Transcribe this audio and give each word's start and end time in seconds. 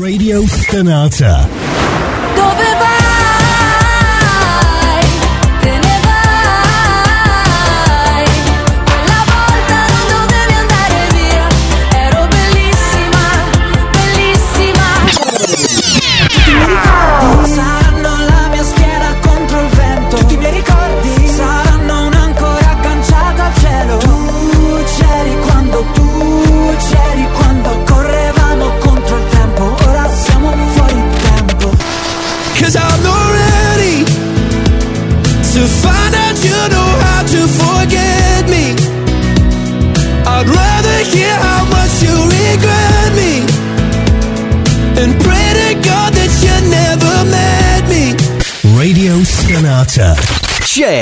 Radio 0.00 0.42
Stanata. 0.46 1.73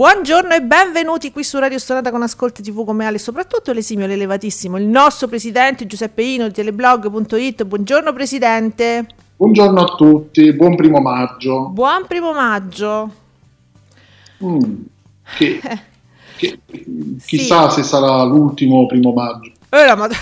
Buongiorno 0.00 0.54
e 0.54 0.62
benvenuti 0.62 1.30
qui 1.30 1.44
su 1.44 1.58
Radio 1.58 1.78
Stonata 1.78 2.10
con 2.10 2.22
Ascolti 2.22 2.62
TV 2.62 2.86
come 2.86 3.04
Ale, 3.04 3.18
soprattutto 3.18 3.70
l'esimio, 3.72 4.06
l'elevatissimo, 4.06 4.78
il 4.78 4.86
nostro 4.86 5.28
presidente 5.28 5.86
Giuseppe 5.86 6.22
Ino 6.22 6.46
di 6.46 6.54
teleblog.it. 6.54 7.64
Buongiorno 7.64 8.10
presidente. 8.14 9.06
Buongiorno 9.36 9.78
a 9.78 9.94
tutti, 9.96 10.54
buon 10.54 10.74
primo 10.74 11.00
maggio. 11.00 11.68
Buon 11.68 12.06
primo 12.08 12.32
maggio. 12.32 13.10
Mm, 14.42 14.58
che- 15.36 15.60
che- 16.38 16.58
chissà 17.26 17.68
se 17.68 17.82
sarà 17.82 18.22
l'ultimo 18.22 18.86
primo 18.86 19.12
maggio, 19.12 19.52
Eh, 19.68 19.84
la 19.84 19.96
mad- 19.96 20.14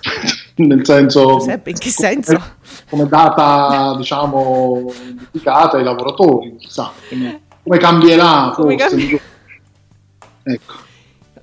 nel 0.56 0.80
senso 0.86 1.36
Giuseppe, 1.36 1.68
in 1.68 1.76
che 1.78 1.90
senso? 1.90 2.42
come 2.88 3.06
data 3.06 3.96
diciamo 3.98 4.90
dedicata 5.30 5.76
ai 5.76 5.84
lavoratori, 5.84 6.56
chissà 6.56 6.90
come, 7.10 7.42
come 7.62 7.78
cambierà 7.78 8.52
Come 8.54 8.76
forse. 8.78 8.96
cambi- 8.96 9.20
Ecco. 10.42 10.88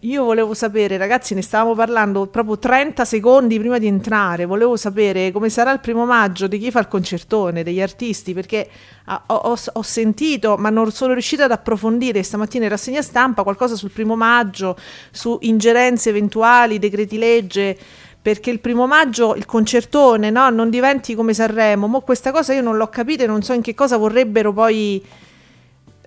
Io 0.02 0.24
volevo 0.24 0.54
sapere, 0.54 0.96
ragazzi, 0.98 1.34
ne 1.34 1.42
stavamo 1.42 1.74
parlando 1.74 2.28
proprio 2.28 2.60
30 2.60 3.04
secondi 3.04 3.58
prima 3.58 3.80
di 3.80 3.88
entrare. 3.88 4.46
Volevo 4.46 4.76
sapere 4.78 5.32
come 5.32 5.50
sarà 5.50 5.72
il 5.72 5.80
primo 5.80 6.06
maggio 6.06 6.46
di 6.48 6.60
chi 6.60 6.70
fa 6.70 6.80
il 6.80 6.88
concertone, 6.88 7.64
degli 7.64 7.82
artisti, 7.82 8.34
perché 8.34 8.70
ah, 9.06 9.24
ho, 9.26 9.34
ho- 9.36 9.58
ho 9.74 9.82
sentito, 9.82 10.56
ma 10.56 10.70
non 10.70 10.92
sono 10.92 11.14
riuscita 11.14 11.46
ad 11.46 11.52
approfondire 11.52 12.22
stamattina 12.22 12.66
in 12.66 12.70
rassegna 12.70 13.02
stampa 13.02 13.42
qualcosa 13.44 13.76
sul 13.76 13.90
primo 13.92 14.16
maggio, 14.16 14.78
su 15.12 15.38
ingerenze 15.42 16.10
eventuali, 16.10 16.78
decreti 16.80 17.18
legge. 17.18 17.78
Perché 18.22 18.50
il 18.52 18.60
primo 18.60 18.86
maggio 18.88 19.36
il 19.36 19.46
concertone 19.46 20.30
no, 20.30 20.50
non 20.52 20.70
diventi 20.70 21.16
come 21.16 21.34
Sanremo. 21.34 21.88
Mo 21.88 22.02
questa 22.02 22.32
cosa 22.32 22.54
io 22.54 22.62
non 22.62 22.78
l'ho 22.78 22.88
capita 22.90 23.24
e 23.24 23.28
non 23.28 23.42
so 23.42 23.54
in 23.54 23.62
che 23.62 23.74
cosa 23.74 23.98
vorrebbero 23.98 24.54
poi 24.54 25.04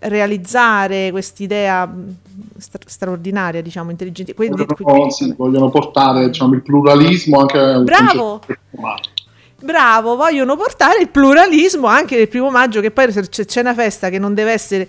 realizzare 0.00 1.10
quest'idea 1.10 1.86
mh, 1.86 2.16
stra- 2.58 2.80
straordinaria, 2.86 3.62
diciamo, 3.62 3.90
intelligente. 3.90 4.34
Quindi, 4.34 4.64
Vogliono, 4.78 5.10
sì, 5.10 5.34
vogliono 5.36 5.70
portare 5.70 6.26
diciamo, 6.26 6.54
il 6.54 6.62
pluralismo 6.62 7.40
anche 7.40 7.58
al 7.58 7.84
Bravo! 7.84 8.40
Bravo, 9.62 10.16
vogliono 10.16 10.56
portare 10.56 11.00
il 11.00 11.08
pluralismo 11.10 11.86
anche 11.86 12.16
del 12.16 12.28
primo 12.28 12.50
maggio, 12.50 12.80
che 12.80 12.90
poi 12.90 13.12
se 13.12 13.28
c'è, 13.28 13.44
c'è 13.44 13.60
una 13.60 13.74
festa 13.74 14.08
che 14.08 14.18
non 14.18 14.32
deve 14.32 14.52
essere 14.52 14.88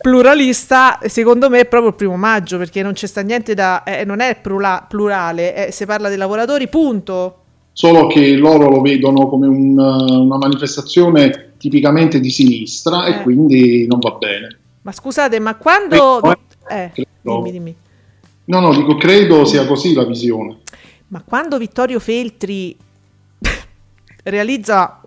pluralista, 0.00 0.98
secondo 1.04 1.48
me 1.48 1.60
è 1.60 1.66
proprio 1.66 1.90
il 1.90 1.96
primo 1.96 2.16
maggio, 2.16 2.58
perché 2.58 2.82
non 2.82 2.92
c'è 2.92 3.06
sta 3.06 3.20
niente 3.20 3.54
da... 3.54 3.84
eh, 3.84 4.04
non 4.04 4.18
è 4.18 4.36
plura- 4.40 4.84
plurale, 4.88 5.68
eh, 5.68 5.72
si 5.72 5.86
parla 5.86 6.08
dei 6.08 6.16
lavoratori, 6.16 6.68
punto. 6.68 7.42
Solo 7.78 8.06
che 8.06 8.36
loro 8.36 8.70
lo 8.70 8.80
vedono 8.80 9.28
come 9.28 9.46
un- 9.46 9.78
una 9.78 10.38
manifestazione 10.38 11.52
tipicamente 11.58 12.20
di 12.20 12.30
sinistra 12.30 13.04
Eh. 13.04 13.10
e 13.10 13.22
quindi 13.22 13.86
non 13.86 13.98
va 13.98 14.12
bene. 14.12 14.58
Ma 14.80 14.92
scusate, 14.92 15.38
ma 15.40 15.56
quando... 15.56 16.22
Eh, 16.70 16.90
dimmi, 17.20 17.50
dimmi. 17.52 17.76
No, 18.46 18.60
no, 18.60 18.74
dico, 18.74 18.96
credo 18.96 19.44
sia 19.44 19.66
così 19.66 19.92
la 19.92 20.04
visione. 20.06 20.60
Ma 21.08 21.22
quando 21.22 21.58
Vittorio 21.58 22.00
Feltri 22.00 22.74
realizza 24.24 25.02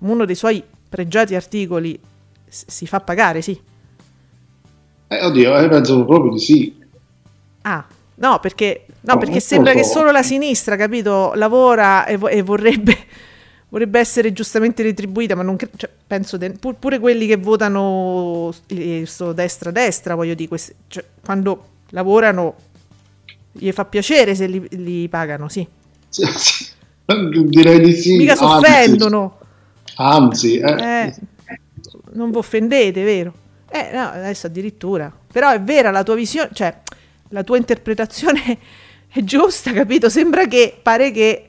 uno 0.00 0.24
dei 0.24 0.34
suoi 0.34 0.60
pregiati 0.88 1.36
articoli, 1.36 1.96
si 2.48 2.86
fa 2.88 2.98
pagare, 2.98 3.40
sì. 3.40 3.56
Eh, 5.06 5.24
oddio, 5.24 5.56
eh, 5.58 5.68
penso 5.68 6.04
proprio 6.04 6.32
di 6.32 6.40
sì. 6.40 6.74
Ah, 7.62 7.86
no, 8.16 8.38
perché, 8.40 8.84
no, 9.08 9.14
No, 9.14 9.18
perché 9.18 9.40
sembra 9.40 9.72
lo 9.72 9.78
che 9.78 9.84
so. 9.84 9.92
solo 9.98 10.10
la 10.10 10.22
sinistra, 10.22 10.76
capito, 10.76 11.32
lavora 11.34 12.04
e, 12.06 12.16
vo- 12.16 12.28
e 12.28 12.42
vorrebbe, 12.42 12.96
vorrebbe 13.70 13.98
essere 13.98 14.32
giustamente 14.32 14.82
retribuita, 14.82 15.34
ma 15.34 15.42
non 15.42 15.56
cre- 15.56 15.70
cioè, 15.76 15.90
penso 16.06 16.36
de- 16.36 16.50
pur- 16.52 16.76
pure 16.78 16.98
quelli 16.98 17.26
che 17.26 17.36
votano 17.36 18.52
eh, 18.68 19.04
sto 19.06 19.32
destra-destra, 19.32 20.14
voglio 20.14 20.34
dire, 20.34 20.48
questi- 20.48 20.74
cioè, 20.88 21.04
quando 21.24 21.66
lavorano 21.90 22.54
gli 23.52 23.70
fa 23.72 23.84
piacere 23.84 24.34
se 24.34 24.46
li, 24.46 24.66
li 24.70 25.08
pagano, 25.08 25.48
sì. 25.48 25.66
Sì, 26.08 26.24
sì. 26.36 26.66
Direi 27.46 27.80
di 27.80 27.92
sì. 27.92 28.16
Mica 28.16 28.36
si 28.36 28.44
anzi- 28.44 28.66
offendono. 28.70 29.38
Anzi, 29.96 30.58
eh, 30.58 30.76
Eh, 31.04 31.14
non 32.12 32.30
vi 32.30 32.36
offendete, 32.36 33.02
vero? 33.02 33.32
Eh, 33.70 33.90
no, 33.92 34.08
adesso 34.10 34.46
addirittura. 34.46 35.10
Però 35.32 35.50
è 35.50 35.60
vera 35.60 35.90
la 35.90 36.02
tua 36.02 36.14
visione, 36.14 36.50
cioè 36.52 36.74
la 37.30 37.42
tua 37.42 37.56
interpretazione 37.56 38.58
è 39.10 39.22
giusta, 39.24 39.72
capito? 39.72 40.08
Sembra 40.08 40.46
che 40.46 40.74
pare 40.80 41.10
che 41.10 41.42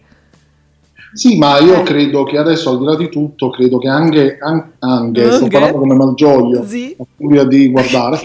sì, 1.12 1.40
ma 1.40 1.58
io 1.60 1.82
credo 1.82 2.24
che 2.24 2.38
adesso, 2.38 2.70
al 2.70 2.78
di 2.78 2.86
là 2.86 2.96
di 2.96 3.10
tutto, 3.10 3.50
credo 3.50 3.80
che 3.80 3.88
anche, 3.88 4.38
an- 4.40 4.74
anche, 4.78 5.26
sto 5.32 5.44
Anche? 5.46 5.50
parlando 5.50 5.80
come 5.80 5.96
Malgioglio, 5.96 6.64
Sì. 6.64 6.96
a 7.00 7.04
furia 7.18 7.44
di 7.46 7.70
guardare, 7.72 8.20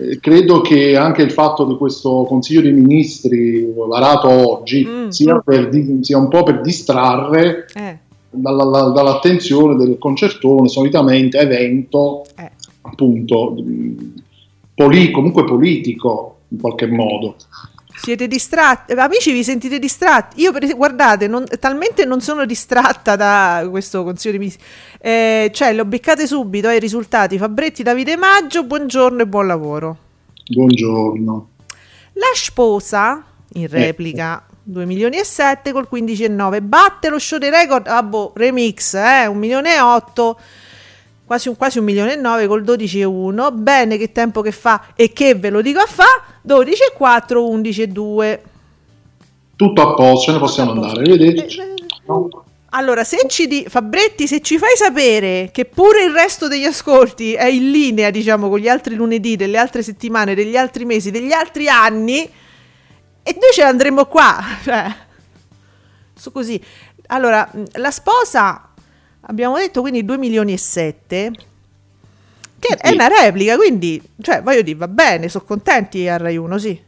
eh, 0.00 0.18
credo 0.20 0.60
che 0.60 0.96
anche 0.96 1.22
il 1.22 1.32
fatto 1.32 1.64
di 1.64 1.76
questo 1.76 2.24
Consiglio 2.28 2.60
dei 2.62 2.72
Ministri 2.72 3.66
varato 3.74 4.28
oggi 4.28 4.86
Mm. 4.86 5.08
sia, 5.08 5.40
per 5.44 5.68
sia 6.02 6.16
un 6.16 6.28
po' 6.28 6.44
per 6.44 6.60
distrarre 6.60 7.66
eh, 7.74 7.98
dalla- 8.30 8.64
la- 8.64 8.88
dall'attenzione 8.90 9.74
del 9.74 9.98
concertone, 9.98 10.68
solitamente 10.68 11.38
evento 11.38 12.24
eh. 12.36 12.52
appunto 12.82 13.50
mh, 13.50 14.12
poli- 14.76 15.10
comunque 15.10 15.42
politico 15.44 16.36
in 16.50 16.60
qualche 16.60 16.86
modo. 16.86 17.34
Siete 17.96 18.28
distratti. 18.28 18.92
Eh, 18.92 19.00
Amici, 19.00 19.32
vi 19.32 19.42
sentite 19.42 19.78
distratti? 19.78 20.40
Io, 20.40 20.52
per 20.52 20.66
guardate, 20.76 21.26
non- 21.26 21.46
talmente 21.58 22.04
non 22.04 22.20
sono 22.20 22.44
distratta 22.44 23.16
da 23.16 23.66
questo 23.70 24.04
consiglio 24.04 24.32
di 24.32 24.38
ministri. 24.38 24.64
Eh, 25.00 25.50
cioè, 25.52 25.72
lo 25.72 25.84
beccate 25.84 26.26
subito 26.26 26.68
ai 26.68 26.78
risultati. 26.78 27.38
Fabretti, 27.38 27.82
Davide 27.82 28.16
Maggio, 28.16 28.64
buongiorno 28.64 29.22
e 29.22 29.26
buon 29.26 29.46
lavoro. 29.46 29.96
Buongiorno. 30.52 31.48
La 32.12 32.30
sposa, 32.34 33.24
in 33.54 33.68
replica, 33.68 34.46
2 34.62 34.84
milioni 34.84 35.18
e 35.18 35.24
7 35.24 35.72
col 35.72 35.88
15,9 35.90 36.60
batte 36.62 37.08
lo 37.08 37.18
show 37.18 37.38
dei 37.38 37.50
record 37.50 37.86
ah, 37.86 38.02
boh, 38.02 38.32
remix 38.34 38.94
eh, 38.94 39.26
1 39.26 39.38
milione 39.38 39.74
e 39.74 39.80
8 39.80 40.38
quasi 41.26 41.48
un, 41.48 41.56
quasi 41.56 41.78
un 41.78 41.84
milione 41.84 42.14
e 42.14 42.16
9 42.16 42.46
col 42.46 42.62
12,1 42.62 43.52
bene 43.52 43.98
che 43.98 44.12
tempo 44.12 44.40
che 44.40 44.52
fa 44.52 44.86
e 44.94 45.12
che 45.12 45.34
ve 45.34 45.50
lo 45.50 45.60
dico 45.60 45.80
a 45.80 45.86
fa 45.86 46.22
12,4 46.46 47.34
11,2 47.34 48.38
Tutto 49.56 49.82
a 49.82 49.94
posto, 49.94 50.26
ce 50.26 50.32
ne 50.32 50.38
possiamo 50.38 50.72
andare, 50.72 51.02
vedete? 51.02 51.46
Eh, 51.46 51.62
eh, 51.62 51.74
No. 52.06 52.28
Allora, 52.70 53.04
se 53.04 53.24
ci 53.28 53.46
di 53.46 53.64
Fabretti, 53.68 54.26
se 54.26 54.40
ci 54.40 54.58
fai 54.58 54.76
sapere 54.76 55.50
che 55.52 55.64
pure 55.64 56.04
il 56.04 56.12
resto 56.12 56.46
degli 56.46 56.64
ascolti 56.64 57.32
è 57.32 57.46
in 57.46 57.70
linea, 57.70 58.10
diciamo, 58.10 58.48
con 58.48 58.58
gli 58.58 58.68
altri 58.68 58.94
lunedì, 58.94 59.36
delle 59.36 59.56
altre 59.56 59.82
settimane, 59.82 60.34
degli 60.34 60.56
altri 60.56 60.84
mesi, 60.84 61.10
degli 61.10 61.32
altri 61.32 61.68
anni, 61.68 62.22
e 63.22 63.36
noi 63.40 63.52
ce 63.52 63.62
andremo 63.62 64.06
qua. 64.06 64.38
Cioè, 64.62 64.94
su 66.14 66.32
così. 66.32 66.62
Allora, 67.08 67.48
la 67.74 67.90
sposa, 67.90 68.72
abbiamo 69.26 69.56
detto 69.56 69.80
quindi 69.80 70.04
2 70.04 70.18
milioni 70.18 70.52
e 70.52 70.58
7, 70.58 71.30
che 72.58 72.74
è 72.74 72.88
Sì. 72.88 72.94
una 72.94 73.08
replica, 73.08 73.56
quindi, 73.56 74.02
cioè, 74.20 74.42
voglio 74.42 74.62
dire, 74.62 74.78
va 74.78 74.88
bene, 74.88 75.28
sono 75.28 75.44
contenti 75.44 76.08
a 76.08 76.16
Rai 76.16 76.36
1, 76.36 76.58
sì. 76.58 76.80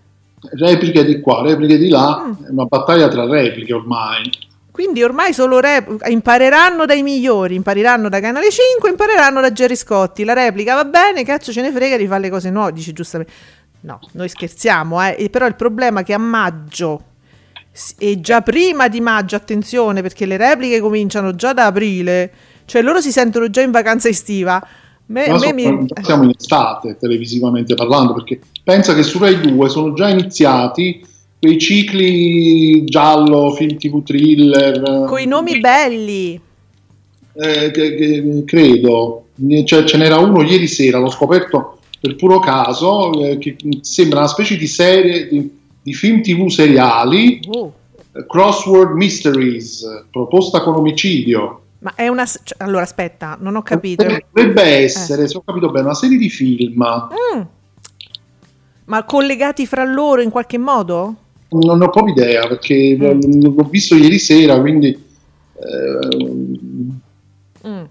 Repliche 0.53 1.05
di 1.05 1.21
qua, 1.21 1.43
repliche 1.43 1.77
di 1.79 1.89
là, 1.89 2.25
Mm. 2.27 2.45
è 2.47 2.51
una 2.51 2.65
battaglia 2.65 3.09
tra 3.09 3.25
repliche 3.27 3.73
ormai. 3.73 4.31
Quindi 4.71 5.03
ormai 5.03 5.33
solo 5.35 5.59
rep- 5.59 6.07
impareranno 6.09 6.87
dai 6.87 7.03
migliori, 7.03 7.57
impareranno 7.57 8.09
da 8.09 8.21
Canale 8.21 8.49
5, 8.49 8.89
impareranno 8.89 9.41
da 9.41 9.51
Gerry 9.53 9.75
Scotti. 9.75 10.23
La 10.23 10.35
replica 10.35 10.77
va 10.77 10.85
bene, 10.85 11.25
cazzo 11.25 11.51
ce 11.51 11.63
ne 11.63 11.73
frega 11.73 11.97
di 11.97 12.07
fare 12.07 12.21
le 12.21 12.31
cose 12.31 12.49
nuove, 12.51 12.73
dice 12.73 12.93
giustamente. 12.93 13.33
No, 13.81 13.99
noi 14.13 14.29
scherziamo, 14.29 15.05
eh. 15.05 15.29
Però 15.31 15.47
il 15.47 15.57
problema 15.57 16.01
è 16.01 16.05
che 16.05 16.13
a 16.15 16.19
maggio 16.19 17.03
e 17.99 18.21
già 18.21 18.41
prima 18.41 18.89
di 18.89 19.01
maggio, 19.01 19.37
attenzione, 19.37 20.03
perché 20.03 20.27
le 20.27 20.37
repliche 20.37 20.81
cominciano 20.81 21.35
già 21.35 21.53
da 21.53 21.67
aprile, 21.67 22.31
cioè 22.65 22.83
loro 22.83 23.01
si 23.01 23.11
sentono 23.13 23.49
già 23.51 23.63
in 23.63 23.71
vacanza 23.71 24.09
estiva. 24.09 24.65
Me- 25.07 25.29
me 25.31 25.39
so- 25.39 25.55
mi- 25.55 25.87
siamo 26.03 26.25
in 26.25 26.33
estate 26.39 26.97
televisivamente 26.99 27.75
parlando, 27.75 28.13
perché 28.15 28.41
pensa 28.63 28.95
che 28.95 29.03
su 29.03 29.19
Rai 29.19 29.41
2 29.41 29.69
sono 29.69 29.95
già 29.95 30.09
iniziati 30.09 31.03
quei 31.41 31.59
cicli 31.59 32.85
giallo, 32.85 33.53
film 33.53 33.77
tv 33.79 34.03
thriller. 34.03 35.05
Con 35.07 35.21
i 35.21 35.27
nomi 35.27 35.61
belli. 35.61 36.41
eh, 37.41 37.71
che- 37.71 37.95
che- 37.95 38.43
credo, 38.45 39.23
Cioè, 39.65 39.85
ce 39.85 39.97
n'era 39.97 40.19
uno 40.19 40.43
ieri 40.43 40.67
sera, 40.67 40.99
l'ho 40.99 41.09
scoperto 41.11 41.79
per 42.01 42.17
puro 42.17 42.41
caso, 42.41 43.13
eh, 43.25 43.39
che 43.39 43.55
sembra 43.83 44.19
una 44.19 44.27
specie 44.29 44.57
di 44.57 44.67
serie 44.67 45.29
di, 45.29 45.58
di 45.89 45.95
film 45.95 46.21
tv 46.23 46.47
seriali, 46.49 47.41
Oh. 47.49 47.73
eh, 48.13 48.27
Crossword 48.27 48.93
Mysteries, 48.95 49.83
eh, 49.83 50.05
proposta 50.11 50.61
con 50.63 50.75
omicidio. 50.75 51.63
Ma 51.81 51.95
è 51.95 52.09
una... 52.09 52.25
cioè, 52.27 52.59
allora, 52.59 52.83
aspetta, 52.83 53.37
non 53.41 53.57
ho 53.57 53.63
capito. 53.63 54.05
Dovrebbe 54.33 54.63
essere, 54.63 55.29
se 55.29 55.37
ho 55.37 55.43
capito 55.45 55.71
bene, 55.71 55.85
una 55.87 55.95
serie 55.95 56.19
di 56.19 56.29
film. 56.29 56.83
Mm. 57.37 57.41
Ma 58.87 59.05
collegati 59.05 59.67
fra 59.67 59.85
loro 59.85 60.21
in 60.21 60.31
qualche 60.31 60.59
modo? 60.59 61.15
Non 61.51 61.81
ho 61.81 61.89
proprio 61.89 62.13
idea 62.15 62.47
perché 62.47 62.97
Mm. 63.01 63.43
l'ho 63.43 63.69
visto 63.71 63.95
ieri 63.95 64.19
sera, 64.19 64.61
quindi 64.61 64.89
ehm, 65.61 67.01
Mm. 67.67 67.83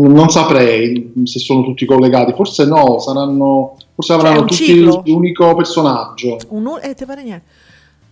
Non 0.00 0.28
saprei 0.28 1.12
se 1.24 1.38
sono 1.38 1.62
tutti 1.62 1.84
collegati. 1.84 2.32
Forse 2.32 2.64
no, 2.66 2.98
saranno, 2.98 3.76
forse 3.94 4.12
Cioè, 4.12 4.16
avranno 4.20 4.40
un 4.40 4.46
tutti 4.46 4.64
ciclo? 4.64 5.02
l'unico 5.04 5.54
personaggio. 5.54 6.38
Un 6.48 6.78
eh, 6.82 6.94
te 6.94 7.06
pare 7.06 7.22
niente. 7.22 7.44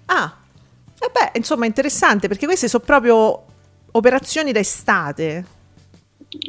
Ah, 0.07 0.33
vabbè, 0.99 1.33
insomma, 1.37 1.67
interessante 1.67 2.29
perché 2.29 2.47
queste 2.47 2.69
sono 2.69 2.83
proprio 2.85 3.43
operazioni 3.93 4.53
da 4.53 4.59
estate. 4.61 5.45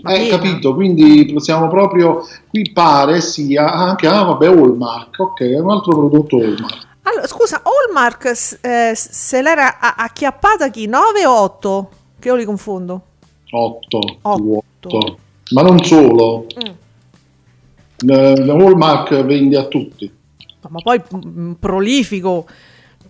Ma. 0.01 0.13
Eh, 0.13 0.27
capito? 0.29 0.73
Quindi 0.73 1.29
possiamo 1.33 1.67
proprio. 1.67 2.25
Qui 2.49 2.71
pare 2.71 3.19
sia 3.21 3.71
anche. 3.71 4.07
Ah, 4.07 4.23
vabbè, 4.23 4.47
Hallmark. 4.47 5.19
Ok, 5.19 5.41
è 5.41 5.59
un 5.59 5.71
altro 5.71 5.91
prodotto 5.91 6.37
Hallmark. 6.37 6.87
Allora, 7.03 7.27
scusa, 7.27 7.61
Hallmark 7.63 8.59
eh, 8.61 8.93
se 8.95 9.41
l'era 9.41 9.77
a- 9.79 9.95
acchiappata 9.97 10.69
chi? 10.69 10.87
9 10.87 11.25
o 11.25 11.37
8? 11.41 11.89
Che 12.17 12.27
io 12.29 12.35
li 12.35 12.45
confondo. 12.45 13.01
8. 13.51 13.99
Otto. 14.21 15.17
Ma 15.53 15.61
non 15.61 15.83
solo. 15.83 16.45
Mm. 16.63 18.09
Eh, 18.09 18.49
Hallmark 18.49 19.23
vende 19.23 19.57
a 19.57 19.63
tutti, 19.65 20.11
Ma, 20.67 20.79
poi 20.81 21.01
mm, 21.15 21.51
prolifico 21.53 22.45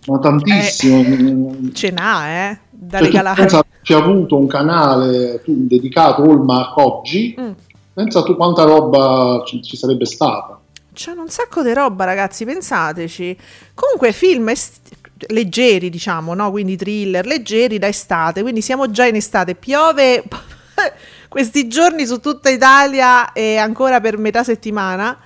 ma 0.06 0.18
tantissimo. 0.20 1.56
ce 1.72 1.90
n'ha, 1.90 2.28
eh, 2.50 2.58
da 2.70 2.98
Cioè, 2.98 3.06
regalare. 3.06 3.40
pensa, 3.40 3.64
c'è 3.82 3.94
avuto 3.94 4.36
un 4.36 4.46
canale 4.46 5.40
tu, 5.42 5.52
dedicato 5.66 6.22
a 6.22 6.26
Hallmark 6.26 6.76
oggi. 6.76 7.34
Mm. 7.40 7.50
Pensa 7.94 8.22
tu 8.22 8.36
quanta 8.36 8.62
roba 8.64 9.42
ci, 9.46 9.62
ci 9.62 9.76
sarebbe 9.76 10.04
stata. 10.04 10.60
C'è 10.92 11.10
un 11.12 11.28
sacco 11.28 11.62
di 11.62 11.72
roba, 11.72 12.04
ragazzi, 12.04 12.44
pensateci. 12.44 13.36
Comunque, 13.74 14.12
film 14.12 14.48
est- 14.50 14.80
leggeri, 15.28 15.90
diciamo, 15.90 16.34
no? 16.34 16.50
Quindi 16.52 16.76
thriller 16.76 17.24
leggeri 17.26 17.78
da 17.78 17.88
estate. 17.88 18.42
Quindi 18.42 18.60
siamo 18.62 18.90
già 18.90 19.06
in 19.06 19.14
estate. 19.16 19.54
Piove 19.56 20.22
questi 21.34 21.66
giorni 21.66 22.06
su 22.06 22.20
tutta 22.20 22.48
Italia 22.48 23.32
e 23.32 23.56
ancora 23.56 24.00
per 24.00 24.18
metà 24.18 24.44
settimana. 24.44 25.18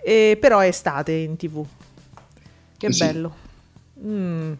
Eh, 0.00 0.38
però 0.40 0.60
è 0.60 0.68
estate 0.68 1.10
in 1.10 1.36
tv. 1.36 1.66
Che 2.76 2.86
Eh 2.86 2.92
sì. 2.92 3.04
bello. 3.04 3.34
Mm. 4.00 4.52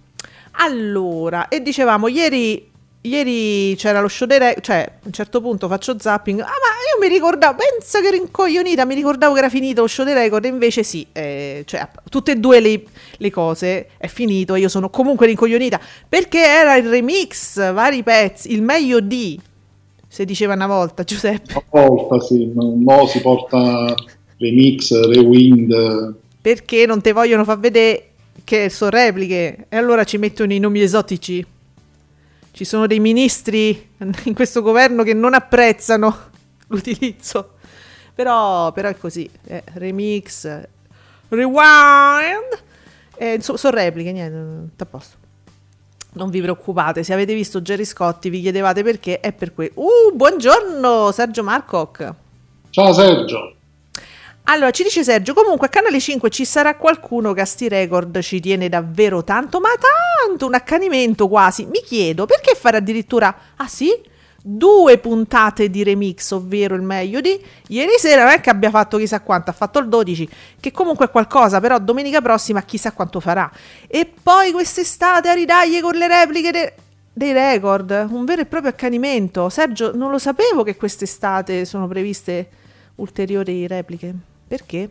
Allora, 0.55 1.47
e 1.47 1.63
dicevamo, 1.63 2.09
ieri, 2.09 2.69
ieri 3.03 3.77
c'era 3.77 4.01
lo 4.01 4.09
show 4.09 4.27
dei 4.27 4.39
re- 4.39 4.57
cioè 4.61 4.91
a 4.93 5.07
un 5.07 5.13
certo 5.13 5.41
punto 5.41 5.69
faccio 5.69 5.97
zapping, 5.97 6.41
ah 6.41 6.45
ma 6.45 6.51
io 6.51 7.01
mi 7.01 7.07
ricordavo, 7.07 7.57
pensa 7.57 8.01
che 8.01 8.09
ero 8.09 8.17
incoglionita, 8.17 8.85
mi 8.85 8.97
ricordavo 8.97 9.35
che 9.35 9.39
era 9.39 9.49
finito 9.49 9.83
lo 9.83 9.87
show 9.87 10.05
dei 10.05 10.15
record, 10.15 10.45
e 10.45 10.49
invece 10.49 10.83
sì, 10.83 11.07
eh, 11.13 11.63
cioè 11.67 11.89
tutte 12.11 12.33
e 12.33 12.37
due 12.37 12.59
le, 12.59 12.83
le 13.17 13.31
cose, 13.31 13.91
è 13.97 14.09
finito, 14.09 14.57
io 14.57 14.69
sono 14.69 14.91
comunque 14.91 15.27
rincoglionita, 15.27 15.81
perché 16.09 16.45
era 16.45 16.75
il 16.75 16.89
remix, 16.89 17.73
vari 17.73 18.03
pezzi, 18.03 18.53
il 18.53 18.63
meglio 18.63 18.99
di, 18.99 19.41
se 20.19 20.25
diceva 20.25 20.55
una 20.55 20.67
volta 20.67 21.05
Giuseppe, 21.05 21.63
Una 21.71 21.87
volta 21.87 22.19
sì, 22.21 22.51
mo 22.53 23.07
si 23.07 23.21
porta 23.21 23.95
remix, 24.37 24.91
rewind. 25.07 26.13
perché 26.43 26.87
non 26.87 27.01
te 27.01 27.13
vogliono 27.13 27.45
far 27.45 27.61
vedere 27.61 28.09
che 28.43 28.69
sono 28.69 28.91
repliche, 28.91 29.67
e 29.69 29.77
allora 29.77 30.03
ci 30.03 30.19
mettono 30.19 30.53
i 30.53 30.59
nomi 30.59 30.81
esotici. 30.81 31.47
Ci 32.51 32.65
sono 32.65 32.89
dei 32.89 32.99
ministri 32.99 33.91
in 34.25 34.35
questo 34.35 34.61
governo 34.61 35.05
che 35.05 35.15
non 35.15 35.35
apprezzano 35.35 36.17
l'utilizzo. 36.67 37.51
Però, 38.13 38.73
però 38.73 38.89
è 38.89 38.97
così. 38.99 39.31
eh, 39.47 39.63
remix, 39.75 40.49
rewind. 41.29 42.59
Eh, 43.17 43.39
so- 43.41 43.57
sono 43.57 43.77
repliche, 43.77 44.11
niente, 44.11 44.83
a 44.83 44.87
posto. 44.87 45.17
Non 46.11 46.31
vi 46.31 46.41
preoccupate, 46.41 47.03
se 47.03 47.13
avete 47.13 47.35
visto 47.35 47.61
Jerry 47.61 47.85
Scotti 47.85 48.31
vi 48.31 48.41
chiedevate 48.41 48.83
perché, 48.83 49.21
è 49.21 49.33
per 49.33 49.53
quello. 49.53 49.73
Uh, 49.75 50.15
buongiorno 50.15 51.13
Sergio 51.13 51.43
Marcoc. 51.43 52.15
Ciao 52.71 52.93
Sergio. 52.93 53.55
Allora, 54.45 54.71
ci 54.71 54.83
dice 54.83 55.05
Sergio, 55.05 55.35
comunque 55.35 55.67
a 55.67 55.71
Canale 55.71 56.01
5 56.01 56.31
ci 56.31 56.47
sarà 56.47 56.77
qualcuno 56.77 57.35
che 57.35 57.43
a 57.43 57.45
sti 57.45 57.69
record 57.69 58.19
ci 58.21 58.41
tiene 58.41 58.71
davvero 58.71 59.23
tanto, 59.23 59.61
ma 59.61 59.69
tanto, 60.27 60.47
un 60.47 60.55
accanimento 60.55 61.29
quasi. 61.29 61.67
Mi 61.67 61.83
chiedo, 61.85 62.25
perché 62.25 62.55
fare 62.55 62.79
addirittura, 62.79 63.37
ah 63.57 63.69
sì? 63.69 63.91
Due 64.41 64.99
puntate 64.99 65.69
di 65.69 65.83
remix, 65.83 66.31
ovvero 66.31 66.77
il 66.77 66.83
meglio 66.83 67.21
di 67.21 67.39
ieri 67.69 67.99
sera, 67.99 68.23
non 68.23 68.33
è 68.33 68.41
che 68.41 68.51
abbia 68.51 68.71
fatto 68.71 68.97
chissà 68.97 69.21
quanto, 69.21 69.51
ha 69.51 69.53
fatto 69.53 69.81
il 69.81 69.89
12, 69.89 70.29
che 70.61 70.71
comunque 70.71 71.07
è 71.07 71.11
qualcosa, 71.11 71.61
però 71.61 71.79
domenica 71.81 72.21
prossima 72.21 72.63
chissà 72.63 72.93
quanto 72.93 73.19
farà. 73.19 73.51
E 73.89 74.11
poi 74.23 74.53
quest'estate 74.53 75.29
a 75.29 75.33
ridaglie 75.33 75.81
con 75.81 75.95
le 75.95 76.07
repliche 76.07 76.53
de- 76.53 76.75
dei 77.13 77.33
record, 77.33 78.07
un 78.11 78.25
vero 78.25 78.43
e 78.43 78.47
proprio 78.47 78.71
accanimento. 78.71 79.49
Sergio, 79.49 79.95
non 79.95 80.11
lo 80.11 80.19
sapevo 80.19 80.63
che 80.63 80.77
quest'estate 80.77 81.65
sono 81.65 81.89
previste 81.89 82.49
ulteriori 82.97 83.67
repliche. 83.67 84.15
Perché? 84.47 84.89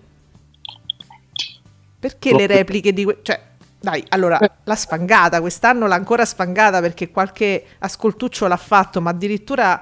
Perché 1.99 2.35
le 2.35 2.47
repliche 2.47 2.91
di... 2.91 3.05
que- 3.05 3.19
cioè, 3.21 3.41
dai, 3.79 4.03
allora, 4.09 4.39
la 4.63 4.75
sfangata, 4.75 5.39
quest'anno 5.39 5.87
l'ha 5.87 5.95
ancora 5.95 6.25
sfangata 6.25 6.81
perché 6.81 7.11
qualche 7.11 7.63
ascoltuccio 7.79 8.47
l'ha 8.47 8.57
fatto, 8.57 9.01
ma 9.01 9.11
addirittura 9.11 9.81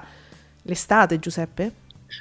l'estate, 0.62 1.18
Giuseppe? 1.18 1.72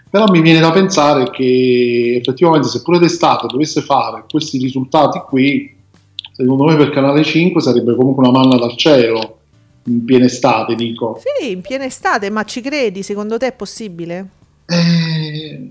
Però 0.10 0.26
mi 0.30 0.42
viene 0.42 0.60
da 0.60 0.72
pensare 0.72 1.30
che 1.32 2.18
effettivamente 2.20 2.68
se 2.68 2.82
pure 2.82 3.00
d'estate 3.00 3.48
dovesse 3.48 3.82
fare 3.82 4.24
questi 4.30 4.58
risultati 4.58 5.20
qui, 5.20 5.76
secondo 6.32 6.64
me 6.64 6.76
per 6.76 6.90
Canale 6.92 7.24
5 7.24 7.62
sarebbe 7.62 7.96
comunque 7.96 8.28
una 8.28 8.38
manna 8.38 8.58
dal 8.58 8.76
cielo, 8.78 9.40
in 9.84 10.04
piena 10.06 10.26
estate 10.26 10.76
dico. 10.76 11.20
Sì, 11.20 11.52
in 11.52 11.62
piena 11.62 11.86
estate, 11.86 12.30
ma 12.30 12.44
ci 12.44 12.62
credi? 12.62 13.04
Secondo 13.04 13.38
te 13.38 13.48
è 13.48 13.54
possibile? 13.54 14.30
Eh, 14.66 15.70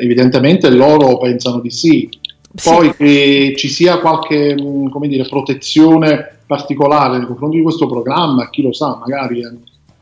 evidentemente 0.00 0.70
loro 0.70 1.18
pensano 1.18 1.60
di 1.60 1.70
sì. 1.70 2.08
Sì. 2.54 2.68
Poi 2.70 2.96
che 2.96 3.54
ci 3.56 3.68
sia 3.68 3.98
qualche 3.98 4.54
come 4.56 5.08
dire, 5.08 5.28
protezione 5.28 6.38
particolare 6.46 7.18
nei 7.18 7.26
confronti 7.26 7.58
di 7.58 7.62
questo 7.62 7.86
programma, 7.86 8.48
chi 8.48 8.62
lo 8.62 8.72
sa, 8.72 8.96
magari 8.96 9.40
eh, 9.42 9.52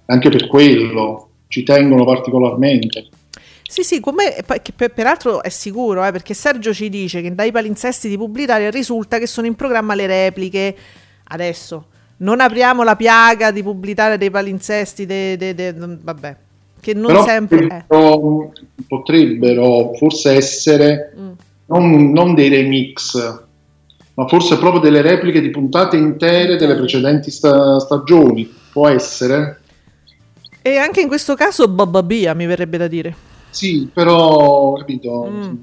anche 0.07 0.31
per 0.31 0.47
quello 0.47 1.29
ci 1.49 1.65
tengono 1.65 2.05
particolarmente. 2.05 3.09
Sì, 3.69 3.83
sì, 3.83 3.99
come, 3.99 4.45
peraltro 4.95 5.43
è 5.43 5.49
sicuro, 5.49 6.05
eh, 6.05 6.13
perché 6.13 6.35
Sergio 6.35 6.73
ci 6.73 6.89
dice 6.89 7.21
che 7.21 7.35
dai 7.35 7.51
palinsesti 7.51 8.09
di 8.09 8.17
pubblicitaria 8.17 8.71
risulta 8.71 9.19
che 9.19 9.27
sono 9.27 9.49
in 9.49 9.57
programma 9.57 9.95
le 9.97 10.07
repliche. 10.07 10.77
Adesso, 11.25 11.87
Non 12.19 12.41
apriamo 12.41 12.83
la 12.83 12.97
piaga 12.97 13.51
di 13.51 13.63
pubblicare 13.63 14.17
dei 14.17 14.31
palinsesti, 14.31 15.05
de- 15.05 15.37
de- 15.37 15.55
de- 15.55 15.75
vabbè, 15.75 16.37
che 16.81 16.95
non 16.95 17.09
Però 17.09 17.25
sempre 17.25 17.85
potrebbero, 17.87 18.53
potrebbero 18.89 19.93
forse 19.95 20.33
essere 20.33 21.13
Mm. 21.19 21.31
Non, 21.67 22.13
non 22.13 22.35
dei 22.35 22.49
remix, 22.49 23.17
ma 24.15 24.27
forse 24.29 24.59
proprio 24.59 24.81
delle 24.81 25.03
repliche 25.03 25.41
di 25.41 25.51
puntate 25.51 25.97
intere 25.97 26.57
delle 26.57 26.75
precedenti 26.77 27.31
sta- 27.31 27.79
stagioni. 27.81 28.47
Può 28.73 28.89
essere? 28.89 29.61
E 30.63 30.77
anche 30.77 31.01
in 31.01 31.09
questo 31.09 31.35
caso 31.35 31.69
Babba 31.69 32.03
Bia 32.03 32.35
mi 32.35 32.47
verrebbe 32.47 32.77
da 32.77 32.89
dire. 32.89 33.15
Sì, 33.51 33.89
però, 33.93 34.73
capito? 34.75 35.29
Mm. 35.31 35.55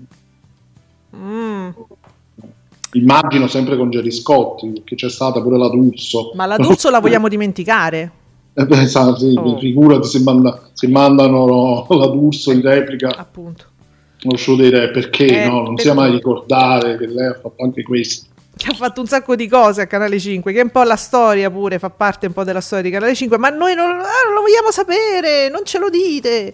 Mm. 1.15 1.69
Immagino 2.93 3.47
sempre 3.47 3.75
con 3.75 3.89
Gerry 3.89 4.11
Scotti, 4.11 4.67
perché 4.69 4.95
c'è 4.95 5.09
stata 5.09 5.41
pure 5.41 5.57
la 5.57 5.67
D'Urso. 5.69 6.31
Ma 6.35 6.45
la 6.45 6.57
D'Urso 6.57 6.89
la 6.89 6.99
vogliamo 6.99 7.27
dimenticare? 7.27 8.11
Eh 8.55 8.67
beh, 8.67 8.85
sì, 8.85 9.33
Oh. 9.35 9.57
figurati 9.57 10.07
se, 10.07 10.19
manda- 10.19 10.69
se 10.73 10.87
mandano 10.87 11.87
la 11.89 12.05
D'Urso 12.05 12.51
in 12.51 12.61
replica 12.61 13.09
Appunto. 13.17 13.65
Lo 14.23 14.37
show 14.37 14.55
dei 14.55 14.69
re, 14.69 14.89
perché 14.91 15.25
Eh, 15.43 15.47
no? 15.47 15.61
Non 15.63 15.75
per- 15.75 15.85
sia 15.85 15.93
mai 15.93 16.11
ricordare 16.11 16.97
che 16.97 17.07
lei 17.07 17.27
ha 17.27 17.33
fatto 17.33 17.63
anche 17.63 17.83
questo. 17.83 18.27
Che 18.55 18.67
ha 18.69 18.73
fatto 18.75 19.01
un 19.01 19.07
sacco 19.07 19.35
di 19.35 19.47
cose 19.47 19.81
a 19.81 19.87
Canale 19.87 20.19
5, 20.19 20.53
che 20.53 20.59
è 20.59 20.63
un 20.63 20.69
po' 20.69 20.83
la 20.83 20.95
storia 20.95 21.49
pure, 21.49 21.79
fa 21.79 21.89
parte 21.89 22.27
un 22.27 22.33
po' 22.33 22.43
della 22.43 22.61
storia 22.61 22.83
di 22.83 22.91
Canale 22.91 23.15
5, 23.15 23.37
ma 23.37 23.49
noi 23.49 23.73
non, 23.73 23.89
ah, 23.89 24.23
non 24.25 24.33
lo 24.35 24.41
vogliamo 24.41 24.69
sapere, 24.71 25.49
non 25.49 25.61
ce 25.65 25.79
lo 25.79 25.89
dite. 25.89 26.53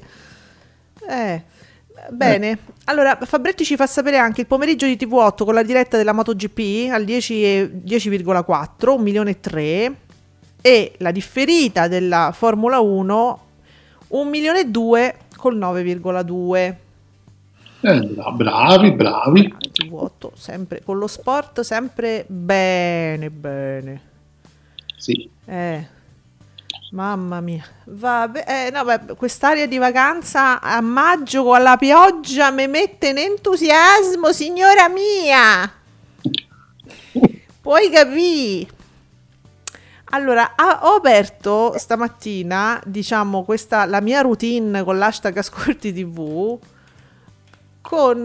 Eh, 1.10 1.44
bene. 2.10 2.58
Allora, 2.86 3.18
Fabretti 3.22 3.64
ci 3.66 3.76
fa 3.76 3.86
sapere 3.86 4.18
anche 4.18 4.42
il 4.42 4.48
pomeriggio 4.48 4.86
di 4.86 4.96
TV8 4.96 5.44
con 5.44 5.54
la 5.54 5.62
diretta 5.64 5.98
della 5.98 6.14
MotoGP 6.14 6.90
al 6.92 7.04
10 7.04 7.44
e- 7.44 7.70
10,4, 7.84 8.94
1 8.94 9.04
milione 9.04 9.32
e 9.32 9.40
3 9.40 9.96
e 10.62 10.94
la 10.98 11.12
differita 11.12 11.88
della 11.88 12.32
Formula 12.36 12.80
1 12.80 13.40
1 14.10 14.30
milione 14.30 14.62
e 14.62 14.66
2 14.66 15.16
col 15.38 15.58
9,2. 15.58 16.76
Eh, 17.82 18.00
bra- 18.02 18.32
bravi, 18.32 18.92
bravi. 18.92 19.56
TV8 19.58 20.32
sempre 20.34 20.82
con 20.84 20.98
lo 20.98 21.08
sport 21.08 21.62
sempre 21.62 22.26
bene 22.28 23.30
bene. 23.30 24.02
Sì. 24.98 25.30
Eh, 25.46 25.88
mamma 26.92 27.40
mia. 27.40 27.64
Vabbè, 27.86 28.44
eh, 28.46 28.72
no, 28.72 29.16
quest'aria 29.16 29.66
di 29.66 29.78
vacanza 29.78 30.60
a 30.60 30.82
maggio 30.82 31.46
con 31.46 31.62
la 31.62 31.78
pioggia 31.78 32.52
mi 32.52 32.68
mette 32.68 33.10
in 33.10 33.18
entusiasmo, 33.18 34.34
signora 34.34 34.90
mia. 34.90 35.72
Puoi 37.62 37.90
capire? 37.90 38.78
Allora, 40.12 40.54
ho 40.82 40.96
aperto 40.96 41.78
stamattina, 41.78 42.82
diciamo, 42.84 43.44
questa 43.44 43.86
la 43.86 44.02
mia 44.02 44.20
routine 44.22 44.84
con 44.84 44.98
l'hashtag 44.98 45.38
Ascolti 45.38 45.94
TV 45.94 46.60
con 47.90 48.20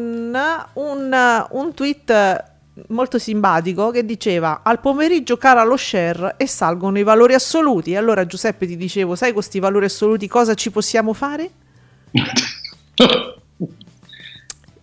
un, 0.74 1.46
un 1.50 1.74
tweet 1.74 2.44
molto 2.88 3.18
simpatico 3.18 3.90
che 3.90 4.04
diceva 4.04 4.60
al 4.62 4.78
pomeriggio 4.78 5.38
cala 5.38 5.64
lo 5.64 5.78
share 5.78 6.34
e 6.36 6.46
salgono 6.46 6.98
i 6.98 7.02
valori 7.02 7.32
assoluti. 7.32 7.92
E 7.92 7.96
allora 7.96 8.26
Giuseppe 8.26 8.66
ti 8.66 8.76
dicevo, 8.76 9.14
sai 9.14 9.28
con 9.28 9.38
questi 9.38 9.60
valori 9.60 9.86
assoluti 9.86 10.28
cosa 10.28 10.52
ci 10.52 10.70
possiamo 10.70 11.14
fare? 11.14 11.50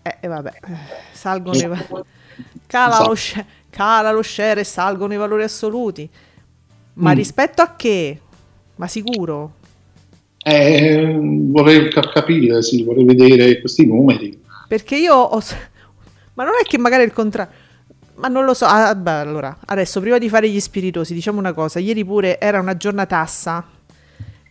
Eh, 0.03 0.17
e 0.21 0.27
vabbè, 0.27 0.49
eh, 0.49 0.75
salgono 1.11 1.55
i 1.59 1.67
va- 1.67 1.85
cala, 2.65 2.95
lo 3.05 3.13
Esatto. 3.13 3.15
share, 3.15 3.45
cala 3.69 4.11
lo 4.11 4.23
share 4.23 4.61
e 4.61 4.63
salgono 4.63 5.13
i 5.13 5.17
valori 5.17 5.43
assoluti. 5.43 6.09
Ma 6.93 7.11
Mm. 7.11 7.15
rispetto 7.15 7.61
a 7.61 7.75
che? 7.75 8.19
Ma 8.77 8.87
sicuro? 8.87 9.51
Eh, 10.43 11.19
vorrei 11.21 11.87
ca- 11.91 12.09
capire, 12.09 12.63
sì, 12.63 12.83
vorrei 12.83 13.03
vedere 13.05 13.59
questi 13.59 13.85
numeri. 13.85 14.40
Perché 14.71 14.95
io 14.95 15.13
ho... 15.13 15.43
Ma 16.35 16.45
non 16.45 16.53
è 16.57 16.65
che 16.65 16.77
magari 16.77 17.03
è 17.03 17.05
il 17.05 17.11
contrario... 17.11 17.53
Ma 18.15 18.29
non 18.29 18.45
lo 18.45 18.53
so. 18.53 18.63
Ah, 18.63 18.95
beh, 18.95 19.11
allora, 19.11 19.57
adesso 19.65 19.99
prima 19.99 20.17
di 20.17 20.29
fare 20.29 20.47
gli 20.47 20.61
spiritosi, 20.61 21.13
diciamo 21.13 21.39
una 21.39 21.51
cosa. 21.51 21.79
Ieri 21.79 22.05
pure 22.05 22.39
era 22.39 22.61
una 22.61 22.77
giornatassa. 22.77 23.67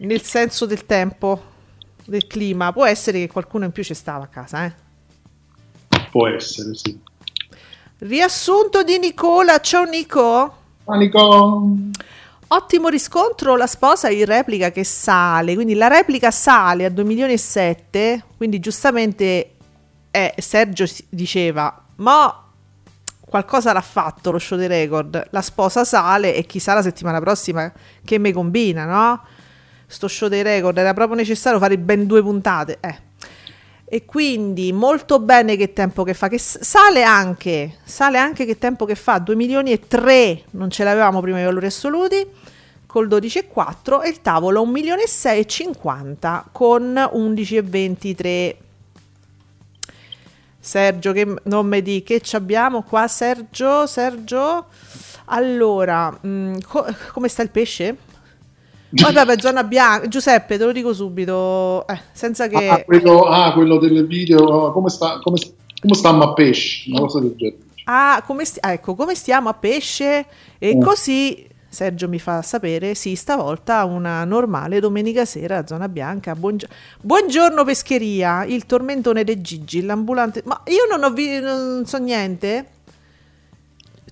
Nel 0.01 0.21
senso 0.21 0.67
del 0.67 0.85
tempo, 0.85 1.43
del 2.05 2.27
clima. 2.27 2.71
Può 2.71 2.85
essere 2.85 3.21
che 3.21 3.33
qualcuno 3.33 3.65
in 3.65 3.73
più 3.73 3.83
ci 3.83 3.95
stava 3.95 4.25
a 4.25 4.27
casa, 4.27 4.67
eh. 4.67 4.75
Può 6.11 6.29
essere, 6.29 6.75
sì. 6.75 7.01
Riassunto 8.01 8.83
di 8.83 8.99
Nicola. 8.99 9.59
Ciao 9.61 9.85
Nico. 9.85 10.55
Panico. 10.85 11.77
Ottimo 12.49 12.89
riscontro, 12.89 13.57
la 13.57 13.67
sposa 13.67 14.11
in 14.11 14.27
replica 14.27 14.71
che 14.71 14.85
sale, 14.85 15.55
quindi 15.55 15.73
la 15.73 15.89
replica 15.89 16.31
sale 16.31 16.85
a 16.85 16.91
2 16.91 17.05
milioni 17.05 17.33
e 17.33 17.39
7, 17.39 18.25
quindi 18.37 18.61
giustamente 18.61 19.55
eh, 20.11 20.35
Sergio 20.39 20.87
diceva, 21.09 21.83
ma 21.97 22.45
qualcosa 23.21 23.73
l'ha 23.73 23.81
fatto 23.81 24.31
lo 24.33 24.39
show 24.39 24.59
dei 24.59 24.67
record, 24.67 25.29
la 25.31 25.41
sposa 25.43 25.85
sale 25.85 26.35
e 26.35 26.45
chissà 26.45 26.75
la 26.75 26.83
settimana 26.83 27.21
prossima 27.21 27.73
che 28.05 28.19
me 28.19 28.33
combina, 28.33 28.85
no? 28.85 29.23
Sto 29.87 30.09
show 30.09 30.29
dei 30.29 30.43
record, 30.43 30.77
era 30.79 30.93
proprio 30.95 31.17
necessario 31.17 31.59
fare 31.59 31.79
ben 31.79 32.07
due 32.07 32.23
puntate, 32.23 32.79
eh. 32.81 33.09
E 33.93 34.05
quindi 34.05 34.73
molto 34.73 35.19
bene 35.19 35.57
che 35.57 35.73
tempo 35.73 36.05
che 36.05 36.15
fa, 36.15 36.29
che 36.29 36.39
sale 36.39 37.03
anche, 37.03 37.79
sale 37.83 38.19
anche 38.19 38.45
che 38.45 38.57
tempo 38.57 38.85
che 38.85 38.95
fa, 38.95 39.19
2 39.19 39.35
milioni 39.35 39.73
e 39.73 39.81
3, 39.87 40.45
non 40.53 40.71
ce 40.71 40.85
l'avevamo 40.85 41.21
prima 41.21 41.41
i 41.41 41.45
valori 41.45 41.67
assoluti, 41.67 42.25
col 42.87 43.09
12,4 43.09 44.05
e 44.05 44.09
il 44.09 44.21
tavolo 44.21 44.63
1 44.63 44.71
milione 44.71 45.03
e 45.03 45.09
6 45.09 45.41
e 45.41 45.47
50 45.47 46.49
con 46.53 46.95
11,23. 46.95 48.70
Sergio, 50.61 51.13
che 51.13 51.27
non 51.45 51.67
mi 51.67 51.81
di 51.83 52.03
che 52.03 52.21
ci 52.21 52.37
abbiamo 52.37 52.83
qua, 52.83 53.09
Sergio, 53.09 53.87
Sergio. 53.87 54.67
Allora, 55.27 56.17
mm, 56.27 56.57
co- 56.67 56.87
come 57.13 57.29
sta 57.29 57.43
il 57.43 57.51
pesce? 57.51 57.97
Oh, 59.07 59.13
vabbè, 59.13 59.39
zona 59.41 59.63
bianca. 59.63 60.09
Giuseppe, 60.09 60.59
te 60.59 60.65
lo 60.65 60.73
dico 60.73 60.93
subito, 60.93 61.87
eh, 61.87 61.99
senza 62.13 62.49
che... 62.49 62.69
Ah, 62.69 62.83
quello, 62.85 63.23
ah, 63.23 63.53
quello 63.53 63.79
del 63.79 64.05
video, 64.05 64.67
ah, 64.67 64.73
come, 64.73 64.91
sta, 64.91 65.21
come, 65.23 65.39
come 65.81 65.95
stiamo 65.95 66.25
a 66.25 66.33
pesce, 66.35 66.91
una 66.91 67.01
cosa 67.01 67.21
del 67.21 67.35
genere. 67.37 67.59
Ah, 67.85 68.21
come, 68.27 68.45
sti- 68.45 68.59
ecco, 68.61 68.97
come 68.97 69.15
stiamo 69.15 69.49
a 69.49 69.55
pesce? 69.55 70.27
E 70.59 70.75
Mm. 70.77 70.81
così 70.81 71.47
Sergio 71.73 72.09
mi 72.09 72.19
fa 72.19 72.43
sapere, 72.43 72.97
sì, 72.97 73.15
stavolta 73.15 73.85
una 73.85 74.25
normale 74.25 74.81
domenica 74.81 75.25
sera 75.25 75.59
a 75.59 75.67
Zona 75.67 75.89
Bianca. 75.89 76.35
Buongio- 76.35 76.67
Buongiorno 77.01 77.63
pescheria, 77.65 78.45
il 78.45 78.67
tormentone 78.67 79.23
dei 79.23 79.41
Gigi, 79.41 79.83
l'ambulante... 79.83 80.43
Ma 80.47 80.61
io 80.67 80.85
non 80.91 81.05
ho 81.05 81.15
visto, 81.15 81.45
non 81.45 81.87
so 81.87 81.99
niente. 81.99 82.67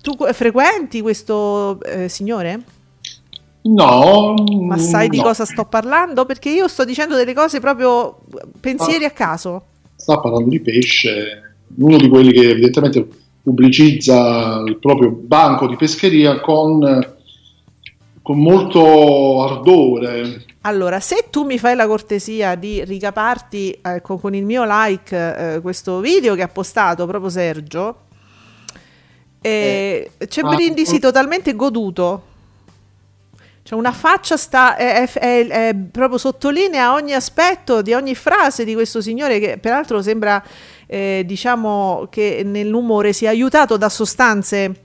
Tu 0.01 0.15
que- 0.15 0.31
frequenti 0.31 1.01
questo 1.01 1.81
eh, 1.83 2.07
signore? 2.07 2.61
No, 3.61 4.35
Ma 4.61 4.77
sai 4.77 5.09
di 5.09 5.17
no. 5.17 5.23
cosa 5.23 5.43
sto 5.43 5.65
parlando? 5.65 6.25
Perché 6.25 6.49
io 6.49 6.69
sto 6.69 6.85
dicendo 6.85 7.17
delle 7.17 7.33
cose 7.33 7.59
proprio 7.59 8.19
pensieri 8.61 9.03
a 9.03 9.11
caso. 9.11 9.63
sta 9.97 10.17
parlando 10.21 10.49
di 10.49 10.61
pesce, 10.61 11.55
uno 11.75 11.97
di 11.97 12.07
quelli 12.07 12.31
che 12.31 12.51
evidentemente 12.51 13.05
pubblicizza 13.43 14.63
il 14.65 14.77
proprio 14.77 15.11
banco 15.11 15.67
di 15.67 15.75
pescheria 15.75 16.39
con, 16.39 16.79
con 18.29 18.37
molto 18.37 19.41
ardore. 19.41 20.45
Allora, 20.61 20.99
se 20.99 21.29
tu 21.31 21.45
mi 21.45 21.57
fai 21.57 21.75
la 21.75 21.87
cortesia 21.87 22.53
di 22.53 22.83
ricaparti 22.85 23.79
ecco, 23.81 24.19
con 24.19 24.35
il 24.35 24.45
mio 24.45 24.65
like 24.67 25.55
eh, 25.55 25.61
questo 25.61 25.99
video 25.99 26.35
che 26.35 26.43
ha 26.43 26.47
postato 26.47 27.07
proprio 27.07 27.31
Sergio, 27.31 28.01
eh, 29.41 30.11
c'è 30.27 30.41
ah, 30.43 30.47
Brindisi 30.47 30.97
oh. 30.97 30.99
totalmente 30.99 31.55
goduto. 31.55 32.23
Cioè 33.63 33.79
una 33.79 33.93
faccia 33.93 34.37
sta, 34.37 34.75
è, 34.75 35.07
è- 35.07 35.11
è- 35.11 35.47
è 35.47 35.75
proprio 35.75 36.19
sottolinea 36.19 36.93
ogni 36.93 37.15
aspetto 37.15 37.81
di 37.81 37.93
ogni 37.93 38.13
frase 38.13 38.63
di 38.63 38.75
questo 38.75 39.01
signore 39.01 39.39
che 39.39 39.57
peraltro 39.57 40.03
sembra, 40.03 40.43
eh, 40.85 41.23
diciamo, 41.25 42.05
che 42.11 42.43
nell'umore 42.45 43.11
sia 43.11 43.31
aiutato 43.31 43.75
da 43.75 43.89
sostanze 43.89 44.81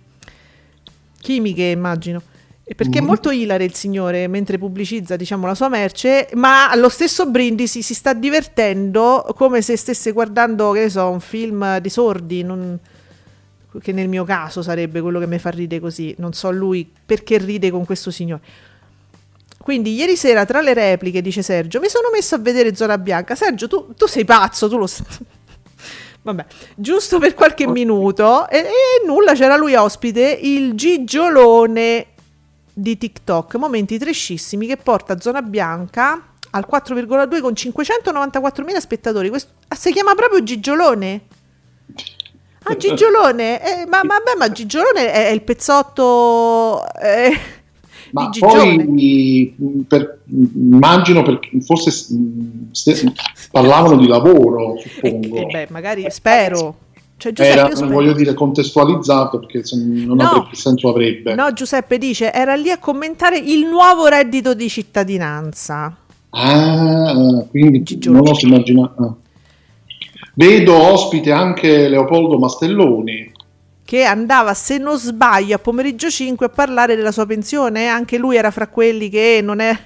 chimiche, 1.21 1.65
immagino. 1.65 2.23
E 2.67 2.75
Perché 2.75 2.99
è 2.99 3.03
Mm. 3.03 3.07
molto 3.07 3.31
ilare 3.31 3.65
il 3.65 3.75
signore 3.75 4.27
mentre 4.27 4.57
pubblicizza, 4.57 5.17
diciamo, 5.17 5.47
la 5.47 5.55
sua 5.55 5.69
merce, 5.69 6.29
ma 6.35 6.71
allo 6.71 6.89
stesso 6.89 7.27
Brindisi 7.27 7.83
si 7.83 7.93
sta 7.93 8.15
divertendo 8.15 9.35
come 9.37 9.61
se 9.61 9.77
stesse 9.77 10.13
guardando, 10.13 10.71
che 10.73 10.81
ne 10.85 10.89
so, 10.89 11.09
un 11.11 11.21
film 11.21 11.79
di 11.81 11.91
sordi, 11.91 12.43
non- 12.43 12.79
che 13.83 13.93
nel 13.93 14.09
mio 14.09 14.25
caso 14.25 14.63
sarebbe 14.63 15.01
quello 15.03 15.19
che 15.19 15.27
mi 15.27 15.39
fa 15.39 15.51
ridere 15.51 15.81
così. 15.81 16.15
Non 16.19 16.33
so 16.33 16.51
lui 16.51 16.91
perché 17.05 17.37
ride 17.39 17.71
con 17.71 17.85
questo 17.85 18.11
signore. 18.11 18.41
Quindi 19.59 19.95
ieri 19.95 20.17
sera 20.17 20.45
tra 20.47 20.61
le 20.63 20.73
repliche, 20.75 21.21
dice 21.21 21.43
Sergio, 21.43 21.81
mi 21.81 21.89
sono 21.89 22.09
messo 22.13 22.35
a 22.35 22.39
vedere 22.39 22.75
Zona 22.75 22.97
Bianca. 22.99 23.35
Sergio, 23.35 23.67
tu, 23.69 23.93
tu 23.95 24.07
sei 24.07 24.25
pazzo, 24.25 24.69
tu 24.71 24.79
lo 24.79 24.87
sai. 24.87 25.05
Vabbè, 26.23 26.45
giusto 26.77 27.19
per 27.19 27.35
qualche 27.35 27.67
minuto 27.67 28.49
e, 28.49 28.59
e 28.59 29.07
nulla, 29.07 29.35
c'era 29.35 29.57
lui 29.57 29.75
ospite, 29.75 30.39
il 30.41 30.73
Gigiolone 30.75 32.07
di 32.75 32.99
TikTok, 32.99 33.55
momenti 33.55 33.99
trescissimi 33.99 34.67
che 34.67 34.77
porta 34.77 35.21
Zona 35.21 35.41
Bianca 35.43 36.21
al 36.51 36.67
4,2 36.71 37.41
con 37.41 37.53
594.000 37.53 38.77
spettatori. 38.79 39.29
Questo, 39.29 39.53
ah, 39.69 39.77
si 39.77 39.93
chiama 39.93 40.15
proprio 40.15 40.43
Gigiolone? 40.43 41.21
Ah, 42.65 42.77
Gigiolone? 42.77 43.63
Eh, 43.63 43.87
ma, 43.87 44.01
ma, 44.05 44.19
beh, 44.19 44.37
ma 44.39 44.51
Gigiolone 44.51 45.13
è, 45.13 45.29
è 45.29 45.31
il 45.31 45.43
pezzotto 45.43 46.83
eh, 47.01 47.39
Ma 48.11 48.29
di 48.29 48.39
poi 48.39 48.77
mh, 48.79 49.81
per- 49.89 50.21
immagino 50.27 51.23
perché 51.23 51.61
forse 51.61 51.91
mh, 52.15 52.73
ste- 52.73 53.13
parlavano 53.51 53.97
di 53.97 54.07
lavoro, 54.07 54.77
E- 54.77 54.89
suppongo. 54.89 55.37
e 55.37 55.47
beh, 55.47 55.67
magari 55.71 56.07
spero. 56.11 56.77
Cioè, 57.17 57.33
Giuseppe, 57.33 57.59
Era, 57.59 57.75
spero. 57.75 57.91
voglio 57.93 58.13
dire, 58.13 58.35
contestualizzato 58.35 59.39
perché 59.39 59.63
non 59.75 60.17
No. 60.17 60.23
avrebbe 60.25 60.49
che 60.51 60.57
senso 60.57 60.89
avrebbe. 60.89 61.35
No, 61.35 61.53
Giuseppe 61.53 61.97
dice, 61.99 62.33
era 62.33 62.55
lì 62.55 62.71
a 62.71 62.79
commentare 62.79 63.39
il 63.39 63.65
nuovo 63.67 64.07
reddito 64.07 64.53
di 64.55 64.69
cittadinanza. 64.69 65.97
Ah, 66.31 67.45
quindi 67.51 67.83
Gigione. 67.85 68.19
non 68.19 68.29
oso 68.29 68.47
immaginare. 68.47 68.93
ah. 68.99 69.15
Vedo 70.35 70.75
ospite 70.77 71.31
anche 71.31 71.89
Leopoldo 71.89 72.39
Mastelloni. 72.39 73.33
che 73.85 74.03
andava, 74.03 74.55
se 74.55 74.79
non 74.79 74.99
sbaglio, 74.99 75.55
a 75.55 75.59
pomeriggio 75.59 76.09
5 76.11 76.47
a 76.47 76.49
parlare 76.49 76.97
della 76.97 77.13
sua 77.13 77.27
pensione. 77.27 77.87
Anche 77.87 78.17
lui 78.19 78.35
era 78.37 78.51
fra 78.51 78.67
quelli 78.67 79.09
che 79.11 79.41
non, 79.43 79.61
è, 79.61 79.79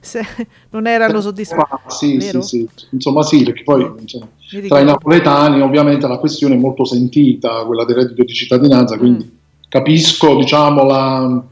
se- 0.00 0.26
non 0.70 0.86
erano 0.86 1.20
soddisfatti. 1.20 1.70
Ah, 1.70 1.90
sì, 1.90 2.20
sì, 2.20 2.42
sì. 2.42 2.68
Insomma, 2.90 3.22
sì, 3.22 3.44
perché 3.44 3.62
poi 3.62 3.88
insomma, 4.00 4.26
tra 4.68 4.80
i 4.80 4.84
napoletani 4.84 5.60
ovviamente 5.60 6.06
la 6.06 6.18
questione 6.18 6.54
è 6.54 6.58
molto 6.58 6.84
sentita, 6.84 7.64
quella 7.64 7.84
del 7.84 7.96
reddito 7.96 8.22
di 8.24 8.32
cittadinanza, 8.32 8.96
quindi 8.98 9.24
Mm. 9.24 9.36
capisco 9.68 10.36
diciamo, 10.36 10.84
la, 10.84 11.42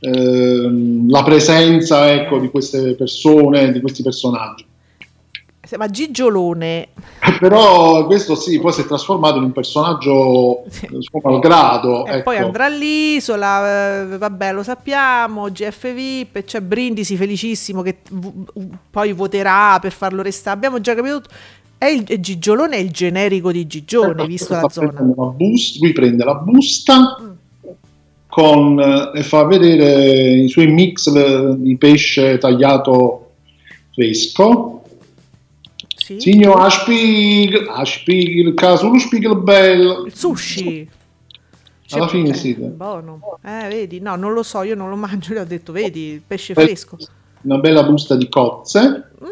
ehm, 0.00 1.10
la 1.10 1.22
presenza 1.22 2.10
ecco, 2.12 2.38
di 2.38 2.50
queste 2.50 2.94
persone, 2.94 3.72
di 3.72 3.80
questi 3.80 4.02
personaggi. 4.02 4.66
Ma 5.78 5.88
Gigiolone, 5.88 6.88
Però 7.40 8.04
questo 8.06 8.34
sì, 8.36 8.60
poi 8.60 8.70
si 8.70 8.82
è 8.82 8.86
trasformato 8.86 9.38
in 9.38 9.44
un 9.44 9.52
personaggio 9.52 10.62
Sì. 10.68 10.84
eh, 10.84 10.96
suo 11.00 11.20
malgrado. 11.22 12.04
e 12.06 12.16
ecco. 12.16 12.22
poi 12.24 12.36
andrà 12.36 12.66
all'isola, 12.66 14.02
eh, 14.02 14.18
vabbè 14.18 14.52
lo 14.52 14.62
sappiamo, 14.62 15.50
GF 15.50 15.92
VIP, 15.94 16.44
c'è 16.44 16.60
Brindisi 16.60 17.16
felicissimo 17.16 17.80
che 17.80 17.96
v- 18.10 18.74
poi 18.90 19.12
voterà 19.14 19.78
per 19.80 19.92
farlo 19.92 20.20
restare. 20.22 20.54
Abbiamo 20.54 20.80
già 20.82 20.94
capito 20.94 21.22
tutto. 21.22 21.34
È 21.84 21.88
il, 21.88 22.20
Gigiolone 22.20 22.76
è 22.76 22.80
il 22.80 22.90
generico 22.90 23.52
di 23.52 23.66
Gigione, 23.66 24.12
Ecco, 24.12 24.26
visto 24.26 24.44
sta 24.46 24.60
la 24.62 24.68
zona. 24.68 24.88
prendendo 24.88 25.22
la 25.24 25.30
bus- 25.30 25.80
lui 25.80 25.92
prende 25.92 26.24
la 26.24 26.34
busta 26.34 27.16
Mm. 27.20 27.30
con, 28.28 28.80
eh, 28.80 29.18
e 29.18 29.22
fa 29.22 29.44
vedere 29.44 30.40
i 30.42 30.48
suoi 30.48 30.66
mix 30.68 31.06
eh, 31.14 31.54
di 31.56 31.76
pesce 31.76 32.38
tagliato 32.38 33.32
fresco. 33.92 34.82
Sì? 35.96 36.20
Signor 36.20 36.60
Aspiegel, 36.60 37.66
Aspiegel, 37.68 38.54
Casulo 38.54 38.98
Spiegelbell. 38.98 40.04
Il 40.06 40.14
sushi. 40.14 40.88
Alla 41.90 42.06
Cioè, 42.06 42.08
fine 42.08 42.30
eh, 42.30 42.34
sì. 42.34 42.54
Buono. 42.54 43.20
Eh, 43.42 43.68
vedi, 43.68 44.00
no, 44.00 44.16
non 44.16 44.32
lo 44.32 44.42
so, 44.42 44.62
io 44.62 44.74
non 44.74 44.88
lo 44.90 44.96
mangio, 44.96 45.32
gli 45.34 45.38
ho 45.38 45.44
detto, 45.44 45.72
vedi, 45.72 46.20
pesce 46.26 46.52
Eh, 46.52 46.62
fresco. 46.64 46.96
Una 47.42 47.58
bella 47.58 47.84
busta 47.84 48.16
di 48.16 48.28
cozze. 48.28 49.10
Mm, 49.22 49.26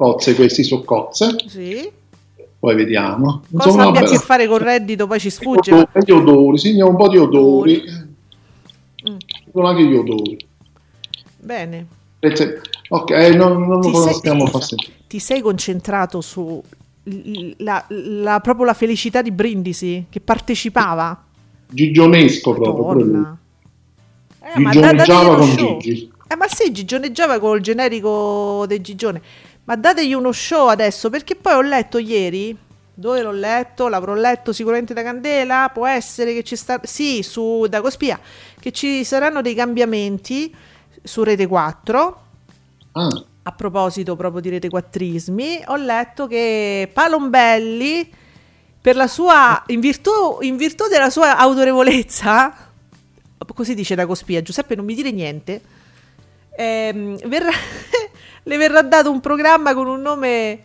Cozze, 0.00 0.34
questi 0.34 0.64
sono 0.64 0.80
cozze. 0.82 1.36
sì. 1.46 1.90
Poi 2.58 2.74
vediamo. 2.74 3.42
Cosa 3.52 3.64
Insomma, 3.68 3.84
abbia 3.88 4.00
a 4.00 4.04
che 4.04 4.16
fare 4.16 4.46
con 4.46 4.56
reddito, 4.58 5.06
poi 5.06 5.20
ci 5.20 5.28
sfugge. 5.28 5.72
ma- 5.72 5.80
Odori, 5.92 6.04
Gli 6.06 6.10
odori, 6.10 6.58
signor, 6.58 6.88
un 6.88 6.96
po' 6.96 7.08
di 7.08 7.16
odori. 7.18 7.82
Mm, 9.08 9.16
sono 9.52 9.66
anche 9.66 9.82
gli 9.84 9.94
odori. 9.94 10.38
bene. 11.38 11.86
Ok, 12.88 13.10
non, 13.34 13.66
non 13.66 13.80
lo 13.80 13.82
scusa, 13.82 14.12
far 14.46 14.62
sentire. 14.62 14.92
Ti 15.06 15.18
sei 15.18 15.40
concentrato 15.42 16.20
su 16.22 16.62
la, 17.58 17.84
la- 17.88 18.40
proprio 18.40 18.64
la 18.64 18.74
felicità 18.74 19.20
di 19.20 19.30
Brindisi 19.30 20.06
che 20.08 20.20
partecipava? 20.20 21.24
Gigionesco 21.68 22.54
proprio. 22.54 23.38
Eh, 24.42 24.58
ma 24.60 24.72
da- 24.72 24.80
Gigioneggiava 24.80 25.28
uno 25.28 25.36
con 25.38 25.46
show. 25.48 25.78
Gigi. 25.78 26.10
Eh, 26.26 26.36
ma 26.36 26.46
sì, 26.46 26.70
gigioneggiava 26.72 27.38
col 27.38 27.60
generico 27.60 28.64
del 28.68 28.80
Gigione. 28.80 29.20
Ma 29.70 29.76
dategli 29.76 30.14
uno 30.14 30.32
show 30.32 30.66
adesso, 30.66 31.10
perché 31.10 31.36
poi 31.36 31.52
ho 31.52 31.60
letto 31.60 31.98
ieri, 31.98 32.56
dove 32.92 33.22
l'ho 33.22 33.30
letto? 33.30 33.86
L'avrò 33.86 34.14
letto 34.14 34.52
sicuramente 34.52 34.94
da 34.94 35.04
Candela, 35.04 35.70
può 35.72 35.86
essere 35.86 36.34
che 36.34 36.42
ci 36.42 36.56
sta... 36.56 36.80
Sì, 36.82 37.22
su 37.22 37.66
Dagospia, 37.68 38.18
che 38.58 38.72
ci 38.72 39.04
saranno 39.04 39.42
dei 39.42 39.54
cambiamenti 39.54 40.52
su 41.04 41.22
Rete 41.22 41.46
4. 41.46 42.22
Ah, 42.90 43.24
A 43.44 43.52
proposito 43.52 44.16
proprio 44.16 44.40
di 44.40 44.48
Rete 44.48 44.68
Quattrismi, 44.68 45.62
ho 45.66 45.76
letto 45.76 46.26
che 46.26 46.90
Palombelli, 46.92 48.10
per 48.80 48.96
la 48.96 49.06
sua, 49.06 49.62
in 49.68 49.78
virtù, 49.78 50.38
in 50.40 50.56
virtù 50.56 50.88
della 50.88 51.10
sua 51.10 51.36
autorevolezza, 51.36 52.52
così 53.54 53.76
dice 53.76 53.94
Dagospia, 53.94 54.42
Giuseppe 54.42 54.74
non 54.74 54.84
mi 54.84 54.94
dire 54.94 55.12
niente, 55.12 55.60
ehm, 56.56 57.28
verrà- 57.28 57.52
le 58.50 58.56
verrà 58.56 58.82
dato 58.82 59.12
un 59.12 59.20
programma 59.20 59.74
con 59.74 59.86
un 59.86 60.00
nome 60.00 60.62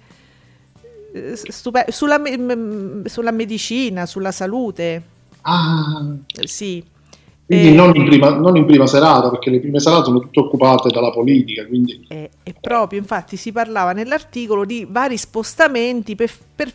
eh, 1.14 1.36
stupe- 1.36 1.86
sulla, 1.92 2.18
me- 2.18 3.08
sulla 3.08 3.30
medicina, 3.32 4.08
sulla 4.08 4.32
salute, 4.32 5.04
ah. 5.42 6.16
eh, 6.36 6.48
sì. 6.48 6.84
Quindi 7.46 7.68
Eh, 7.68 7.74
non, 7.74 7.96
in 7.96 8.06
prima, 8.06 8.30
non 8.32 8.58
in 8.58 8.66
prima 8.66 8.88
serata, 8.88 9.30
perché 9.30 9.52
le 9.52 9.60
prime 9.60 9.80
serate 9.80 10.06
sono 10.06 10.20
tutte 10.20 10.40
occupate 10.40 10.90
dalla 10.90 11.12
politica, 11.12 11.64
quindi 11.68 12.04
E, 12.08 12.32
e 12.42 12.56
proprio, 12.60 12.98
infatti, 12.98 13.38
si 13.38 13.52
parlava 13.52 13.92
nell'articolo 13.92 14.66
di 14.66 14.88
vari 14.90 15.16
spostamenti 15.16 16.16
per, 16.16 16.32
per- 16.56 16.74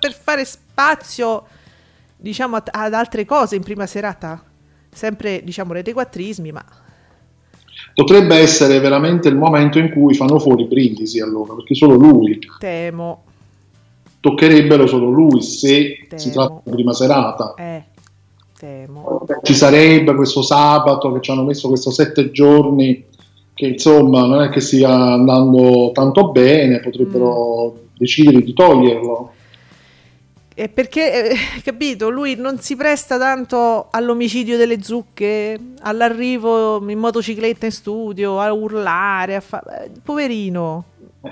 per 0.00 0.12
fare 0.12 0.44
spazio, 0.44 1.46
diciamo, 2.16 2.56
ad, 2.56 2.68
ad 2.72 2.92
altre 2.92 3.24
cose 3.24 3.54
in 3.54 3.62
prima 3.62 3.86
serata. 3.86 4.42
Sempre, 4.92 5.42
diciamo, 5.44 5.72
rete 5.72 5.92
quattrismi, 5.92 6.50
ma 6.50 6.64
potrebbe 7.94 8.36
essere 8.36 8.78
veramente 8.80 9.28
il 9.28 9.36
momento 9.36 9.78
in 9.78 9.90
cui 9.90 10.14
fanno 10.14 10.38
fuori 10.38 10.64
Brindisi 10.66 11.20
allora, 11.20 11.54
perché 11.54 11.74
solo 11.74 11.94
lui, 11.94 12.38
temo, 12.58 13.22
toccherebbero 14.20 14.86
solo 14.86 15.08
lui 15.10 15.42
se 15.42 16.06
Temo. 16.08 16.20
si 16.20 16.30
tratta 16.30 16.60
di 16.64 16.70
prima 16.70 16.92
serata. 16.92 17.54
eh, 17.56 17.82
temo. 18.58 19.26
Ci 19.42 19.54
sarebbe 19.54 20.14
questo 20.14 20.42
sabato 20.42 21.12
che 21.12 21.20
ci 21.20 21.30
hanno 21.30 21.44
messo 21.44 21.68
questo 21.68 21.90
sette 21.90 22.30
giorni 22.30 23.04
che 23.54 23.66
insomma 23.66 24.26
non 24.26 24.42
è 24.42 24.48
che 24.48 24.60
stia 24.60 24.90
andando 24.90 25.90
tanto 25.92 26.30
bene, 26.30 26.80
potrebbero 26.80 27.72
Mm. 27.72 27.76
decidere 27.98 28.40
di 28.42 28.52
toglierlo. 28.54 29.32
E 30.60 30.68
perché, 30.68 31.30
eh, 31.30 31.36
capito, 31.64 32.10
lui 32.10 32.34
non 32.34 32.60
si 32.60 32.76
presta 32.76 33.16
tanto 33.16 33.88
all'omicidio 33.90 34.58
delle 34.58 34.82
zucche, 34.82 35.58
all'arrivo 35.80 36.86
in 36.86 36.98
motocicletta 36.98 37.64
in 37.64 37.72
studio, 37.72 38.38
a 38.38 38.52
urlare, 38.52 39.36
a 39.36 39.40
fa- 39.40 39.84
eh, 39.84 39.90
poverino. 40.02 40.84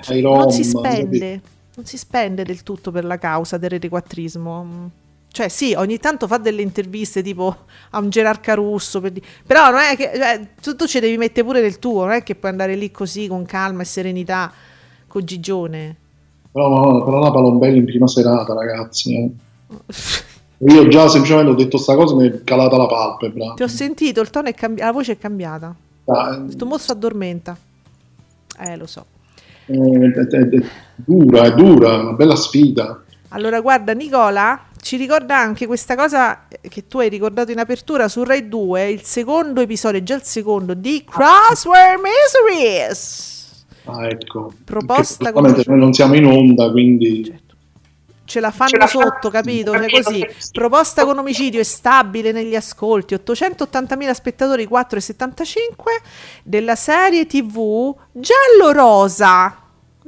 Ai 0.07 0.21
non 0.21 0.49
si 0.49 0.63
spende, 0.63 1.41
non 1.75 1.85
si 1.85 1.95
spende 1.99 2.43
del 2.43 2.63
tutto 2.63 2.89
per 2.89 3.05
la 3.05 3.19
causa 3.19 3.57
del 3.57 3.69
retequattrismo. 3.69 4.89
Cioè, 5.31 5.47
sì, 5.47 5.75
ogni 5.77 5.99
tanto 5.99 6.25
fa 6.25 6.37
delle 6.37 6.63
interviste 6.63 7.21
tipo 7.21 7.55
a 7.91 7.99
un 7.99 8.09
Gerard 8.09 8.39
Carusso, 8.41 8.99
per 8.99 9.11
di- 9.11 9.21
però 9.45 9.69
non 9.69 9.81
è 9.81 9.95
che 9.95 10.11
cioè, 10.15 10.41
tu, 10.59 10.75
tu 10.75 10.87
ci 10.87 10.99
devi 10.99 11.17
mettere 11.17 11.45
pure 11.45 11.61
del 11.61 11.77
tuo, 11.77 12.05
non 12.05 12.13
è 12.13 12.23
che 12.23 12.33
puoi 12.33 12.49
andare 12.49 12.73
lì 12.73 12.89
così 12.89 13.27
con 13.27 13.45
calma 13.45 13.83
e 13.83 13.85
serenità 13.85 14.51
con 15.05 15.23
Gigione. 15.23 15.98
Però, 16.51 17.03
però 17.03 17.19
la 17.19 17.31
Palombelli 17.31 17.77
in 17.77 17.85
prima 17.85 18.07
serata, 18.07 18.53
ragazzi. 18.53 19.15
eh. 19.15 19.31
Io 20.71 20.87
già 20.89 21.07
semplicemente 21.07 21.51
ho 21.51 21.55
detto 21.55 21.77
sta 21.77 21.95
cosa 21.95 22.15
mi 22.15 22.27
è 22.27 22.43
calata 22.43 22.75
la 22.75 22.87
palpebra. 22.87 23.53
Ti 23.55 23.63
ho 23.63 23.67
sentito, 23.67 24.19
il 24.19 24.29
tono 24.29 24.49
è 24.49 24.53
cambiato, 24.53 24.91
la 24.91 24.97
voce 24.97 25.11
è 25.13 25.17
cambiata. 25.17 25.73
Ah, 26.05 26.37
Questo 26.41 26.65
mozzo 26.65 26.83
si 26.85 26.91
addormenta. 26.91 27.55
Eh, 28.59 28.75
lo 28.75 28.85
so. 28.85 29.05
eh, 29.67 29.75
è, 29.77 30.19
è- 30.19 30.49
è 30.49 30.61
dura, 30.95 31.43
è 31.43 31.53
dura, 31.53 31.99
una 31.99 32.11
bella 32.13 32.35
sfida. 32.35 33.01
Allora, 33.29 33.61
guarda, 33.61 33.93
Nicola 33.93 34.65
ci 34.81 34.97
ricorda 34.97 35.37
anche 35.37 35.65
questa 35.67 35.95
cosa 35.95 36.45
che 36.59 36.87
tu 36.87 36.97
hai 36.99 37.07
ricordato 37.09 37.51
in 37.51 37.59
apertura 37.59 38.09
su 38.09 38.23
Rai 38.23 38.49
2, 38.49 38.89
il 38.89 39.03
secondo 39.03 39.61
episodio, 39.61 40.01
già 40.03 40.15
il 40.15 40.23
secondo, 40.23 40.73
di 40.73 41.05
Crossword 41.07 42.01
Mysteries. 42.01 43.38
Ah, 43.91 44.07
ecco. 44.07 44.51
Proposta 44.63 45.31
con- 45.31 45.43
noi 45.65 45.77
non 45.79 45.93
siamo 45.93 46.15
in 46.15 46.25
onda, 46.25 46.69
quindi 46.71 47.23
Certo. 47.25 47.47
Ce 48.25 48.39
la 48.39 48.51
fanno 48.51 48.85
sotto, 48.85 49.29
capito? 49.31 49.71
Cioè 49.71 49.89
così, 49.89 50.23
proposta 50.51 51.03
con 51.03 51.17
omicidio 51.17 51.59
è 51.59 51.63
stabile 51.63 52.31
negli 52.31 52.55
ascolti, 52.55 53.15
880.000 53.15 54.13
spettatori, 54.13 54.67
4,75 54.67 55.99
della 56.43 56.75
serie 56.75 57.25
TV 57.25 57.91
Giallo 58.11 58.71
Rosa. 58.71 59.55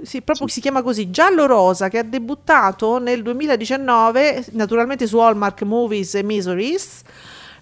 Sì, 0.04 0.22
proprio 0.22 0.48
si 0.48 0.62
chiama 0.62 0.84
così, 0.84 1.10
Giallo 1.10 1.48
Rosa, 1.48 1.90
che 1.90 1.98
ha 1.98 2.04
debuttato 2.04 3.00
nel 3.00 3.24
2019, 3.24 4.46
naturalmente 4.52 5.08
su 5.08 5.18
Hallmark 5.18 5.64
Movies 5.64 6.14
e 6.14 6.22
Miseries. 6.24 7.02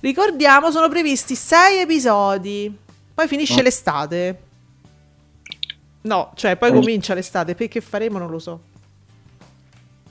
Ricordiamo, 0.01 0.71
sono 0.71 0.89
previsti 0.89 1.36
sei 1.36 1.79
episodi. 1.79 2.73
Poi 3.13 3.27
finisce 3.27 3.55
No. 3.58 3.62
l'estate. 3.62 4.39
No, 6.01 6.31
cioè 6.35 6.55
poi 6.55 6.69
Eh. 6.69 6.73
comincia 6.73 7.13
l'estate, 7.13 7.55
perché 7.55 7.81
faremo 7.81 8.17
non 8.17 8.29
lo 8.29 8.39
so. 8.39 8.62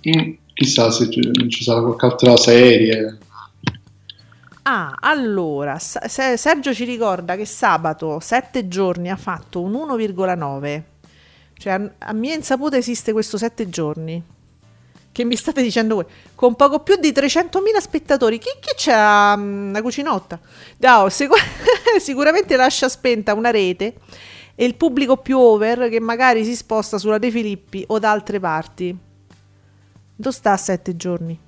Mm, 0.08 0.32
chissà 0.54 0.90
se 0.90 1.10
ci, 1.10 1.20
ci 1.48 1.64
sarà 1.64 1.80
qualche 1.80 2.06
altra 2.06 2.36
serie. 2.36 3.18
Ah, 4.62 4.94
allora, 5.00 5.78
Sergio 5.78 6.74
ci 6.74 6.84
ricorda 6.84 7.36
che 7.36 7.46
sabato, 7.46 8.20
sette 8.20 8.68
giorni, 8.68 9.10
ha 9.10 9.16
fatto 9.16 9.62
un 9.62 9.72
1,9. 9.72 10.82
Cioè, 11.56 11.72
a, 11.72 11.90
a 11.98 12.12
mia 12.12 12.34
insaputa 12.34 12.76
esiste 12.76 13.12
questo 13.12 13.38
sette 13.38 13.70
giorni. 13.70 14.22
Che 15.10 15.24
mi 15.24 15.36
state 15.36 15.62
dicendo 15.62 15.94
voi? 15.96 16.04
Con 16.34 16.54
poco 16.54 16.80
più 16.80 16.96
di 16.96 17.10
300.000 17.12 17.78
spettatori. 17.80 18.38
Chi, 18.38 18.50
chi 18.60 18.74
c'è 18.76 19.34
mm, 19.36 19.70
una 19.70 19.80
cucinotta? 19.82 20.38
No, 20.76 21.08
sicu- 21.08 21.38
sicuramente 21.98 22.54
lascia 22.54 22.88
spenta 22.90 23.32
una 23.32 23.50
rete 23.50 23.94
e 24.60 24.64
il 24.64 24.74
pubblico 24.74 25.18
più 25.18 25.38
over 25.38 25.88
che 25.88 26.00
magari 26.00 26.42
si 26.44 26.56
sposta 26.56 26.98
sulla 26.98 27.18
De 27.18 27.30
Filippi 27.30 27.84
o 27.86 28.00
da 28.00 28.10
altre 28.10 28.40
parti. 28.40 28.96
Dove 30.16 30.34
sta 30.34 30.50
a 30.50 30.56
sette 30.56 30.96
giorni? 30.96 31.38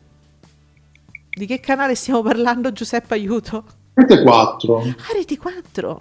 Di 1.28 1.44
che 1.46 1.58
canale 1.58 1.96
stiamo 1.96 2.22
parlando, 2.22 2.70
Giuseppe? 2.72 3.14
Aiuto. 3.14 3.64
Rete 3.94 4.22
4. 4.22 4.76
Ah, 4.76 4.94
Rete 5.12 5.36
4. 5.36 6.00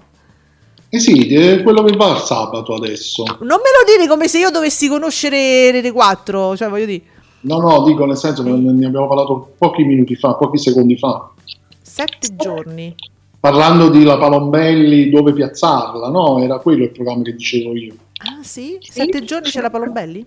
Eh 0.89 0.99
sì, 0.99 1.33
è 1.33 1.63
quello 1.63 1.81
che 1.81 1.95
va 1.97 2.11
al 2.11 2.21
sabato 2.21 2.75
adesso. 2.75 3.23
Non 3.23 3.39
me 3.39 3.47
lo 3.47 3.91
dire 3.97 4.07
come 4.07 4.27
se 4.27 4.37
io 4.37 4.51
dovessi 4.51 4.87
conoscere 4.87 5.71
Rete 5.71 5.91
4. 5.91 6.55
Cioè, 6.57 6.69
voglio 6.69 6.85
dire, 6.85 7.01
No, 7.41 7.57
no, 7.57 7.83
dico 7.85 8.05
nel 8.05 8.17
senso 8.17 8.43
che 8.43 8.51
ne 8.51 8.85
abbiamo 8.85 9.07
parlato 9.07 9.53
pochi 9.57 9.83
minuti 9.83 10.15
fa, 10.15 10.35
pochi 10.35 10.59
secondi 10.59 10.95
fa. 10.95 11.31
sette 11.81 12.35
giorni. 12.35 12.93
Parlando 13.39 13.89
di 13.89 14.03
La 14.03 14.17
Palombelli, 14.17 15.09
dove 15.09 15.31
piazzarla, 15.31 16.09
no? 16.09 16.39
Era 16.39 16.59
quello 16.59 16.83
il 16.83 16.91
programma 16.91 17.23
che 17.23 17.35
dicevo 17.35 17.73
io. 17.75 17.93
Ah, 18.17 18.43
sì? 18.43 18.77
Sette 18.81 19.23
giorni 19.23 19.49
c'è 19.49 19.61
la 19.61 19.69
Palombelli? 19.69 20.25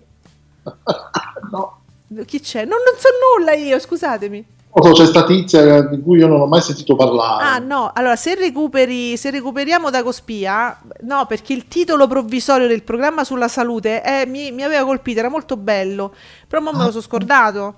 no. 1.51 1.81
Chi 2.25 2.39
c'è? 2.39 2.65
Non, 2.65 2.79
non 2.83 2.95
so 2.97 3.09
nulla 3.37 3.53
io, 3.53 3.79
scusatemi. 3.79 4.45
Oh, 4.75 4.91
C'è 4.91 5.05
sta 5.05 5.23
tizia 5.23 5.81
di 5.81 6.01
cui 6.01 6.17
io 6.17 6.27
non 6.27 6.41
ho 6.41 6.47
mai 6.47 6.61
sentito 6.61 6.95
parlare. 6.95 7.43
Ah, 7.43 7.59
no. 7.59 7.91
Allora, 7.93 8.15
se, 8.15 8.33
recuperi, 8.33 9.15
se 9.17 9.29
recuperiamo 9.29 9.91
da 9.91 10.01
Cospia, 10.01 10.81
no, 11.01 11.27
perché 11.27 11.53
il 11.53 11.67
titolo 11.67 12.07
provvisorio 12.07 12.67
del 12.67 12.81
programma 12.81 13.23
sulla 13.23 13.47
salute 13.47 14.03
eh, 14.03 14.25
mi, 14.25 14.51
mi 14.51 14.63
aveva 14.63 14.83
colpito, 14.83 15.19
era 15.19 15.29
molto 15.29 15.57
bello, 15.57 16.15
però 16.47 16.59
mo 16.63 16.71
me 16.71 16.85
lo 16.85 16.89
sono 16.89 17.03
scordato. 17.03 17.75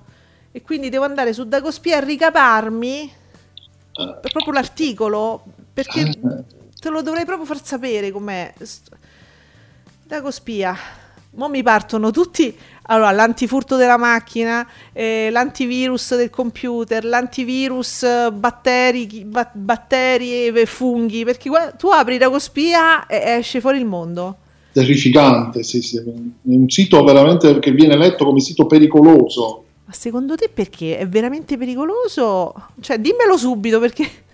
E 0.54 0.62
quindi 0.62 0.88
devo 0.88 1.04
andare 1.04 1.34
su 1.34 1.46
Dagospia 1.46 1.98
a 1.98 2.00
ricaparmi 2.00 3.12
proprio 3.96 4.54
l'articolo, 4.54 5.44
perché 5.74 6.12
te 6.80 6.90
lo 6.90 7.02
dovrei 7.02 7.26
proprio 7.26 7.46
far 7.46 7.64
sapere 7.64 8.12
com'è. 8.12 8.54
St- 8.62 8.90
Dagospia. 10.04 10.76
Mo 11.32 11.50
mi 11.50 11.64
partono 11.64 12.12
tutti. 12.12 12.56
Allora, 12.84 13.12
l'antifurto 13.12 13.76
della 13.76 13.98
macchina, 13.98 14.66
eh, 14.94 15.30
l'antivirus 15.32 16.16
del 16.16 16.30
computer, 16.30 17.04
l'antivirus 17.04 18.04
eh, 18.04 18.32
batteri, 18.32 19.26
ba- 19.26 19.50
batteri 19.52 20.48
e 20.48 20.66
funghi. 20.66 21.26
Perché 21.26 21.50
guarda, 21.50 21.72
tu 21.72 21.88
apri 21.88 22.18
Dagospia 22.18 23.06
e 23.08 23.38
esce 23.38 23.60
fuori 23.60 23.80
il 23.80 23.86
mondo. 23.86 24.38
terrificante, 24.72 25.64
sì, 25.64 25.82
sì. 25.82 25.98
È 25.98 26.02
un 26.44 26.70
sito 26.70 27.04
veramente 27.04 27.60
che 27.60 27.72
viene 27.72 27.98
letto 27.98 28.24
come 28.26 28.40
sito 28.40 28.66
pericoloso. 28.66 29.65
Ma 29.86 29.94
secondo 29.94 30.36
te 30.36 30.50
perché? 30.52 30.98
È 30.98 31.08
veramente 31.08 31.58
pericoloso? 31.58 32.54
Cioè, 32.80 33.00
dimmelo 33.00 33.38
subito 33.38 33.80
perché 33.80 34.10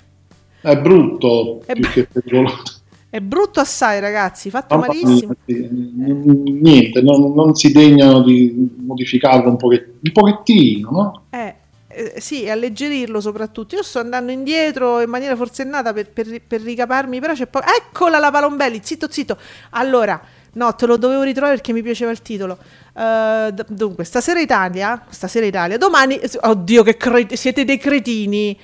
È 0.62 0.78
brutto 0.78 1.62
È 1.66 1.74
br- 1.74 2.10
è 3.10 3.20
brutto 3.20 3.60
assai, 3.60 4.00
ragazzi. 4.00 4.50
Fatto 4.50 4.78
mia, 4.78 4.88
malissimo. 4.88 5.34
Niente, 5.46 7.02
non, 7.02 7.34
non 7.34 7.56
si 7.56 7.72
degnano 7.74 8.22
di 8.24 8.70
modificarlo 8.78 9.50
un, 9.50 9.58
pochet- 9.58 9.96
un 10.02 10.12
pochettino, 10.14 10.90
no? 10.92 11.24
Eh, 11.30 11.56
eh, 11.88 12.14
sì, 12.22 12.48
alleggerirlo 12.48 13.20
soprattutto. 13.20 13.76
Io 13.76 13.84
sto 13.84 14.00
andando 14.00 14.32
indietro 14.32 15.02
in 15.02 15.10
maniera 15.10 15.36
forsennata 15.36 15.92
per, 15.92 16.10
per, 16.10 16.42
per 16.48 16.62
ricaparmi, 16.62 17.20
però 17.20 17.34
c'è 17.34 17.48
poi... 17.48 17.64
Eccola 17.78 18.18
la 18.18 18.32
Palombelli, 18.32 18.80
zitto 18.82 19.08
zitto. 19.10 19.38
Allora, 19.72 20.22
no, 20.54 20.76
te 20.76 20.86
lo 20.86 20.98
dovevo 20.98 21.24
ritrovare 21.24 21.56
perché 21.56 21.74
mi 21.74 21.82
piaceva 21.82 22.12
il 22.12 22.22
titolo. 22.22 22.58
D- 22.94 23.66
dunque, 23.70 24.04
stasera 24.04 24.40
Italia, 24.40 25.06
stasera 25.10 25.46
Italia, 25.46 25.78
domani... 25.78 26.20
Oddio, 26.42 26.84
che 26.84 26.98
cre- 26.98 27.36
siete 27.36 27.64
dei 27.64 27.78
cretini. 27.78 28.60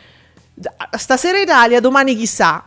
Stasera 0.98 1.40
Italia, 1.40 1.80
domani 1.80 2.16
chissà. 2.16 2.64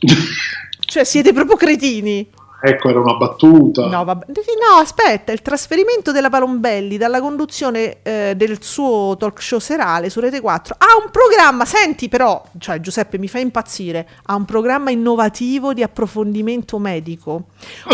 Cioè, 0.88 1.04
siete 1.04 1.34
proprio 1.34 1.56
cretini. 1.56 2.26
Ecco, 2.60 2.88
era 2.88 3.00
una 3.00 3.14
battuta. 3.14 3.86
No, 3.86 4.04
vabbè. 4.04 4.26
no, 4.26 4.80
aspetta, 4.80 5.32
il 5.32 5.42
trasferimento 5.42 6.12
della 6.12 6.30
Palombelli 6.30 6.96
dalla 6.96 7.20
conduzione 7.20 7.98
eh, 8.02 8.34
del 8.36 8.62
suo 8.62 9.16
talk 9.18 9.40
show 9.40 9.58
serale 9.58 10.10
su 10.10 10.20
Rete 10.20 10.40
4 10.40 10.74
ha 10.78 11.02
un 11.02 11.10
programma, 11.10 11.64
senti 11.64 12.08
però, 12.08 12.42
cioè 12.58 12.80
Giuseppe 12.80 13.18
mi 13.18 13.28
fa 13.28 13.38
impazzire, 13.38 14.08
ha 14.24 14.34
un 14.34 14.44
programma 14.44 14.90
innovativo 14.90 15.72
di 15.72 15.82
approfondimento 15.82 16.78
medico. 16.78 17.46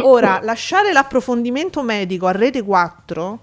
Ora, 0.02 0.40
lasciare 0.44 0.92
l'approfondimento 0.92 1.82
medico 1.82 2.26
a 2.26 2.32
Rete 2.32 2.62
4 2.62 3.38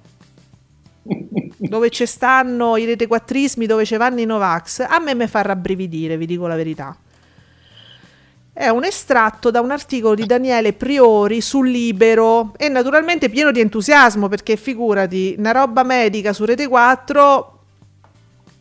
dove 1.57 1.89
ci 1.89 2.05
stanno 2.05 2.77
i 2.77 2.85
rete 2.85 3.07
quattrismi, 3.07 3.65
dove 3.65 3.85
ci 3.85 3.95
vanno 3.97 4.19
i 4.19 4.25
Novax, 4.25 4.85
a 4.87 4.99
me 4.99 5.15
mi 5.15 5.27
fa 5.27 5.41
rabbrividire, 5.41 6.17
vi 6.17 6.25
dico 6.25 6.47
la 6.47 6.55
verità. 6.55 6.95
È 8.53 8.67
un 8.67 8.83
estratto 8.83 9.49
da 9.49 9.61
un 9.61 9.71
articolo 9.71 10.13
di 10.13 10.25
Daniele 10.25 10.73
Priori 10.73 11.39
sul 11.39 11.69
Libero 11.69 12.53
e 12.57 12.67
naturalmente 12.67 13.29
pieno 13.29 13.49
di 13.51 13.61
entusiasmo 13.61 14.27
perché 14.27 14.57
figurati, 14.57 15.35
una 15.37 15.51
roba 15.51 15.83
medica 15.83 16.33
su 16.33 16.43
Rete 16.43 16.67
4, 16.67 17.59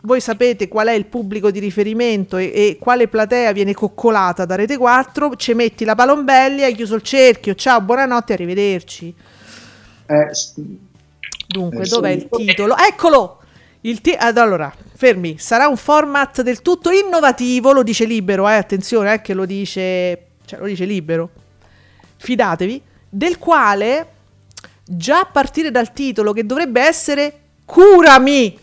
voi 0.03 0.20
sapete 0.20 0.68
qual 0.68 0.87
è 0.87 0.92
il 0.92 1.07
pubblico 1.07 1.50
di 1.50 1.59
riferimento 1.59 2.37
e, 2.37 2.53
e 2.55 2.76
quale 2.81 3.09
platea 3.09 3.50
viene 3.53 3.74
coccolata 3.74 4.44
da 4.44 4.55
Rete 4.55 4.76
4, 4.79 5.35
ci 5.35 5.55
metti 5.55 5.85
la 5.85 5.96
Palombelli, 5.96 6.62
hai 6.62 6.74
chiuso 6.74 6.94
il 6.94 7.03
cerchio, 7.03 7.55
ciao, 7.57 7.81
buonanotte, 7.81 8.33
arrivederci. 8.33 9.14
Eh, 10.07 10.31
Dunque, 11.46 11.85
Eh, 11.85 11.88
dov'è 11.88 12.11
il 12.11 12.29
titolo? 12.29 12.76
Eccolo! 12.76 13.39
Il 13.83 14.01
ti- 14.01 14.14
ad- 14.19 14.37
allora, 14.37 14.73
fermi, 14.95 15.38
sarà 15.38 15.66
un 15.69 15.77
format 15.77 16.43
del 16.43 16.61
tutto 16.61 16.90
innovativo, 16.90 17.73
lo 17.73 17.83
dice 17.83 18.05
libero, 18.05 18.49
eh, 18.49 18.55
attenzione, 18.55 19.14
eh, 19.14 19.21
che 19.23 19.33
lo 19.35 19.47
dice, 19.47 20.27
cioè, 20.45 20.59
lo 20.59 20.66
dice 20.66 20.85
libero. 20.85 21.31
Fidatevi, 22.16 22.83
del 23.09 23.38
quale 23.38 24.07
già 24.85 25.21
a 25.21 25.25
partire 25.25 25.71
dal 25.71 25.93
titolo 25.93 26.33
che 26.33 26.45
dovrebbe 26.45 26.83
essere 26.83 27.38
Curami. 27.64 28.59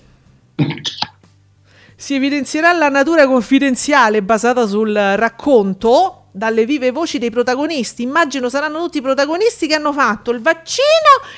Si 1.96 2.14
evidenzierà 2.14 2.74
la 2.74 2.90
natura 2.90 3.26
confidenziale 3.26 4.22
basata 4.22 4.68
sul 4.68 4.94
racconto 4.94 6.17
dalle 6.38 6.66
vive 6.66 6.92
voci 6.92 7.18
dei 7.18 7.32
protagonisti. 7.32 8.04
Immagino 8.04 8.48
saranno 8.48 8.80
tutti 8.84 9.00
i 9.00 9.02
protagonisti 9.02 9.68
che 9.68 9.74
hanno 9.74 9.92
fatto 9.92 10.32
il 10.32 10.40
vaccino 10.40 10.86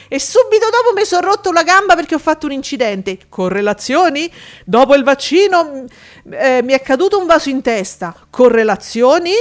e 0.07 0.19
subito 0.19 0.67
dopo 0.69 0.93
mi 0.93 1.05
sono 1.05 1.27
rotto 1.27 1.51
la 1.51 1.63
gamba 1.63 1.95
perché 1.95 2.15
ho 2.15 2.19
fatto 2.19 2.45
un 2.45 2.51
incidente. 2.51 3.17
Correlazioni? 3.29 4.29
Dopo 4.65 4.95
il 4.95 5.03
vaccino 5.03 5.63
mm, 5.63 6.33
eh, 6.33 6.61
mi 6.63 6.73
è 6.73 6.81
caduto 6.81 7.17
un 7.17 7.25
vaso 7.25 7.49
in 7.49 7.61
testa. 7.61 8.13
Correlazioni? 8.29 9.31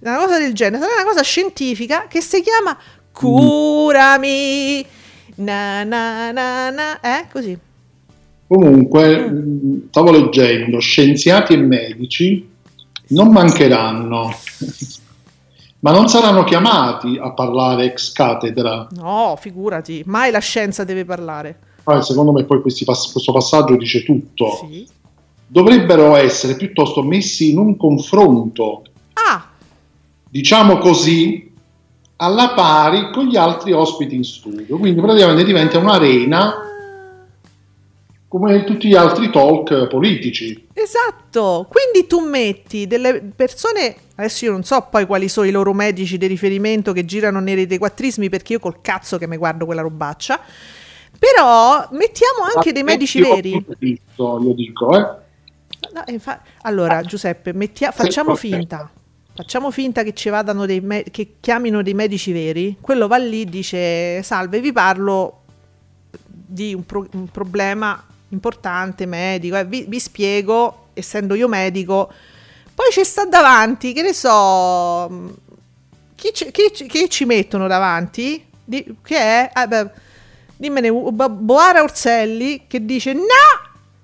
Una 0.00 0.16
cosa 0.16 0.38
del 0.38 0.54
genere. 0.54 0.82
Sarà 0.82 1.02
una 1.02 1.10
cosa 1.10 1.22
scientifica 1.22 2.06
che 2.08 2.20
si 2.20 2.40
chiama 2.40 2.78
Curami. 3.10 4.86
Na 5.34 5.82
na 5.82 6.30
na 6.30 6.70
na. 6.70 7.00
Eh, 7.00 7.26
così. 7.30 7.58
Comunque, 8.46 9.30
stavo 9.90 10.10
leggendo, 10.10 10.78
scienziati 10.78 11.52
e 11.52 11.56
medici 11.58 12.56
non 13.08 13.30
mancheranno, 13.30 14.34
ma 15.80 15.92
non 15.92 16.08
saranno 16.08 16.44
chiamati 16.44 17.18
a 17.20 17.32
parlare 17.32 17.84
ex 17.84 18.12
cattedra. 18.12 18.86
No, 18.92 19.36
figurati, 19.38 20.02
mai 20.06 20.30
la 20.30 20.40
scienza 20.40 20.84
deve 20.84 21.04
parlare. 21.04 21.58
Poi, 21.82 22.02
secondo 22.02 22.32
me 22.32 22.44
poi 22.44 22.60
pass- 22.60 23.12
questo 23.12 23.32
passaggio 23.32 23.76
dice 23.76 24.02
tutto. 24.04 24.66
Sì. 24.68 24.86
Dovrebbero 25.46 26.14
essere 26.16 26.56
piuttosto 26.56 27.02
messi 27.02 27.50
in 27.50 27.58
un 27.58 27.76
confronto, 27.76 28.82
Ah, 29.14 29.46
diciamo 30.28 30.78
così, 30.78 31.50
alla 32.16 32.50
pari 32.50 33.10
con 33.12 33.26
gli 33.26 33.36
altri 33.36 33.72
ospiti 33.72 34.14
in 34.14 34.24
studio. 34.24 34.76
Quindi 34.78 35.00
praticamente 35.00 35.44
diventa 35.44 35.78
un'arena 35.78 36.67
come 38.28 38.62
tutti 38.64 38.88
gli 38.88 38.94
altri 38.94 39.30
talk 39.30 39.86
politici. 39.88 40.68
esatto. 40.74 41.66
Quindi 41.68 42.06
tu 42.06 42.20
metti 42.20 42.86
delle 42.86 43.22
persone, 43.34 43.94
adesso 44.16 44.44
io 44.44 44.50
non 44.52 44.64
so 44.64 44.86
poi 44.90 45.06
quali 45.06 45.28
sono 45.28 45.46
i 45.46 45.50
loro 45.50 45.72
medici 45.72 46.18
di 46.18 46.26
riferimento 46.26 46.92
che 46.92 47.04
girano 47.06 47.40
nei 47.40 47.54
retequattrismi 47.54 48.28
perché 48.28 48.52
io 48.54 48.58
col 48.58 48.80
cazzo 48.82 49.16
che 49.16 49.26
mi 49.26 49.36
guardo 49.38 49.64
quella 49.64 49.80
robaccia. 49.80 50.38
Però 51.18 51.88
mettiamo 51.92 52.42
anche 52.54 52.70
dei 52.72 52.82
medici 52.82 53.20
veri. 53.20 53.64
visto, 53.78 54.40
io 54.42 54.52
dico, 54.52 54.94
eh. 54.96 55.26
No, 55.94 56.02
infa- 56.06 56.42
allora, 56.62 57.00
Giuseppe, 57.02 57.52
mettia- 57.54 57.92
facciamo 57.92 58.34
finta. 58.36 58.90
facciamo 59.34 59.70
finta 59.70 60.02
che 60.02 60.12
ci 60.12 60.28
vadano 60.28 60.66
dei 60.66 60.80
me- 60.80 61.04
che 61.10 61.36
chiamino 61.40 61.82
dei 61.82 61.94
medici 61.94 62.30
veri, 62.32 62.76
quello 62.80 63.06
va 63.06 63.16
lì 63.16 63.44
dice 63.46 64.20
salve 64.22 64.60
vi 64.60 64.72
parlo 64.72 65.42
di 66.26 66.74
un, 66.74 66.84
pro- 66.84 67.06
un 67.12 67.28
problema 67.28 68.04
importante 68.30 69.06
medico, 69.06 69.56
eh, 69.56 69.64
vi, 69.64 69.84
vi 69.88 69.98
spiego 70.00 70.88
essendo 70.94 71.34
io 71.34 71.48
medico, 71.48 72.12
poi 72.74 72.90
ci 72.90 73.04
sta 73.04 73.24
davanti, 73.24 73.92
che 73.92 74.02
ne 74.02 74.12
so, 74.12 75.08
mh, 75.08 75.34
chi, 76.14 76.32
ci- 76.32 76.50
chi 76.50 76.70
chi 76.70 77.08
ci 77.10 77.24
mettono 77.24 77.66
davanti? 77.66 78.44
Di- 78.64 78.96
che 79.02 79.16
è? 79.16 79.50
Ah, 79.52 79.66
beh, 79.66 79.90
dimmene 80.56 80.90
Boara 80.92 81.82
Orselli 81.82 82.66
che 82.66 82.84
dice 82.84 83.12
no, 83.12 83.22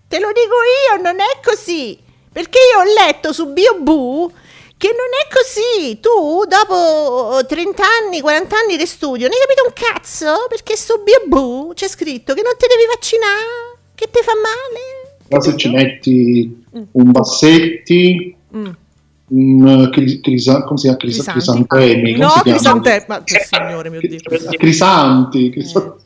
te 0.09 0.19
lo 0.21 0.29
dico 0.29 0.55
io, 0.97 1.03
non 1.03 1.21
è 1.21 1.41
così, 1.45 1.99
perché 2.33 2.59
io 2.73 2.81
ho 2.81 3.07
letto 3.07 3.33
su 3.33 3.53
BioBoo 3.53 4.33
che 4.77 4.89
non 4.89 5.09
è 5.23 5.33
così, 5.33 5.99
tu 6.01 6.45
dopo 6.47 7.45
30 7.47 7.83
anni, 8.03 8.21
40 8.21 8.57
anni 8.57 8.77
di 8.77 8.87
studio, 8.87 9.29
non 9.29 9.37
hai 9.37 9.47
capito 9.47 9.65
un 9.67 9.73
cazzo? 9.73 10.47
Perché 10.49 10.77
su 10.77 11.01
BioBoo 11.03 11.73
c'è 11.75 11.89
scritto 11.89 12.35
che 12.35 12.43
non 12.43 12.53
ti 12.59 12.67
devi 12.67 12.85
vaccinare, 12.87 13.64
che 13.95 14.07
ti 14.11 14.19
fa 14.23 14.33
male. 14.35 15.17
Ma 15.31 15.41
se 15.41 15.57
ci 15.57 15.69
metti 15.71 16.63
Mm. 16.77 16.83
un 16.93 17.11
Bassetti, 17.13 18.35
un 19.29 19.89
cri- 19.93 20.21
crisa- 20.21 20.65
come 20.65 20.77
si 20.77 20.83
chiama? 20.85 20.97
Crisanti? 20.99 21.31
crisantemi, 21.33 22.13
No, 22.17 22.29
crisantemi, 22.43 23.05
ma 23.09 23.23
signore 23.25 23.91
mio 23.91 24.01
Dio. 24.01 24.19
Crisanti, 24.59 25.51
crisa- 25.51 25.97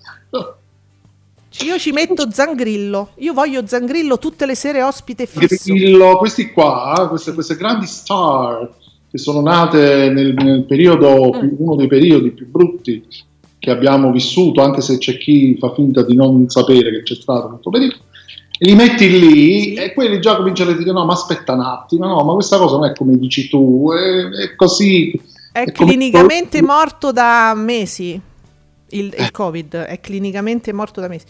Io 1.64 1.77
ci 1.79 1.90
metto 1.90 2.31
Zangrillo, 2.31 3.11
io 3.16 3.33
voglio 3.33 3.66
Zangrillo 3.66 4.18
tutte 4.18 4.46
le 4.46 4.55
sere 4.55 4.83
ospite 4.83 5.27
fisso. 5.27 5.72
Grillo, 5.72 6.16
questi 6.18 6.53
qua, 6.53 7.07
queste, 7.09 7.33
queste 7.33 7.57
grandi 7.57 7.87
star 7.87 8.70
che 9.11 9.18
sono 9.18 9.40
nate 9.40 10.11
nel, 10.11 10.35
nel 10.35 10.64
periodo, 10.64 11.33
Mm. 11.35 11.48
uno 11.57 11.74
dei 11.77 11.88
periodi 11.88 12.31
più 12.31 12.46
brutti 12.48 13.05
che 13.68 13.74
abbiamo 13.74 14.11
vissuto, 14.11 14.62
anche 14.62 14.81
se 14.81 14.96
c'è 14.98 15.18
chi 15.18 15.57
fa 15.59 15.72
finta 15.74 16.02
di 16.02 16.14
non 16.14 16.48
sapere 16.48 16.90
che 16.90 17.02
c'è 17.02 17.14
stato 17.14 17.48
questo 17.48 17.70
periodo, 17.70 17.96
e 18.61 18.66
li 18.66 18.74
metti 18.74 19.09
lì 19.20 19.74
e 19.74 19.92
quelli 19.92 20.20
già 20.20 20.37
cominciano 20.37 20.70
a 20.70 20.74
dire 20.76 20.90
no 20.92 21.04
ma 21.04 21.12
aspetta 21.12 21.52
un 21.52 21.61
attimo, 21.61 22.07
no 22.07 22.24
ma 22.24 22.33
questa 22.33 22.57
cosa 22.59 22.76
non 22.76 22.87
è 22.87 22.92
come 22.94 23.16
dici 23.18 23.48
tu, 23.48 23.90
è, 23.92 24.28
è 24.44 24.54
così. 24.57 25.11
È 25.52 25.64
è 25.64 25.72
come- 25.72 25.90
clinicamente 25.90 26.62
morto 26.62 27.12
da 27.12 27.52
mesi. 27.54 28.20
Il, 28.90 29.12
Eh. 29.14 29.22
il 29.22 29.31
Covid 29.31 29.74
è 29.76 30.00
clinicamente 30.00 30.72
morto 30.72 31.00
da 31.02 31.09
mesi. 31.09 31.26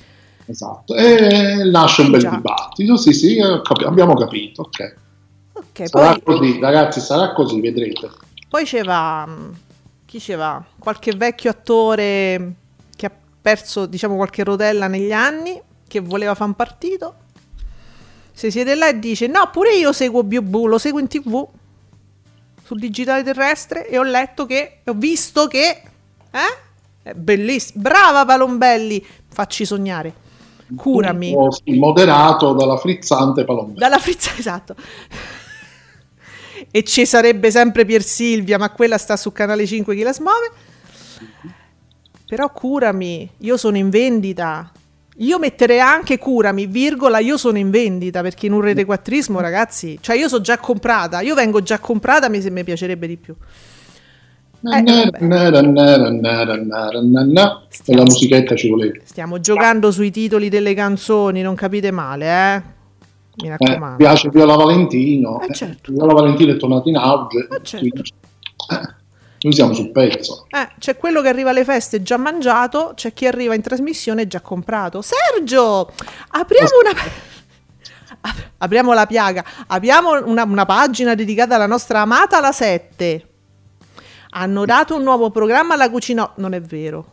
Esatto, 0.46 0.94
e 0.94 1.64
nasce 1.64 2.02
un 2.02 2.10
bel 2.12 2.20
Già. 2.20 2.30
dibattito, 2.30 2.96
sì 2.96 3.12
sì, 3.12 3.36
eh, 3.36 3.60
capi- 3.62 3.84
abbiamo 3.84 4.14
capito, 4.14 4.62
ok. 4.62 4.94
Ok, 5.54 5.88
Sarà 5.88 6.16
poi, 6.22 6.38
così, 6.38 6.58
ragazzi, 6.60 7.00
sarà 7.00 7.32
così, 7.34 7.60
vedrete. 7.60 8.08
poi 8.48 8.64
c'era. 8.64 9.26
mh, 9.26 9.52
Chi 10.08 10.18
c'era? 10.18 10.64
Qualche 10.78 11.12
vecchio 11.14 11.50
attore 11.50 12.54
che 12.96 13.04
ha 13.04 13.12
perso, 13.42 13.84
diciamo, 13.84 14.16
qualche 14.16 14.42
rotella 14.42 14.86
negli 14.86 15.12
anni, 15.12 15.60
che 15.86 16.00
voleva 16.00 16.34
fare 16.34 16.48
un 16.48 16.56
partito. 16.56 17.14
Si 18.32 18.50
siede 18.50 18.74
là 18.74 18.88
e 18.88 18.98
dice: 18.98 19.26
No, 19.26 19.50
pure 19.52 19.74
io 19.74 19.92
seguo 19.92 20.22
BioBoo, 20.24 20.64
lo 20.64 20.78
seguo 20.78 20.98
in 20.98 21.08
tv 21.08 21.46
sul 22.64 22.78
digitale 22.78 23.22
terrestre 23.22 23.86
e 23.86 23.98
ho 23.98 24.02
letto 24.02 24.46
che. 24.46 24.80
Ho 24.86 24.94
visto 24.94 25.46
che. 25.46 25.82
Eh? 26.30 26.56
È 27.02 27.12
bellissimo. 27.12 27.82
Brava 27.82 28.24
Palombelli, 28.24 29.04
facci 29.28 29.66
sognare. 29.66 30.14
Curami. 30.74 31.34
Moderato 31.76 32.54
dalla 32.54 32.78
frizzante 32.78 33.44
Palombelli. 33.44 33.78
Dalla 33.78 33.98
frizza, 33.98 34.30
esatto. 34.38 34.74
E 36.70 36.82
ci 36.84 37.06
sarebbe 37.06 37.50
sempre 37.50 37.84
Pier 37.84 38.02
Silvia, 38.02 38.58
ma 38.58 38.70
quella 38.70 38.98
sta 38.98 39.16
su 39.16 39.32
Canale 39.32 39.66
5 39.66 39.94
chi 39.94 40.02
la 40.02 40.12
smuove. 40.12 40.50
Però 42.26 42.50
curami, 42.52 43.28
io 43.38 43.56
sono 43.56 43.76
in 43.78 43.88
vendita. 43.88 44.70
Io 45.20 45.38
metterei 45.38 45.80
anche 45.80 46.18
curami, 46.18 46.66
virgola, 46.66 47.18
io 47.18 47.36
sono 47.36 47.58
in 47.58 47.70
vendita 47.70 48.20
perché 48.22 48.46
in 48.46 48.52
un 48.52 48.60
rete 48.60 48.84
quattrismo, 48.84 49.40
ragazzi, 49.40 49.98
cioè 50.00 50.16
io 50.16 50.28
sono 50.28 50.42
già 50.42 50.58
comprata, 50.58 51.22
io 51.22 51.34
vengo 51.34 51.60
già 51.60 51.80
comprata, 51.80 52.28
mi, 52.28 52.40
se 52.40 52.50
mi 52.50 52.62
piacerebbe 52.62 53.06
di 53.08 53.16
più. 53.16 53.34
Eh. 54.60 54.82
E 57.68 57.72
Stiamo- 57.74 58.02
la 58.02 58.06
musichetta 58.06 58.54
ci 58.54 58.68
voleva. 58.68 58.94
Stiamo 59.04 59.40
giocando 59.40 59.90
sui 59.90 60.10
titoli 60.10 60.48
delle 60.48 60.74
canzoni, 60.74 61.42
non 61.42 61.54
capite 61.56 61.90
male, 61.90 62.26
eh? 62.26 62.62
Mi 63.42 63.46
Eh, 63.48 63.50
raccomando. 63.50 63.96
piace 63.96 64.28
Viola 64.30 64.56
Valentino. 64.56 65.40
Eh, 65.40 65.46
Eh, 65.50 65.54
certo. 65.54 65.92
Viola 65.92 66.12
Valentino 66.12 66.52
è 66.52 66.56
tornato 66.56 66.88
in 66.88 66.96
auge. 66.96 67.46
Eh, 67.50 67.62
certo. 67.62 67.86
eh, 67.86 68.94
noi 69.40 69.52
siamo 69.52 69.72
sul 69.72 69.90
pezzo. 69.90 70.46
Eh, 70.48 70.68
c'è 70.78 70.96
quello 70.96 71.20
che 71.22 71.28
arriva 71.28 71.50
alle 71.50 71.64
feste 71.64 72.02
già 72.02 72.16
mangiato, 72.16 72.92
c'è 72.96 73.12
chi 73.12 73.26
arriva 73.26 73.54
in 73.54 73.62
trasmissione 73.62 74.26
già 74.26 74.40
comprato. 74.40 75.00
Sergio, 75.02 75.92
apriamo 76.30 76.68
una... 76.84 77.00
Ap- 78.20 78.50
apriamo 78.58 78.92
la 78.92 79.06
piaga, 79.06 79.44
apriamo 79.68 80.24
una, 80.26 80.42
una 80.42 80.64
pagina 80.66 81.14
dedicata 81.14 81.54
alla 81.54 81.66
nostra 81.66 82.00
amata 82.00 82.40
la 82.40 82.50
7. 82.50 83.28
Hanno 84.30 84.64
dato 84.64 84.96
un 84.96 85.02
nuovo 85.04 85.30
programma 85.30 85.74
alla 85.74 85.88
cucina. 85.88 86.28
Non 86.36 86.52
è 86.52 86.60
vero. 86.60 87.12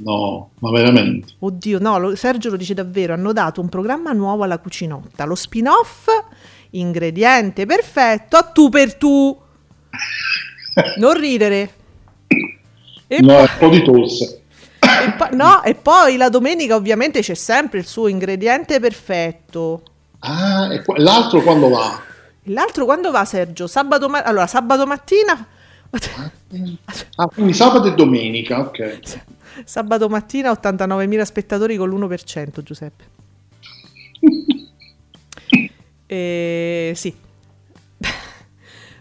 No, 0.00 0.50
ma 0.60 0.70
veramente. 0.70 1.32
Oddio, 1.40 1.78
no, 1.80 1.98
lo- 1.98 2.14
Sergio 2.16 2.50
lo 2.50 2.56
dice 2.56 2.74
davvero. 2.74 3.14
Hanno 3.14 3.32
dato 3.32 3.60
un 3.60 3.68
programma 3.68 4.12
nuovo 4.12 4.44
alla 4.44 4.58
cucinotta. 4.58 5.24
Lo 5.24 5.34
spin-off, 5.34 6.06
ingrediente 6.70 7.66
perfetto, 7.66 8.36
a 8.36 8.42
tu 8.42 8.68
per 8.68 8.94
tu. 8.94 9.36
Non 10.98 11.14
ridere. 11.18 11.72
E 13.08 13.20
no, 13.20 13.34
poi- 13.34 13.40
un 13.42 13.48
po' 13.58 13.68
di 13.68 13.82
tosse. 13.82 14.42
e 14.78 15.12
po- 15.16 15.28
no, 15.34 15.62
e 15.64 15.74
poi 15.74 16.16
la 16.16 16.28
domenica 16.28 16.76
ovviamente 16.76 17.20
c'è 17.20 17.34
sempre 17.34 17.78
il 17.80 17.86
suo 17.86 18.06
ingrediente 18.06 18.78
perfetto. 18.78 19.82
Ah, 20.20 20.72
e 20.72 20.82
qua- 20.84 20.98
l'altro 20.98 21.42
quando 21.42 21.68
va? 21.68 22.00
L'altro 22.44 22.84
quando 22.84 23.10
va 23.10 23.24
Sergio? 23.24 23.66
Sabato, 23.66 24.08
ma- 24.08 24.22
allora, 24.22 24.46
sabato 24.46 24.86
mattina... 24.86 25.46
Ah, 27.16 27.26
quindi 27.28 27.52
sabato 27.54 27.88
e 27.88 27.94
domenica, 27.94 28.60
ok. 28.60 28.98
Sabato 29.64 30.08
mattina 30.08 30.50
89.000 30.52 31.22
spettatori 31.22 31.76
con 31.76 31.88
l'1%, 31.88 32.62
Giuseppe. 32.62 33.04
Eh, 36.10 36.92
sì. 36.94 37.14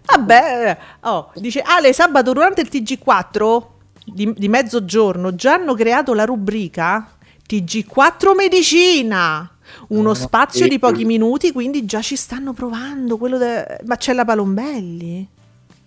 Vabbè, 0.06 0.78
oh, 1.04 1.32
dice 1.36 1.62
Ale, 1.62 1.94
sabato 1.94 2.34
durante 2.34 2.60
il 2.60 2.68
TG4 2.70 3.66
di, 4.04 4.34
di 4.34 4.48
mezzogiorno 4.50 5.34
già 5.34 5.54
hanno 5.54 5.74
creato 5.74 6.14
la 6.14 6.26
rubrica 6.26 7.10
TG4 7.48 8.36
Medicina. 8.36 9.50
Uno 9.90 10.14
spazio 10.14 10.68
di 10.68 10.80
pochi 10.80 11.06
minuti, 11.06 11.52
quindi 11.52 11.86
già 11.86 12.02
ci 12.02 12.16
stanno 12.16 12.54
provando 12.54 13.18
quello 13.18 13.38
de- 13.38 13.80
Ma 13.86 13.96
c'è 13.98 14.14
la 14.14 14.26
Palombelli? 14.26 15.28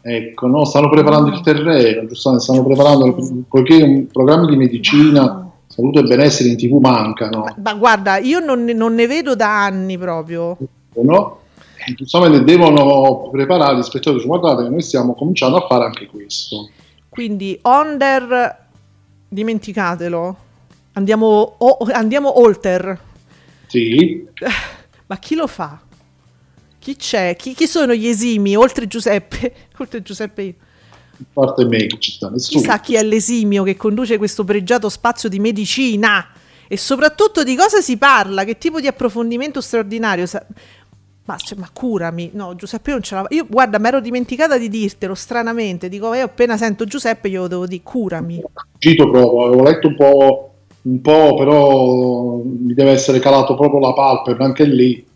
Ecco, 0.02 0.46
no, 0.46 0.64
stanno 0.64 0.88
preparando 0.88 1.30
il 1.30 1.40
terreno, 1.42 2.06
giustamente, 2.06 2.44
stanno 2.44 2.64
preparando, 2.64 3.16
poiché 3.48 3.82
un 3.82 4.06
programma 4.06 4.46
di 4.48 4.56
medicina, 4.56 5.50
salute 5.66 6.00
e 6.00 6.02
benessere 6.04 6.48
in 6.48 6.56
tv 6.56 6.78
mancano, 6.80 7.40
Ma, 7.42 7.54
ma 7.58 7.74
guarda, 7.74 8.16
io 8.18 8.38
non 8.40 8.64
ne, 8.64 8.72
non 8.72 8.94
ne 8.94 9.06
vedo 9.06 9.34
da 9.34 9.64
anni 9.64 9.98
proprio. 9.98 10.56
no? 10.94 11.38
E 11.86 11.94
giustamente 11.94 12.44
devono 12.44 13.28
preparare 13.30 13.76
gli 13.78 13.82
spettatori, 13.82 14.24
guardate 14.24 14.68
noi 14.68 14.82
stiamo 14.82 15.14
cominciando 15.14 15.56
a 15.56 15.66
fare 15.66 15.84
anche 15.84 16.06
questo. 16.06 16.68
Quindi, 17.08 17.58
Onder, 17.62 18.56
dimenticatelo. 19.28 20.36
Andiamo, 20.92 21.54
o- 21.58 21.78
andiamo 21.92 22.40
oltre. 22.40 22.98
Sì, 23.66 24.26
Ma 25.06 25.16
chi 25.18 25.34
lo 25.34 25.46
fa? 25.46 25.80
Chi 26.80 26.96
c'è? 26.96 27.36
Chi, 27.36 27.54
chi 27.54 27.66
sono 27.66 27.94
gli 27.94 28.06
esimi 28.08 28.56
oltre 28.56 28.86
Giuseppe? 28.86 29.52
oltre 29.78 30.02
Giuseppe 30.02 30.42
io. 30.42 30.54
a 31.18 31.24
parte 31.32 31.64
me 31.66 31.86
che 31.86 31.98
ci 31.98 32.12
sta 32.12 32.30
nessuno. 32.30 32.58
Chissà 32.60 32.80
chi 32.80 32.94
è 32.94 33.02
l'esimio 33.02 33.62
che 33.62 33.76
conduce 33.76 34.16
questo 34.16 34.44
pregiato 34.44 34.88
spazio 34.88 35.28
di 35.28 35.38
medicina 35.38 36.26
e 36.66 36.76
soprattutto 36.78 37.42
di 37.42 37.54
cosa 37.54 37.80
si 37.80 37.98
parla, 37.98 38.44
che 38.44 38.56
tipo 38.56 38.80
di 38.80 38.86
approfondimento 38.86 39.60
straordinario. 39.60 40.24
sa- 40.24 40.44
Ma, 41.26 41.36
cioè, 41.36 41.58
ma 41.58 41.68
curami, 41.70 42.30
no, 42.32 42.54
Giuseppe 42.56 42.90
non 42.92 43.02
ce 43.02 43.14
la 43.14 43.26
Io, 43.28 43.44
guarda, 43.46 43.78
mi 43.78 43.86
ero 43.88 44.00
dimenticata 44.00 44.56
di 44.56 44.68
dirtelo 44.70 45.14
stranamente. 45.14 45.88
Dico, 45.90 46.12
io 46.14 46.24
appena 46.24 46.56
sento 46.56 46.86
Giuseppe, 46.86 47.28
glielo 47.28 47.46
devo 47.46 47.66
dire, 47.66 47.82
curami. 47.82 48.40
Cito 48.78 49.10
proprio, 49.10 49.44
avevo 49.44 49.62
letto 49.64 49.88
un 49.88 49.94
po', 49.96 50.54
un 50.82 51.00
po', 51.02 51.34
però 51.36 52.36
mi 52.42 52.72
deve 52.72 52.92
essere 52.92 53.18
calato 53.20 53.54
proprio 53.54 53.80
la 53.80 53.92
palpebra 53.92 54.44
anche 54.46 54.64
lì. 54.64 55.06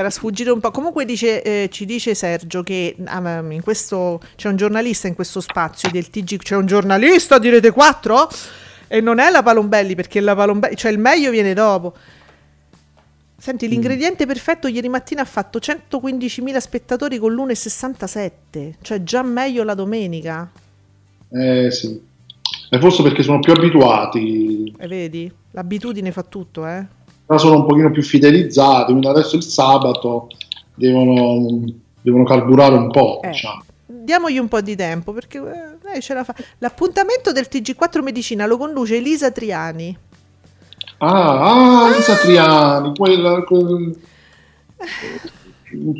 Era 0.00 0.10
sfuggito 0.10 0.52
un 0.52 0.60
po'. 0.60 0.70
Comunque 0.70 1.04
dice, 1.04 1.42
eh, 1.42 1.68
ci 1.70 1.84
dice 1.84 2.14
Sergio 2.14 2.62
che 2.62 2.94
in 2.98 3.60
questo, 3.62 4.20
c'è 4.36 4.48
un 4.48 4.56
giornalista 4.56 5.08
in 5.08 5.14
questo 5.14 5.40
spazio 5.40 5.90
del 5.90 6.10
TG. 6.10 6.38
C'è 6.38 6.56
un 6.56 6.66
giornalista 6.66 7.38
di 7.38 7.48
Rete 7.48 7.70
4? 7.70 8.28
E 8.88 9.00
non 9.00 9.18
è 9.18 9.30
la 9.30 9.42
Palombelli, 9.42 9.94
perché 9.94 10.20
la 10.20 10.34
Palombelli, 10.34 10.76
cioè 10.76 10.92
il 10.92 10.98
meglio 10.98 11.30
viene 11.30 11.54
dopo. 11.54 11.94
Senti, 13.38 13.68
l'ingrediente 13.68 14.26
perfetto 14.26 14.66
ieri 14.66 14.88
mattina 14.88 15.22
ha 15.22 15.26
fatto 15.26 15.58
115.000 15.58 16.56
spettatori 16.58 17.18
con 17.18 17.32
l'1,67, 17.32 18.74
cioè 18.82 19.02
già 19.02 19.22
meglio 19.22 19.62
la 19.62 19.74
domenica. 19.74 20.50
Eh 21.30 21.70
sì. 21.70 22.00
E 22.68 22.80
forse 22.80 23.02
perché 23.02 23.22
sono 23.22 23.38
più 23.40 23.52
abituati, 23.52 24.74
E 24.76 24.86
vedi? 24.88 25.30
L'abitudine 25.52 26.10
fa 26.12 26.22
tutto, 26.22 26.66
eh? 26.66 26.84
Ora 27.26 27.38
sono 27.38 27.56
un 27.56 27.66
pochino 27.66 27.90
più 27.90 28.02
fidelizzati, 28.02 28.90
quindi 28.92 29.06
adesso 29.08 29.36
il 29.36 29.42
sabato 29.42 30.28
devono, 30.74 31.64
devono 32.00 32.24
carburare 32.24 32.76
un 32.76 32.90
po', 32.90 33.20
Eh. 33.22 33.30
diciamo. 33.30 33.62
Diamogli 33.88 34.38
un 34.38 34.48
po' 34.48 34.60
di 34.60 34.76
tempo 34.76 35.12
perché 35.12 35.38
eh, 35.38 35.76
lei 35.82 36.00
ce 36.00 36.14
la 36.14 36.24
fa. 36.24 36.34
L'appuntamento 36.58 37.32
del 37.32 37.46
TG4 37.50 38.02
Medicina 38.02 38.46
lo 38.46 38.56
conduce 38.56 38.96
Elisa 38.96 39.30
Triani. 39.30 39.96
Ah, 40.98 41.84
ah, 41.84 41.90
Lisa 41.94 42.14
Triani, 42.16 42.92
quella... 42.96 43.42
quel- 43.42 43.96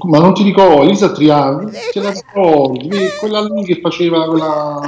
Ma 0.06 0.18
non 0.18 0.32
ti 0.34 0.42
ricordo, 0.44 0.84
Lisa 0.84 1.10
Triani, 1.12 1.70
te 1.92 2.00
la 2.00 2.10
ricordi? 2.10 2.88
Vedi, 2.88 3.08
Quella 3.18 3.42
lì 3.42 3.64
che 3.64 3.80
faceva 3.80 4.24
quella... 4.26 4.80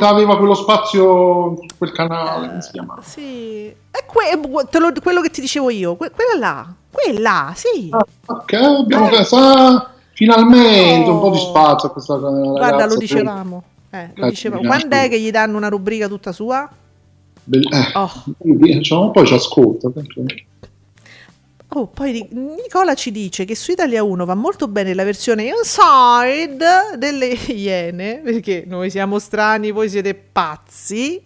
Aveva 0.00 0.36
quello 0.38 0.54
spazio 0.54 1.54
quel 1.78 1.92
canale, 1.92 2.48
come 2.48 2.62
si 2.62 2.70
chiama? 2.72 2.98
Sì. 3.02 3.66
È 3.68 4.04
que- 4.06 4.38
lo- 4.78 4.92
quello 5.02 5.20
che 5.20 5.30
ti 5.30 5.40
dicevo 5.40 5.70
io, 5.70 5.96
que- 5.96 6.10
quella 6.10 6.38
là. 6.38 6.66
Quella, 6.90 7.52
sì. 7.54 7.88
Ah, 7.90 8.04
ok, 8.26 8.52
abbiamo 8.52 9.08
ah, 9.08 9.90
finalmente 10.12 11.08
un 11.08 11.20
po' 11.20 11.30
di 11.30 11.38
spazio 11.38 11.88
a 11.88 11.92
questa 11.92 12.14
ragazza. 12.14 12.50
Guarda, 12.50 12.86
lo 12.86 12.96
dicevamo. 12.96 13.62
Eh, 13.90 14.10
lo 14.14 14.26
Eh, 14.26 14.28
dicevamo. 14.30 14.62
Quando 14.66 14.96
è 14.96 15.08
che 15.08 15.20
gli 15.20 15.30
danno 15.30 15.56
una 15.56 15.68
rubrica 15.68 16.08
tutta 16.08 16.32
sua? 16.32 16.68
Be- 17.44 17.58
eh, 17.58 17.92
Oh. 17.94 18.10
diciamo, 18.38 19.10
poi 19.10 19.26
ci 19.26 19.34
ascolta. 19.34 19.88
perché- 19.90 20.44
Oh, 21.72 21.86
poi 21.86 22.26
Nicola 22.32 22.94
ci 22.94 23.12
dice 23.12 23.44
che 23.44 23.54
su 23.54 23.70
Italia 23.70 24.02
1 24.02 24.24
va 24.24 24.34
molto 24.34 24.66
bene 24.66 24.92
la 24.92 25.04
versione 25.04 25.44
inside 25.44 26.96
delle 26.96 27.28
Iene, 27.46 28.20
perché 28.24 28.64
noi 28.66 28.90
siamo 28.90 29.20
strani, 29.20 29.70
voi 29.70 29.88
siete 29.88 30.14
pazzi. 30.14 31.22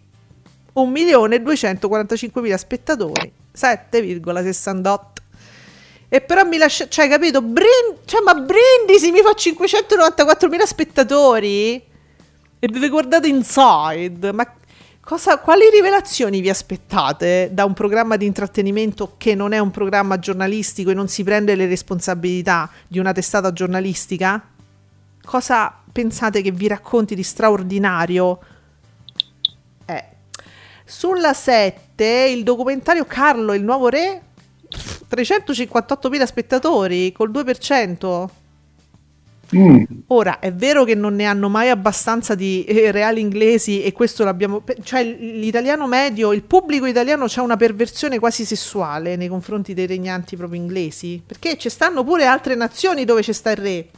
1.245.000 0.75 2.55
spettatori, 2.57 3.33
7,68. 3.57 5.01
E 6.09 6.21
però 6.21 6.45
mi 6.45 6.59
lascia, 6.59 6.89
cioè, 6.89 7.09
capito? 7.09 7.41
Brin- 7.41 8.01
cioè, 8.05 8.21
ma 8.21 8.35
Brindisi 8.35 9.11
mi 9.13 9.21
fa 9.21 9.31
594.000 9.31 10.63
spettatori? 10.65 11.83
E 12.59 12.67
deve 12.69 12.89
guardate 12.89 13.29
Inside. 13.29 14.31
Ma 14.33 14.47
cosa, 15.05 15.39
quali 15.39 15.69
rivelazioni 15.71 16.41
vi 16.41 16.49
aspettate 16.49 17.51
da 17.53 17.65
un 17.65 17.75
programma 17.75 18.17
di 18.17 18.27
intrattenimento 18.27 19.15
che 19.19 19.35
non 19.35 19.53
è 19.53 19.59
un 19.59 19.71
programma 19.71 20.19
giornalistico 20.19 20.91
e 20.91 20.95
non 20.95 21.09
si 21.09 21.23
prende 21.23 21.55
le 21.55 21.67
responsabilità 21.67 22.71
di 22.89 22.99
una 22.99 23.13
testata 23.13 23.53
giornalistica? 23.53 24.49
Cosa 25.23 25.73
pensate 25.93 26.43
che 26.43 26.51
vi 26.51 26.69
racconti 26.69 27.15
di 27.15 27.23
straordinario? 27.23 28.41
Eh. 29.87 30.05
Sulla 30.85 31.33
7, 31.33 32.05
il 32.35 32.43
documentario 32.43 33.05
Carlo, 33.05 33.53
il 33.53 33.63
nuovo 33.63 33.89
re, 33.89 34.23
358.000 35.11 36.25
spettatori 36.25 37.13
col 37.13 37.31
2%. 37.31 38.29
Mm, 39.57 39.85
Ora, 40.09 40.39
è 40.39 40.53
vero 40.53 40.85
che 40.85 40.95
non 40.95 41.15
ne 41.15 41.25
hanno 41.25 41.49
mai 41.49 41.69
abbastanza 41.71 42.35
di 42.35 42.65
eh, 42.65 42.91
reali 42.91 43.21
inglesi 43.21 43.83
e 43.83 43.93
questo 43.93 44.25
l'abbiamo... 44.25 44.63
Cioè, 44.83 45.03
l'italiano 45.05 45.87
medio, 45.87 46.33
il 46.33 46.43
pubblico 46.43 46.87
italiano 46.87 47.27
c'ha 47.29 47.43
una 47.43 47.57
perversione 47.57 48.19
quasi 48.19 48.45
sessuale 48.45 49.17
nei 49.17 49.29
confronti 49.29 49.75
dei 49.75 49.87
regnanti 49.87 50.37
proprio 50.37 50.61
inglesi, 50.61 51.23
perché 51.25 51.57
ci 51.57 51.69
stanno 51.69 52.03
pure 52.05 52.25
altre 52.27 52.55
nazioni 52.55 53.05
dove 53.05 53.23
c'è 53.23 53.33
sta 53.33 53.51
il 53.51 53.57
re. 53.57 53.89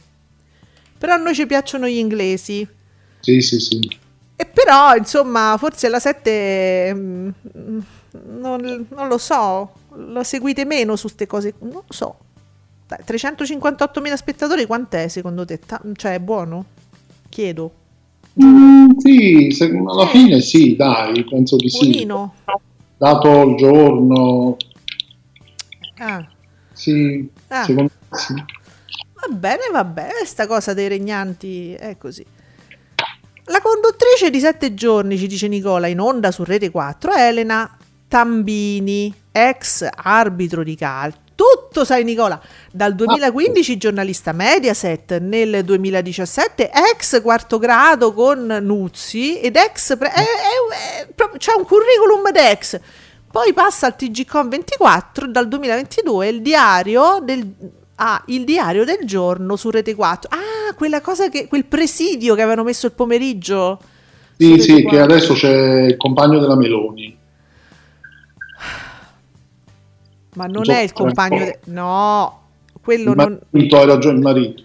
Però 0.97 1.13
a 1.13 1.17
noi 1.17 1.33
ci 1.33 1.45
piacciono 1.45 1.87
gli 1.87 1.97
inglesi. 1.97 2.67
sì, 3.19 3.41
sì, 3.41 3.59
sì. 3.59 3.99
E 4.35 4.45
però, 4.45 4.95
insomma, 4.95 5.55
forse 5.57 5.89
la 5.89 5.99
7... 5.99 6.93
mm, 6.93 7.29
mm, 7.57 7.79
non, 8.39 8.85
non 8.89 9.07
lo 9.07 9.17
so, 9.17 9.71
lo 9.95 10.23
seguite 10.23 10.65
meno 10.65 10.95
su 10.95 11.03
queste 11.03 11.27
cose, 11.27 11.53
non 11.59 11.71
lo 11.71 11.83
so. 11.89 12.17
Dai, 12.87 12.99
358.000 13.05 14.13
spettatori, 14.15 14.65
quant'è 14.65 15.07
secondo 15.09 15.43
te? 15.43 15.59
Ta- 15.59 15.81
cioè, 15.95 16.13
è 16.13 16.19
buono? 16.19 16.65
Chiedo. 17.27 17.71
Mm, 18.41 18.89
sì, 18.97 19.51
se- 19.51 19.75
alla 19.85 20.07
fine 20.07 20.39
sì, 20.39 20.75
dai, 20.75 21.23
penso 21.25 21.57
di 21.57 21.69
sì. 21.69 21.79
Buonino? 21.89 22.33
Dato 22.97 23.41
il 23.43 23.55
giorno, 23.57 24.57
Ah, 25.99 26.25
sì, 26.73 27.27
Ah. 27.47 27.63
secondo 27.63 27.91
me 28.09 28.17
sì. 28.17 28.33
va 28.33 29.35
bene, 29.35 29.63
va 29.71 29.83
bene, 29.83 30.25
sta 30.25 30.45
cosa 30.47 30.73
dei 30.75 30.87
regnanti 30.87 31.73
è 31.73 31.97
così. 31.97 32.23
La 33.45 33.61
conduttrice 33.61 34.29
di 34.29 34.39
Sette 34.39 34.73
giorni, 34.75 35.17
ci 35.17 35.27
dice 35.27 35.47
Nicola, 35.47 35.87
in 35.87 35.99
onda 35.99 36.31
su 36.31 36.43
Rete 36.43 36.69
4, 36.69 37.11
è 37.13 37.27
Elena 37.29 37.75
Tambini, 38.07 39.13
ex 39.31 39.87
arbitro 39.91 40.63
di 40.63 40.75
calcio. 40.75 41.19
Tutto 41.37 41.85
sai 41.85 42.03
Nicola, 42.03 42.41
dal 42.71 42.95
2015 42.95 43.77
giornalista 43.77 44.31
Mediaset, 44.31 45.19
nel 45.19 45.63
2017 45.63 46.71
ex 46.91 47.21
quarto 47.21 47.59
grado 47.59 48.11
con 48.11 48.57
Nuzzi 48.59 49.39
ed 49.39 49.55
ex... 49.55 49.95
Pre- 49.97 50.09
è- 50.09 50.13
è- 50.13 51.05
è 51.05 51.29
c'ha 51.37 51.55
un 51.55 51.63
curriculum 51.63 52.31
d'ex. 52.31 52.79
Poi 53.31 53.53
passa 53.53 53.85
al 53.85 53.95
TGCOM 53.95 54.49
24 54.49 55.27
dal 55.27 55.47
2022 55.47 56.27
il 56.27 56.41
diario 56.41 57.19
del 57.21 57.47
ah, 57.97 58.23
il 58.27 58.43
diario 58.43 58.83
del 58.83 59.01
giorno 59.03 59.55
su 59.55 59.69
Rete 59.69 59.93
4. 59.93 60.31
Ah, 60.33 60.73
quella 60.73 61.01
cosa 61.01 61.29
che 61.29 61.47
quel 61.47 61.65
presidio 61.65 62.33
che 62.33 62.41
avevano 62.41 62.63
messo 62.63 62.87
il 62.87 62.93
pomeriggio. 62.93 63.79
Sì, 64.35 64.59
sì, 64.59 64.75
che 64.77 64.81
4. 64.97 65.03
adesso 65.03 65.33
c'è 65.35 65.81
il 65.83 65.97
compagno 65.97 66.39
della 66.39 66.55
Meloni. 66.55 67.15
Ma 70.37 70.45
non 70.45 70.63
so, 70.65 70.71
è 70.71 70.81
il 70.81 70.93
compagno 70.93 71.37
de- 71.45 71.59
No, 71.65 72.41
quello 72.79 73.11
Il 73.11 73.15
non, 73.17 73.39
hai 73.51 73.85
ragione, 73.87 74.15
il 74.17 74.21
marito. 74.21 74.63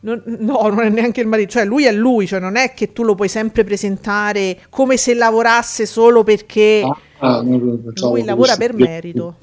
non- 0.00 0.22
no, 0.24 0.68
non 0.68 0.80
è 0.84 0.88
neanche 0.88 1.20
il 1.20 1.26
marito, 1.26 1.50
cioè 1.50 1.64
lui 1.64 1.84
è 1.84 1.92
lui, 1.92 2.28
cioè 2.28 2.38
non 2.38 2.54
è 2.54 2.72
che 2.72 2.92
tu 2.92 3.02
lo 3.02 3.16
puoi 3.16 3.26
sempre 3.28 3.64
presentare 3.64 4.60
come 4.70 4.96
se 4.96 5.14
lavorasse 5.14 5.84
solo 5.84 6.22
perché 6.22 6.82
Ah, 7.18 7.42
pensavo 7.42 8.12
lui 8.14 8.24
lavora 8.24 8.56
per 8.56 8.72
merito. 8.72 9.34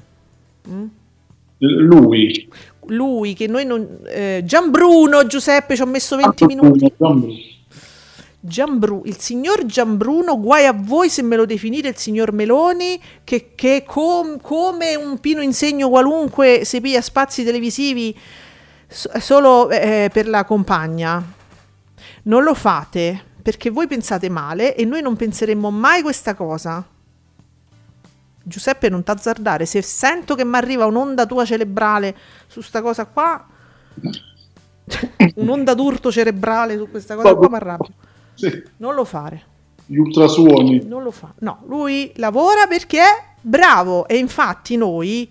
Mm? 0.70 0.84
Lui. 1.58 2.48
Lui 2.86 3.34
che 3.34 3.46
noi 3.46 3.64
non 3.66 3.86
eh, 4.06 4.42
Gianbruno 4.44 5.26
Giuseppe 5.26 5.76
ci 5.76 5.82
ho 5.82 5.86
messo 5.86 6.16
20 6.16 6.46
minuti. 6.46 6.92
Gianbru, 8.46 9.04
il 9.06 9.18
signor 9.18 9.64
Gianbruno, 9.64 10.38
guai 10.38 10.66
a 10.66 10.74
voi 10.74 11.08
se 11.08 11.22
me 11.22 11.34
lo 11.34 11.46
definite 11.46 11.88
il 11.88 11.96
signor 11.96 12.32
Meloni, 12.32 13.00
che, 13.24 13.52
che 13.54 13.84
com- 13.86 14.38
come 14.38 14.94
un 14.96 15.18
pino 15.18 15.40
insegno 15.40 15.88
qualunque 15.88 16.60
si 16.66 16.82
piglia 16.82 17.00
spazi 17.00 17.42
televisivi 17.42 18.14
s- 18.86 19.16
solo 19.16 19.70
eh, 19.70 20.10
per 20.12 20.28
la 20.28 20.44
compagna. 20.44 21.24
Non 22.24 22.42
lo 22.42 22.52
fate 22.52 23.18
perché 23.40 23.70
voi 23.70 23.86
pensate 23.86 24.28
male 24.28 24.74
e 24.76 24.84
noi 24.84 25.00
non 25.00 25.16
penseremmo 25.16 25.70
mai 25.70 26.02
questa 26.02 26.34
cosa. 26.34 26.86
Giuseppe, 28.42 28.90
non 28.90 29.02
t'azzardare, 29.02 29.64
se 29.64 29.80
sento 29.80 30.34
che 30.34 30.44
mi 30.44 30.56
arriva 30.56 30.84
un'onda 30.84 31.24
tua 31.24 31.46
cerebrale 31.46 32.14
su 32.46 32.60
sta 32.60 32.82
cosa 32.82 33.06
qua, 33.06 33.42
un'onda 35.36 35.72
d'urto 35.72 36.12
cerebrale 36.12 36.76
su 36.76 36.90
questa 36.90 37.14
cosa 37.14 37.34
qua 37.34 37.48
mi 37.48 37.54
arrabbio. 37.56 37.92
Sì, 38.34 38.62
Non 38.78 38.94
lo 38.94 39.04
fare, 39.04 39.42
gli 39.86 39.96
ultrasuoni. 39.96 40.84
non 40.86 41.02
lo 41.02 41.10
fa. 41.10 41.32
No, 41.40 41.62
lui 41.66 42.12
lavora 42.16 42.66
perché 42.66 42.98
è 43.00 43.22
bravo 43.40 44.06
e 44.08 44.16
infatti 44.16 44.76
noi 44.76 45.28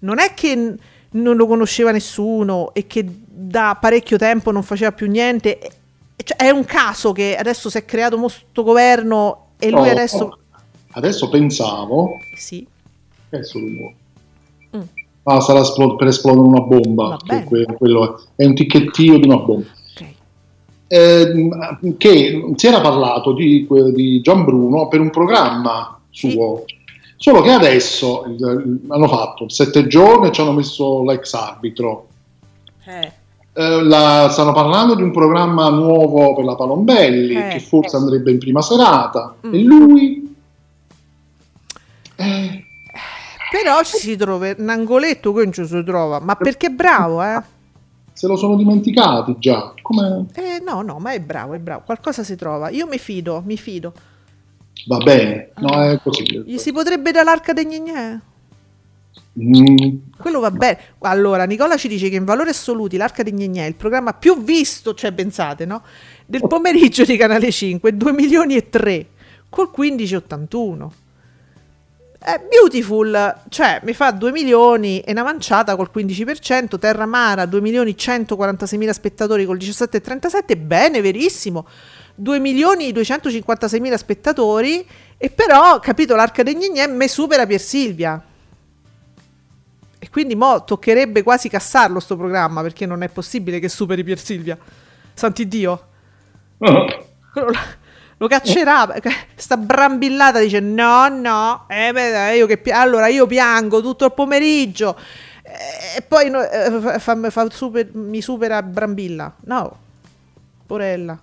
non 0.00 0.18
è 0.18 0.32
che 0.34 0.74
non 1.12 1.36
lo 1.36 1.46
conosceva 1.46 1.90
nessuno 1.90 2.72
e 2.72 2.86
che 2.86 3.04
da 3.26 3.76
parecchio 3.80 4.16
tempo 4.16 4.50
non 4.50 4.62
faceva 4.62 4.92
più 4.92 5.08
niente. 5.08 5.58
cioè, 6.16 6.36
è 6.36 6.50
un 6.50 6.64
caso 6.64 7.12
che 7.12 7.36
adesso 7.36 7.68
si 7.70 7.78
è 7.78 7.84
creato 7.84 8.18
questo 8.18 8.62
governo 8.62 9.46
e 9.58 9.70
lui 9.70 9.84
No, 9.86 9.90
adesso... 9.90 10.38
Adesso 10.92 11.28
pensavo 11.28 12.18
Sì, 12.36 12.66
un 13.30 13.76
uomo. 13.78 13.94
Mm. 14.76 14.80
Ah, 15.22 15.40
sarà 15.40 15.60
esplo- 15.60 15.94
per 15.96 16.08
esplodere 16.08 16.46
una 16.46 16.60
bomba. 16.60 17.16
Che 17.24 17.44
que- 17.44 17.66
quello 17.78 18.18
è, 18.36 18.42
è 18.42 18.46
un 18.46 18.54
ticchettio 18.54 19.18
di 19.18 19.26
una 19.28 19.36
bomba. 19.36 19.66
Eh, 20.92 21.48
che 21.98 22.52
si 22.56 22.66
era 22.66 22.80
parlato 22.80 23.32
di, 23.32 23.64
di 23.94 24.20
Gian 24.22 24.44
Bruno 24.44 24.88
per 24.88 24.98
un 24.98 25.10
programma 25.10 25.96
suo. 26.10 26.64
Solo 27.16 27.42
che 27.42 27.50
adesso 27.52 28.24
il- 28.26 28.80
hanno 28.88 29.06
fatto 29.06 29.48
sette 29.48 29.86
giorni 29.86 30.26
e 30.28 30.32
ci 30.32 30.40
hanno 30.40 30.52
messo 30.52 31.04
l'ex 31.04 31.32
arbitro. 31.34 32.08
Eh, 32.86 33.12
Eh, 33.52 33.82
la- 33.82 34.28
stanno 34.30 34.52
parlando 34.52 34.94
di 34.94 35.02
un 35.02 35.10
programma 35.12 35.68
nuovo 35.70 36.34
per 36.34 36.44
la 36.44 36.54
Palombelli 36.54 37.34
Eh. 37.34 37.48
che 37.48 37.60
forse 37.60 37.96
andrebbe 37.96 38.30
in 38.30 38.38
prima 38.38 38.62
serata 38.62 39.34
Mm. 39.46 39.54
e 39.54 39.58
lui 39.62 40.34
eh, 42.16 42.64
Però 43.50 43.82
ci 43.82 43.96
si 43.96 44.16
trova 44.16 44.52
un 44.56 44.68
angoletto 44.68 45.32
che 45.32 45.42
non 45.44 45.52
ci 45.52 45.66
si 45.66 45.82
trova, 45.84 46.20
ma 46.20 46.36
perché 46.36 46.68
è 46.68 46.70
bravo, 46.70 47.22
eh? 47.22 47.42
Se 48.20 48.26
lo 48.26 48.36
sono 48.36 48.54
dimenticati 48.54 49.36
già. 49.38 49.72
Come... 49.80 50.26
Eh, 50.34 50.60
no, 50.62 50.82
no, 50.82 50.98
ma 50.98 51.12
è 51.12 51.20
bravo, 51.20 51.54
è 51.54 51.58
bravo. 51.58 51.84
Qualcosa 51.86 52.22
si 52.22 52.36
trova. 52.36 52.68
Io 52.68 52.86
mi 52.86 52.98
fido, 52.98 53.42
mi 53.46 53.56
fido. 53.56 53.94
Va 54.88 54.98
bene, 54.98 55.52
no, 55.56 55.82
è 55.82 55.98
così. 56.02 56.42
Gli 56.44 56.58
si 56.58 56.70
potrebbe 56.70 57.12
dare 57.12 57.24
l'arca 57.24 57.54
dei 57.54 57.64
gnè? 57.64 58.18
Mm, 59.40 59.96
Quello 60.18 60.40
va 60.40 60.50
bene. 60.50 60.78
Allora, 60.98 61.44
Nicola 61.44 61.78
ci 61.78 61.88
dice 61.88 62.10
che 62.10 62.16
in 62.16 62.26
valori 62.26 62.50
assoluti 62.50 62.98
l'Arca 62.98 63.22
di 63.22 63.32
Gnegné 63.32 63.64
è 63.64 63.68
il 63.68 63.74
programma 63.74 64.12
più 64.12 64.42
visto, 64.42 64.92
cioè 64.92 65.12
pensate, 65.12 65.64
no? 65.64 65.82
Del 66.26 66.46
pomeriggio 66.46 67.06
di 67.06 67.16
Canale 67.16 67.50
5, 67.50 67.96
2 67.96 68.12
milioni 68.12 68.54
e 68.54 68.68
3, 68.68 69.06
col 69.48 69.70
15,81. 69.74 70.88
È 72.22 72.38
beautiful, 72.50 73.40
cioè 73.48 73.80
mi 73.82 73.94
fa 73.94 74.10
2 74.10 74.30
milioni 74.30 75.00
e 75.00 75.12
una 75.12 75.22
manciata 75.22 75.74
col 75.74 75.90
15%, 75.90 76.78
Terra 76.78 77.06
Mara 77.06 77.46
2 77.46 77.62
milioni 77.62 77.96
146 77.96 78.78
mila 78.78 78.92
spettatori 78.92 79.46
col 79.46 79.56
17,37, 79.56 80.58
bene, 80.58 81.00
verissimo. 81.00 81.66
2 82.14 82.38
milioni 82.38 82.92
256 82.92 83.80
mila 83.80 83.96
spettatori 83.96 84.86
e 85.16 85.30
però, 85.30 85.80
capito, 85.80 86.14
l'Arca 86.14 86.42
dei 86.42 86.56
Gnegné 86.56 86.88
me 86.88 87.08
supera 87.08 87.46
Pier 87.46 87.58
Silvia. 87.58 88.22
E 89.98 90.10
quindi 90.10 90.34
mo 90.34 90.62
toccherebbe 90.62 91.22
quasi 91.22 91.48
cassarlo 91.48 92.00
sto 92.00 92.18
programma 92.18 92.60
perché 92.60 92.84
non 92.84 93.02
è 93.02 93.08
possibile 93.08 93.58
che 93.58 93.70
superi 93.70 94.04
Pier 94.04 94.18
Silvia. 94.18 94.58
Santi 95.14 95.48
Dio. 95.48 95.86
Lo, 96.58 97.52
lo 98.20 98.26
caccerà. 98.28 98.86
Sta 99.34 99.56
brambillata 99.56 100.40
dice 100.40 100.60
no, 100.60 101.08
no. 101.08 101.64
Eh, 101.68 101.90
beh, 101.90 102.36
io 102.36 102.44
che 102.46 102.60
allora 102.70 103.08
io 103.08 103.26
piango 103.26 103.80
tutto 103.80 104.04
il 104.04 104.12
pomeriggio. 104.12 104.94
Eh, 105.42 105.96
E 105.96 106.02
poi 106.02 106.28
no- 106.28 106.42
eh, 106.42 106.98
fa- 106.98 107.30
fa 107.30 107.46
super- 107.50 107.94
mi 107.94 108.20
supera 108.20 108.62
Brambilla. 108.62 109.34
No. 109.46 109.76
Porella. 110.66 111.18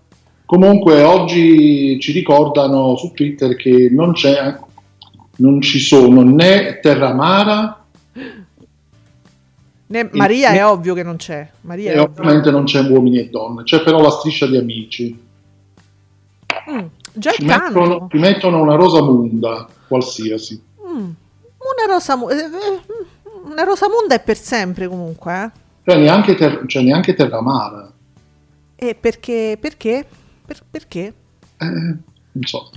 Comunque 0.45 1.03
oggi 1.03 1.99
ci 1.99 2.11
ricordano 2.13 2.95
su 2.97 3.11
Twitter 3.11 3.55
che 3.55 3.89
non 3.91 4.13
c'è, 4.13 4.57
non 5.37 5.61
ci 5.61 5.79
sono 5.79 6.23
né 6.23 6.79
Terramara 6.81 7.83
Ne- 9.89 10.09
Maria 10.13 10.49
è 10.51 10.65
ovvio 10.65 10.93
che 10.93 11.03
non 11.03 11.15
c'è. 11.17 11.47
Maria 11.61 11.91
e 11.93 11.99
ovviamente 11.99 12.49
non 12.51 12.63
c'è 12.65 12.81
uomini 12.81 13.19
e 13.19 13.29
donne, 13.29 13.63
c'è 13.63 13.83
però 13.83 14.01
la 14.01 14.09
striscia 14.09 14.45
di 14.47 14.57
amici. 14.57 15.17
Mm, 16.69 16.85
già 17.13 17.31
Ci 17.31 17.43
il 17.43 17.47
canto. 17.49 17.79
mettono, 17.79 18.07
ci 18.11 18.17
mettono 18.17 18.61
una 18.61 18.75
Rosamunda 18.75 19.67
qualsiasi. 19.87 20.61
Mm, 20.85 21.09
Una 21.57 21.93
rosa, 21.93 22.15
mu- 22.15 22.29
eh, 22.29 22.35
eh, 22.35 22.81
una 23.45 23.63
Rosamunda 23.63 24.15
è 24.15 24.21
per 24.21 24.37
sempre 24.37 24.87
comunque, 24.87 25.43
eh? 25.43 25.51
Cioè 25.85 25.99
neanche, 25.99 26.35
ter- 26.35 26.65
cioè 26.67 26.83
neanche 26.83 27.13
Terramara. 27.13 27.91
E 28.75 28.95
perché? 28.95 29.57
Perché? 29.59 30.05
Per- 30.45 30.63
perché? 30.69 31.13
Eh, 31.57 31.65
non 31.65 32.43
so. 32.43 32.69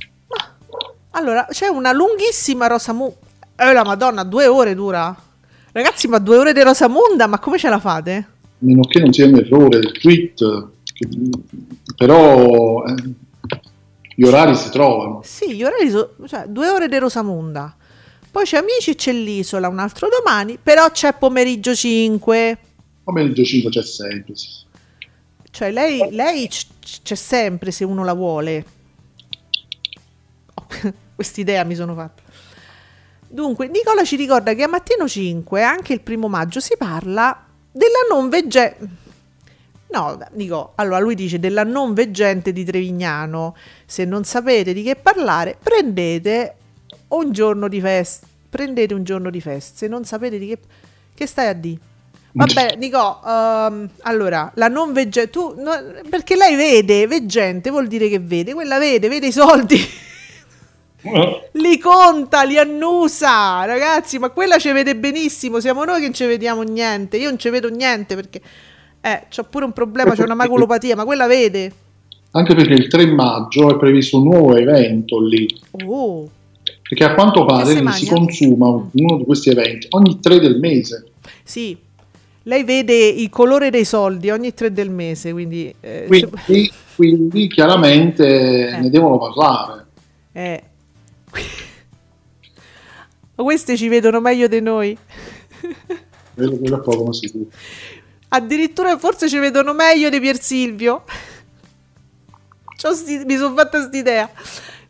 Allora, 1.10 1.46
c'è 1.50 1.66
una 1.68 1.92
lunghissima 1.92 2.66
Rosamunda. 2.66 3.16
Eh, 3.56 3.72
la 3.72 3.84
madonna, 3.84 4.22
due 4.24 4.46
ore 4.46 4.74
dura. 4.74 5.14
Ragazzi, 5.72 6.08
ma 6.08 6.18
due 6.18 6.38
ore 6.38 6.52
di 6.52 6.62
Rosamunda, 6.62 7.26
ma 7.26 7.38
come 7.38 7.58
ce 7.58 7.68
la 7.68 7.78
fate? 7.78 8.12
A 8.14 8.26
meno 8.58 8.82
che 8.82 8.98
non 9.00 9.12
sia 9.12 9.26
un 9.26 9.36
errore 9.36 9.78
del 9.80 9.92
tweet, 9.92 10.68
che- 10.84 11.08
però 11.96 12.84
eh, 12.84 12.94
gli 14.20 14.26
orari 14.26 14.54
si 14.54 14.68
trovano. 14.68 15.22
Sì, 15.24 15.54
gli 15.54 15.64
orari 15.64 15.88
so- 15.88 16.14
cioè, 16.26 16.44
due 16.46 16.68
ore 16.68 16.88
di 16.88 16.98
Rosamunda. 16.98 17.74
Poi 18.30 18.44
c'è 18.44 18.58
Amici, 18.58 18.94
c'è 18.94 19.14
l'isola 19.14 19.66
un 19.66 19.78
altro 19.78 20.08
domani, 20.10 20.58
però 20.62 20.90
c'è 20.90 21.14
pomeriggio 21.14 21.74
5. 21.74 22.58
Pomeriggio 23.02 23.42
5 23.42 23.70
c'è 23.70 23.82
sempre. 23.82 24.36
sì. 24.36 24.46
Cioè, 25.50 25.70
lei, 25.70 26.10
lei 26.10 26.50
c'è 27.02 27.14
sempre 27.14 27.70
se 27.70 27.84
uno 27.84 28.04
la 28.04 28.12
vuole. 28.12 28.64
Oh, 30.52 30.66
Quest'idea 31.16 31.64
mi 31.64 31.74
sono 31.74 31.94
fatta. 31.94 32.20
Dunque, 33.26 33.68
Nicola 33.68 34.04
ci 34.04 34.16
ricorda 34.16 34.52
che 34.52 34.64
a 34.64 34.68
mattino 34.68 35.08
5, 35.08 35.62
anche 35.62 35.94
il 35.94 36.02
primo 36.02 36.28
maggio, 36.28 36.60
si 36.60 36.74
parla 36.76 37.42
della 37.72 38.04
non 38.12 38.28
veggente. 38.28 38.86
No, 39.92 40.18
dico, 40.32 40.72
allora 40.76 40.98
lui 41.00 41.14
dice 41.14 41.40
della 41.40 41.64
non 41.64 41.94
veggente 41.94 42.52
di 42.52 42.64
Trevignano. 42.64 43.56
Se 43.84 44.04
non 44.04 44.24
sapete 44.24 44.72
di 44.72 44.82
che 44.82 44.96
parlare, 44.96 45.56
prendete 45.60 46.54
un 47.08 47.32
giorno 47.32 47.68
di 47.68 47.80
festa. 47.80 48.26
Prendete 48.48 48.94
un 48.94 49.02
giorno 49.02 49.30
di 49.30 49.40
festa. 49.40 49.78
Se 49.78 49.88
non 49.88 50.04
sapete 50.04 50.38
di 50.38 50.46
che. 50.46 50.58
Che 51.14 51.26
stai 51.26 51.48
a 51.48 51.52
dire? 51.52 51.78
Vabbè, 52.32 52.76
Nico, 52.76 53.20
ehm, 53.26 53.90
allora, 54.02 54.52
la 54.54 54.68
non 54.68 54.92
veggente. 54.92 55.30
Tu, 55.30 55.54
no, 55.58 55.72
perché 56.08 56.36
lei 56.36 56.54
vede, 56.54 57.08
veggente 57.08 57.70
vuol 57.70 57.88
dire 57.88 58.08
che 58.08 58.20
vede. 58.20 58.54
Quella 58.54 58.78
vede, 58.78 59.08
vede 59.08 59.26
i 59.26 59.32
soldi. 59.32 59.76
li 61.52 61.78
conta, 61.78 62.42
li 62.42 62.58
annusa, 62.58 63.64
ragazzi, 63.64 64.18
ma 64.18 64.28
quella 64.28 64.58
ci 64.58 64.70
vede 64.70 64.96
benissimo, 64.96 65.58
siamo 65.58 65.84
noi 65.84 65.96
che 65.96 66.04
non 66.06 66.14
ci 66.14 66.26
vediamo 66.26 66.62
niente, 66.62 67.16
io 67.16 67.30
non 67.30 67.38
ci 67.38 67.48
vedo 67.48 67.68
niente 67.70 68.14
perché 68.14 68.40
eh, 69.00 69.22
c'ho 69.34 69.44
pure 69.44 69.64
un 69.64 69.72
problema, 69.72 70.14
c'ho 70.14 70.24
una 70.24 70.34
maculopatia, 70.34 70.96
ma 70.96 71.04
quella 71.04 71.26
vede. 71.26 71.72
Anche 72.32 72.54
perché 72.54 72.74
il 72.74 72.88
3 72.88 73.06
maggio 73.06 73.70
è 73.74 73.76
previsto 73.76 74.18
un 74.18 74.24
nuovo 74.24 74.56
evento 74.56 75.20
lì. 75.20 75.46
Oh, 75.84 76.28
Perché 76.88 77.04
a 77.04 77.14
quanto 77.14 77.44
pare 77.44 77.74
si 77.92 78.04
si 78.04 78.06
consuma 78.08 78.68
uno 78.68 79.16
di 79.16 79.24
questi 79.24 79.50
eventi 79.50 79.86
ogni 79.90 80.20
3 80.20 80.38
del 80.40 80.58
mese. 80.58 81.06
sì. 81.42 81.76
Lei 82.44 82.64
vede 82.64 82.94
il 82.94 83.28
colore 83.28 83.68
dei 83.68 83.84
soldi 83.84 84.30
ogni 84.30 84.54
tre 84.54 84.72
del 84.72 84.88
mese, 84.88 85.30
quindi 85.30 85.72
eh, 85.80 86.06
Quindi, 86.08 86.72
quindi 86.96 87.48
chiaramente 87.48 88.78
ne 88.80 88.88
devono 88.88 89.18
parlare. 89.18 89.86
eh. 90.32 90.62
Ma 93.34 93.42
queste 93.44 93.76
ci 93.76 93.88
vedono 93.88 94.20
meglio 94.20 94.48
di 94.48 94.60
noi. 94.60 94.96
Quello, 96.34 96.56
quello 96.56 96.76
è 96.78 96.80
poco 96.80 97.04
ma 97.04 97.12
sicuro. 97.12 97.44
Addirittura 98.32 98.96
forse 98.98 99.28
ci 99.28 99.38
vedono 99.38 99.72
meglio 99.72 100.08
di 100.08 100.20
Pier 100.20 100.40
Silvio. 100.40 101.04
Sti- 102.76 103.24
mi 103.26 103.36
sono 103.36 103.54
fatta 103.54 103.78
quest'idea. 103.78 104.30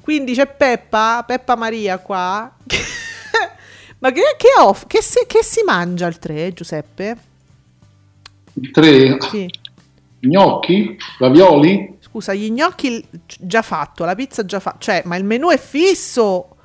Quindi 0.01 0.35
c'è 0.35 0.47
Peppa, 0.47 1.25
Peppa 1.27 1.57
Maria 1.57 1.99
qua. 1.99 2.55
Ma 3.99 4.13
che, 4.13 4.23
che, 4.39 4.49
off, 4.59 4.87
che, 4.87 5.03
si, 5.03 5.25
che 5.27 5.43
si 5.43 5.63
mangia 5.65 6.07
il 6.07 6.19
3, 6.19 6.53
Giuseppe? 6.53 7.17
Il 8.55 8.71
3, 8.71 9.19
Sì. 9.31 9.49
gnocchi, 10.21 10.97
ravioli, 11.19 11.99
Scusa, 12.01 12.35
gli 12.35 12.51
gnocchi 12.51 13.07
già 13.39 13.63
fatto, 13.63 14.05
la 14.05 14.17
pizza 14.17 14.45
già 14.45 14.59
fatta. 14.59 14.79
Cioè, 14.81 15.03
ma 15.05 15.17
il 15.17 15.25
menù 15.25 15.49
è 15.51 15.59
fisso. 15.59 16.57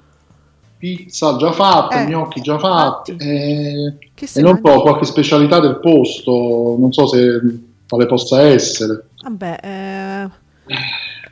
Pizza 0.95 1.35
già 1.37 1.51
fatta, 1.51 2.01
Eh, 2.03 2.05
gnocchi 2.07 2.41
già 2.41 2.59
fatti. 2.59 3.15
eh, 3.17 3.97
Che 4.13 4.27
e 4.33 4.41
non 4.41 4.59
so, 4.63 4.81
qualche 4.81 5.05
specialità 5.05 5.59
del 5.59 5.79
posto, 5.79 6.75
non 6.77 6.91
so 6.91 7.07
se 7.07 7.39
quale 7.87 8.05
possa 8.05 8.41
essere. 8.41 9.07
Vabbè, 9.23 9.59
eh, 9.63 10.29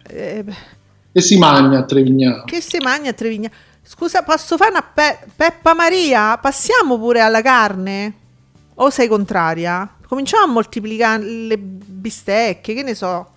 eh, 0.10 0.46
E 1.12 1.22
si 1.22 1.38
mangia 1.38 1.80
a 1.80 1.84
Trevignano. 1.84 2.44
che 2.46 2.62
si 2.62 2.78
mangia 2.80 3.10
a 3.12 3.14
Trevignano? 3.14 3.54
Scusa, 3.84 4.24
posso 4.24 4.58
fare 4.58 4.72
una 4.72 4.82
pe- 4.82 5.20
Peppa 5.36 5.74
Maria? 5.76 6.38
Passiamo 6.38 6.98
pure 6.98 7.20
alla 7.20 7.42
carne? 7.42 8.14
O 8.76 8.90
sei 8.90 9.08
contraria? 9.08 9.88
Cominciamo 10.08 10.46
a 10.46 10.48
moltiplicare 10.48 11.24
le 11.24 11.58
bistecche, 11.58 12.74
che 12.74 12.82
ne 12.82 12.96
so. 12.96 13.28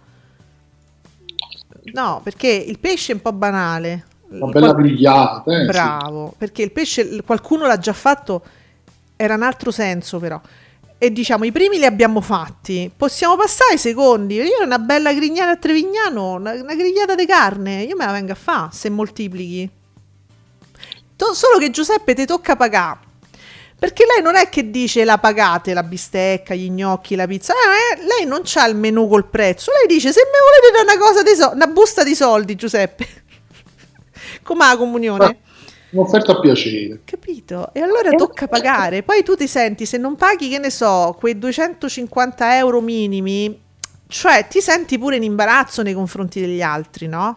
No, 1.92 2.20
perché 2.22 2.48
il 2.48 2.78
pesce 2.78 3.12
è 3.12 3.14
un 3.14 3.20
po' 3.22 3.32
banale. 3.32 4.04
Una 4.28 4.50
bella 4.52 4.72
grigliata. 4.74 5.44
eh, 5.50 5.60
sì. 5.60 5.66
Bravo, 5.66 6.34
perché 6.36 6.62
il 6.62 6.72
pesce 6.72 7.22
qualcuno 7.22 7.66
l'ha 7.66 7.78
già 7.78 7.92
fatto, 7.92 8.42
era 9.16 9.34
un 9.34 9.42
altro 9.42 9.70
senso 9.70 10.18
però. 10.18 10.40
E 10.98 11.12
diciamo, 11.12 11.44
i 11.44 11.52
primi 11.52 11.76
li 11.78 11.84
abbiamo 11.84 12.20
fatti, 12.22 12.90
possiamo 12.96 13.36
passare 13.36 13.72
ai 13.72 13.78
secondi. 13.78 14.36
Io 14.36 14.64
una 14.64 14.78
bella 14.78 15.12
grigliata 15.12 15.50
a 15.50 15.56
Trevignano, 15.56 16.34
una, 16.34 16.52
una 16.52 16.74
grigliata 16.74 17.14
di 17.14 17.26
carne, 17.26 17.82
io 17.82 17.96
me 17.96 18.06
la 18.06 18.12
vengo 18.12 18.32
a 18.32 18.36
fare 18.36 18.68
se 18.72 18.88
moltiplichi. 18.88 19.70
To- 21.16 21.34
solo 21.34 21.58
che 21.58 21.70
Giuseppe 21.70 22.14
ti 22.14 22.24
tocca 22.26 22.56
pagare. 22.56 23.04
Perché 23.78 24.06
lei 24.06 24.22
non 24.22 24.36
è 24.36 24.48
che 24.48 24.70
dice 24.70 25.04
la 25.04 25.18
pagate, 25.18 25.74
la 25.74 25.82
bistecca, 25.82 26.54
gli 26.54 26.70
gnocchi, 26.70 27.14
la 27.14 27.26
pizza. 27.26 27.52
Eh, 27.52 28.02
lei 28.02 28.26
non 28.26 28.40
c'ha 28.42 28.66
il 28.66 28.74
menù 28.74 29.06
col 29.06 29.26
prezzo. 29.26 29.70
Lei 29.72 29.86
dice 29.94 30.12
se 30.12 30.20
mi 30.24 30.72
volete 30.72 30.84
dare 30.84 30.96
una 30.96 31.06
cosa 31.06 31.22
di 31.22 31.34
so- 31.34 31.52
una 31.54 31.66
busta 31.66 32.02
di 32.02 32.14
soldi, 32.14 32.54
Giuseppe. 32.54 33.06
Com'è 34.46 34.68
la 34.70 34.76
comunione? 34.76 35.38
Un'offerta 35.90 36.32
a 36.32 36.40
piacere. 36.40 37.00
Capito? 37.04 37.70
E 37.72 37.80
allora 37.80 38.10
tocca 38.10 38.46
pagare. 38.46 39.02
Poi 39.02 39.22
tu 39.24 39.34
ti 39.34 39.46
senti, 39.48 39.84
se 39.86 39.98
non 39.98 40.14
paghi, 40.16 40.48
che 40.48 40.58
ne 40.58 40.70
so, 40.70 41.16
quei 41.18 41.36
250 41.38 42.56
euro 42.56 42.80
minimi, 42.80 43.58
cioè 44.06 44.46
ti 44.48 44.60
senti 44.60 44.98
pure 44.98 45.16
in 45.16 45.24
imbarazzo 45.24 45.82
nei 45.82 45.94
confronti 45.94 46.40
degli 46.40 46.62
altri, 46.62 47.08
no? 47.08 47.36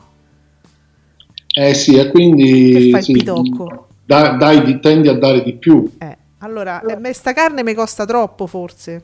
Eh 1.51 1.74
sì, 1.74 1.97
e 1.97 2.10
quindi 2.10 2.72
Che 2.72 2.89
fai 2.91 2.99
il 2.99 3.05
sì, 3.05 3.12
pitocco? 3.14 3.88
da- 4.05 4.34
dai 4.34 4.64
di- 4.64 4.80
tendi 4.80 5.07
a 5.07 5.14
dare 5.18 5.41
di 5.43 5.53
più. 5.55 5.91
Eh, 5.97 6.18
allora, 6.39 6.82
eh, 6.82 6.95
me- 6.97 7.14
sta 7.14 7.34
carne 7.34 7.64
mi 7.64 7.74
costa 7.74 8.05
troppo 8.05 8.45
forse. 8.45 9.03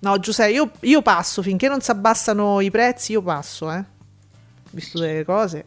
No, 0.00 0.18
Giuseppe, 0.18 0.52
io, 0.52 0.70
io 0.80 1.00
passo, 1.02 1.42
finché 1.42 1.68
non 1.68 1.80
si 1.80 1.90
abbassano 1.90 2.60
i 2.60 2.70
prezzi, 2.70 3.12
io 3.12 3.22
passo, 3.22 3.72
eh. 3.72 3.82
Visto 4.70 4.98
delle 4.98 5.24
cose. 5.24 5.64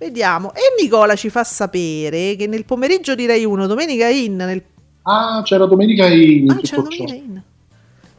Vediamo. 0.00 0.54
E 0.54 0.60
Nicola 0.80 1.14
ci 1.14 1.28
fa 1.28 1.44
sapere 1.44 2.34
che 2.34 2.46
nel 2.46 2.64
pomeriggio 2.64 3.14
di 3.14 3.26
Rai 3.26 3.44
1, 3.44 3.66
domenica 3.66 4.08
in, 4.08 4.36
nel 4.36 4.62
Ah, 5.02 5.42
c'era 5.44 5.66
domenica 5.66 6.06
in 6.06 6.48
Ah, 6.50 6.54
tutto 6.54 6.66
c'è 6.66 6.74
ciò. 6.74 6.80
Domenica 6.82 7.14
In. 7.14 7.42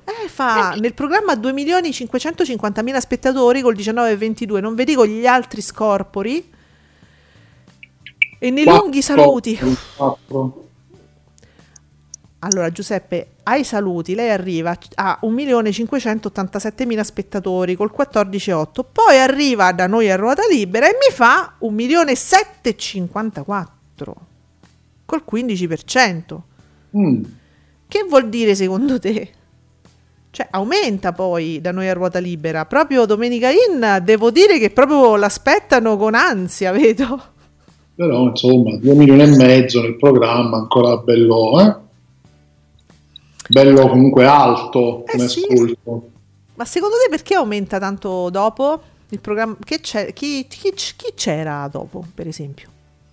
Eh, 0.04 0.28
fa 0.28 0.76
nel 0.78 0.94
programma 0.94 1.34
2.550.000 1.34 2.98
spettatori 3.00 3.62
col 3.62 3.76
19,22. 3.76 4.60
Non 4.60 4.76
vi 4.76 4.84
dico 4.84 5.08
gli 5.08 5.26
altri 5.26 5.62
scorpori. 5.62 6.50
E 8.38 8.50
nei 8.52 8.64
Quattro- 8.64 8.82
lunghi 8.84 9.02
saluti. 9.02 9.60
quattro. 9.96 10.66
Allora, 12.44 12.72
Giuseppe, 12.72 13.34
ai 13.44 13.64
saluti 13.64 14.16
lei 14.16 14.32
arriva 14.32 14.76
a 14.96 15.20
1.587.000 15.22 17.02
spettatori 17.02 17.76
col 17.76 17.94
14,8. 17.96 18.84
Poi 18.92 19.20
arriva 19.20 19.72
da 19.74 19.86
noi 19.86 20.10
a 20.10 20.16
ruota 20.16 20.42
libera 20.50 20.88
e 20.88 20.94
mi 20.94 21.14
fa 21.14 21.54
1.754 21.62 23.66
col 25.06 25.24
15%. 25.30 26.40
Mm. 26.98 27.24
Che 27.88 28.06
vuol 28.10 28.28
dire 28.30 28.56
secondo 28.56 28.98
te? 28.98 29.30
Cioè, 30.32 30.48
aumenta 30.50 31.12
poi 31.12 31.62
da 31.62 31.72
noi 31.72 31.90
a 31.90 31.94
ruota 31.94 32.18
libera. 32.18 32.66
Proprio 32.66 33.06
Domenica 33.06 33.50
In, 33.50 34.02
devo 34.04 34.32
dire 34.32 34.58
che 34.58 34.72
proprio 34.72 35.16
l'aspettano 35.16 35.96
con 35.96 36.16
ansia, 36.16 36.72
vedo. 36.72 37.22
Però 37.94 38.30
insomma, 38.30 38.78
due 38.78 38.96
milioni 38.96 39.22
e 39.24 39.36
mezzo 39.36 39.82
nel 39.82 39.98
programma, 39.98 40.58
ancora 40.58 40.98
bello, 40.98 41.60
eh? 41.60 41.90
Bello 43.52 43.88
comunque 43.90 44.26
alto 44.26 45.06
Eh 45.06 45.12
come 45.12 45.28
sì. 45.28 45.42
ascolto. 45.50 46.10
Ma 46.56 46.66
secondo 46.66 46.96
te 47.04 47.10
perché 47.10 47.34
aumenta 47.36 47.80
tanto 47.80 48.30
dopo 48.30 48.82
il 49.10 49.20
programma? 49.20 49.58
Che 49.64 49.80
c'è- 49.82 50.14
chi, 50.14 50.46
chi- 50.48 50.72
chi 50.74 51.14
c'era 51.16 51.68
dopo, 51.72 52.06
per 52.16 52.28
esempio? 52.28 52.70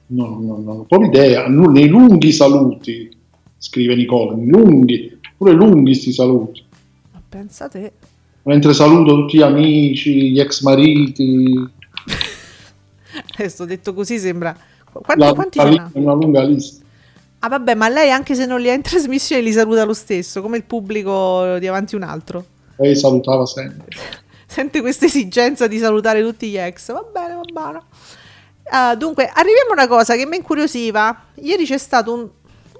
No, 0.06 0.38
no, 0.40 0.56
no, 0.58 0.84
proprio 0.88 1.08
idea. 1.08 1.48
Nei 1.48 1.88
lunghi 1.88 2.32
saluti, 2.32 3.10
scrive 3.56 3.94
Nicola, 3.96 4.32
lunghi, 4.32 5.18
pure 5.36 5.52
lunghi 5.52 5.94
sti 5.94 6.12
saluti. 6.12 6.62
Ma 7.12 7.20
pensa 7.28 7.68
te. 7.68 7.92
Mentre 8.42 8.72
saluto 8.74 9.14
tutti 9.14 9.38
gli 9.38 9.42
amici, 9.42 10.30
gli 10.30 10.40
ex 10.40 10.62
mariti, 10.62 11.52
Adesso 13.36 13.64
detto 13.64 13.94
così 13.94 14.18
sembra... 14.18 14.56
Quanti, 14.90 15.24
la, 15.24 15.32
quanti 15.34 15.58
una 15.92 16.12
lunga 16.14 16.42
lista. 16.42 16.84
Ah 17.40 17.48
vabbè, 17.48 17.74
ma 17.74 17.88
lei 17.88 18.10
anche 18.10 18.34
se 18.34 18.46
non 18.46 18.60
li 18.60 18.68
ha 18.68 18.74
in 18.74 18.82
trasmissione 18.82 19.42
li 19.42 19.52
saluta 19.52 19.84
lo 19.84 19.94
stesso, 19.94 20.42
come 20.42 20.56
il 20.56 20.64
pubblico 20.64 21.58
di 21.58 21.66
avanti 21.66 21.94
un 21.94 22.02
altro. 22.02 22.44
Lei 22.76 22.96
salutava 22.96 23.46
sempre. 23.46 23.86
sente 24.46 24.80
questa 24.80 25.04
esigenza 25.04 25.66
di 25.66 25.78
salutare 25.78 26.22
tutti 26.22 26.48
gli 26.48 26.56
ex. 26.56 26.92
Va 26.92 27.02
bene, 27.02 27.34
va 27.34 27.42
bene. 27.52 27.82
Ah, 28.70 28.94
dunque, 28.94 29.30
arriviamo 29.32 29.70
a 29.70 29.74
una 29.74 29.86
cosa 29.86 30.14
che 30.14 30.26
mi 30.26 30.36
incuriosiva. 30.36 31.26
Ieri 31.34 31.64
c'è 31.64 31.78
stato 31.78 32.12
un, 32.12 32.28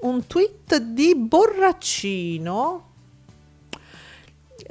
un 0.01 0.27
tweet 0.27 0.77
di 0.77 1.15
Borraccino. 1.15 2.88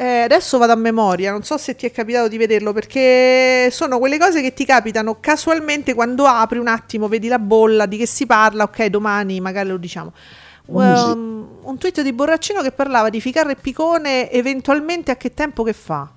Eh, 0.01 0.21
adesso 0.21 0.59
vado 0.59 0.71
a 0.71 0.77
memoria, 0.77 1.33
non 1.33 1.43
so 1.43 1.59
se 1.59 1.75
ti 1.75 1.85
è 1.85 1.91
capitato 1.91 2.29
di 2.29 2.37
vederlo 2.37 2.73
perché 2.73 3.69
sono 3.73 3.99
quelle 3.99 4.17
cose 4.17 4.41
che 4.41 4.55
ti 4.55 4.65
capitano 4.65 5.19
casualmente 5.19 5.93
quando 5.93 6.25
apri 6.25 6.59
un 6.59 6.69
attimo, 6.69 7.09
vedi 7.09 7.27
la 7.27 7.41
bolla 7.41 7.85
di 7.85 7.97
che 7.97 8.07
si 8.07 8.25
parla, 8.25 8.63
ok, 8.63 8.85
domani 8.85 9.41
magari 9.41 9.71
lo 9.71 9.77
diciamo. 9.77 10.13
Um, 10.67 11.49
un 11.63 11.79
tweet 11.79 12.03
di 12.03 12.13
Borraccino 12.13 12.63
che 12.63 12.71
parlava 12.71 13.09
di 13.09 13.21
Ficarra 13.21 13.51
e 13.51 13.57
Picone 13.57 14.31
eventualmente 14.31 15.11
a 15.11 15.17
che 15.17 15.35
tempo 15.35 15.65
che 15.65 15.73
fa. 15.73 16.09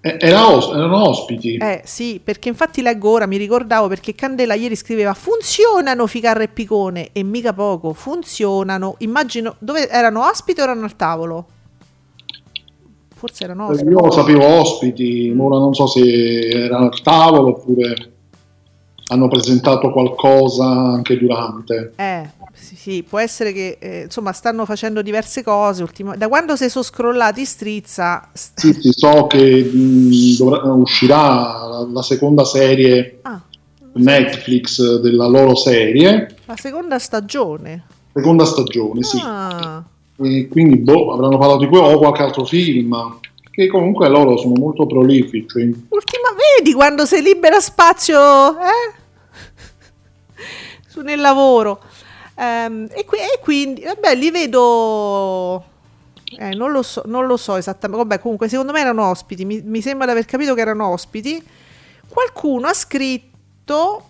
Eh, 0.00 0.16
era 0.18 0.48
os- 0.48 0.68
erano 0.68 1.10
ospiti. 1.10 1.58
Eh 1.58 1.82
sì, 1.84 2.22
perché 2.24 2.48
infatti 2.48 2.80
leggo 2.80 3.10
ora, 3.10 3.26
mi 3.26 3.36
ricordavo 3.36 3.86
perché 3.86 4.14
Candela 4.14 4.54
ieri 4.54 4.76
scriveva 4.76 5.12
funzionano 5.12 6.06
Ficarra 6.06 6.42
e 6.42 6.48
Picone 6.48 7.10
e 7.12 7.22
mica 7.22 7.52
poco, 7.52 7.92
funzionano. 7.92 8.94
Immagino, 9.00 9.56
dove 9.58 9.90
erano 9.90 10.26
ospiti 10.26 10.60
o 10.60 10.62
erano 10.62 10.84
al 10.84 10.96
tavolo? 10.96 11.48
Forse 13.18 13.44
erano 13.44 13.68
ospiti. 13.68 13.90
Io 13.90 14.10
sapevo 14.10 14.44
ospiti, 14.44 15.32
ma 15.34 15.44
ora 15.44 15.58
non 15.58 15.72
so 15.74 15.86
se 15.86 16.38
erano 16.48 16.84
al 16.90 17.00
tavolo 17.02 17.48
oppure 17.48 18.10
hanno 19.08 19.28
presentato 19.28 19.90
qualcosa 19.90 20.64
anche 20.66 21.16
durante. 21.16 21.92
Eh, 21.96 22.28
sì, 22.52 22.76
sì, 22.76 23.02
può 23.08 23.18
essere 23.18 23.52
che 23.52 23.78
eh, 23.80 24.02
insomma 24.02 24.32
stanno 24.32 24.64
facendo 24.66 25.00
diverse 25.00 25.42
cose. 25.42 25.82
ultima- 25.82 26.16
Da 26.16 26.28
quando 26.28 26.56
si 26.56 26.68
sono 26.68 26.84
scrollati 26.84 27.44
strizza, 27.46 28.28
st- 28.34 28.58
Sì, 28.60 28.72
sì, 28.74 28.90
so 28.92 29.26
che 29.28 29.62
mh, 29.62 30.36
dovrà- 30.36 30.62
uscirà 30.72 31.66
la, 31.68 31.88
la 31.90 32.02
seconda 32.02 32.44
serie 32.44 33.20
ah, 33.22 33.40
Netflix 33.94 34.98
della 35.00 35.26
loro 35.26 35.54
serie, 35.54 36.36
la 36.44 36.56
seconda 36.56 36.98
stagione. 36.98 37.84
seconda 38.12 38.44
stagione, 38.44 39.02
sì. 39.02 39.18
E 40.18 40.48
quindi 40.48 40.78
boh, 40.78 41.12
avranno 41.12 41.36
parlato 41.38 41.58
di 41.60 41.66
quello 41.68 41.86
o 41.86 41.98
qualche 41.98 42.22
altro 42.22 42.44
film, 42.44 43.18
che 43.50 43.66
comunque 43.68 44.08
loro 44.08 44.36
sono 44.36 44.54
molto 44.56 44.86
prolifici. 44.86 45.58
ultima, 45.88 46.28
vedi 46.58 46.72
quando 46.72 47.04
si 47.04 47.20
libera 47.20 47.60
spazio 47.60 48.58
eh? 48.58 48.94
Su 50.88 51.00
nel 51.02 51.20
lavoro. 51.20 51.80
Ehm, 52.38 52.88
e, 52.92 53.04
qui- 53.04 53.18
e 53.18 53.38
quindi, 53.42 53.82
vabbè, 53.82 54.14
li 54.14 54.30
vedo. 54.30 55.64
eh, 56.38 56.54
non, 56.54 56.70
lo 56.72 56.82
so, 56.82 57.02
non 57.06 57.26
lo 57.26 57.36
so 57.36 57.56
esattamente. 57.56 58.02
Vabbè, 58.04 58.20
comunque, 58.20 58.48
secondo 58.48 58.72
me 58.72 58.80
erano 58.80 59.08
ospiti. 59.08 59.44
Mi, 59.44 59.60
mi 59.64 59.80
sembra 59.80 60.06
di 60.06 60.12
aver 60.12 60.24
capito 60.24 60.54
che 60.54 60.60
erano 60.60 60.88
ospiti. 60.88 61.42
Qualcuno 62.08 62.66
ha 62.68 62.74
scritto. 62.74 64.04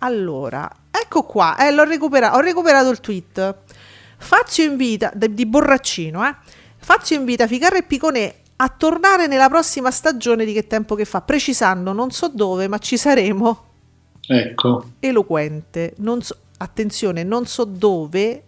Allora, 0.00 0.70
ecco 0.90 1.22
qua. 1.24 1.56
Eh, 1.58 1.70
l'ho 1.72 1.84
recuperato. 1.84 2.36
Ho 2.36 2.40
recuperato 2.40 2.90
il 2.90 3.00
tweet. 3.00 3.54
Fazio 4.22 4.64
invita 4.64 5.12
di 5.14 5.46
Borraccino, 5.46 6.26
eh. 6.26 6.34
Fazio 6.78 7.16
invita 7.16 7.46
Ficarra 7.46 7.76
e 7.76 7.82
Picone 7.82 8.34
a 8.56 8.68
tornare 8.68 9.26
nella 9.26 9.48
prossima 9.48 9.90
stagione 9.90 10.44
di 10.44 10.52
Che 10.52 10.66
tempo 10.66 10.94
che 10.94 11.04
fa, 11.04 11.20
precisando 11.20 11.92
non 11.92 12.10
so 12.12 12.28
dove, 12.28 12.68
ma 12.68 12.78
ci 12.78 12.96
saremo. 12.96 13.64
Ecco, 14.26 14.84
Eloquente. 15.00 15.94
Non 15.98 16.22
so- 16.22 16.36
attenzione, 16.58 17.24
non 17.24 17.46
so 17.46 17.64
dove, 17.64 18.42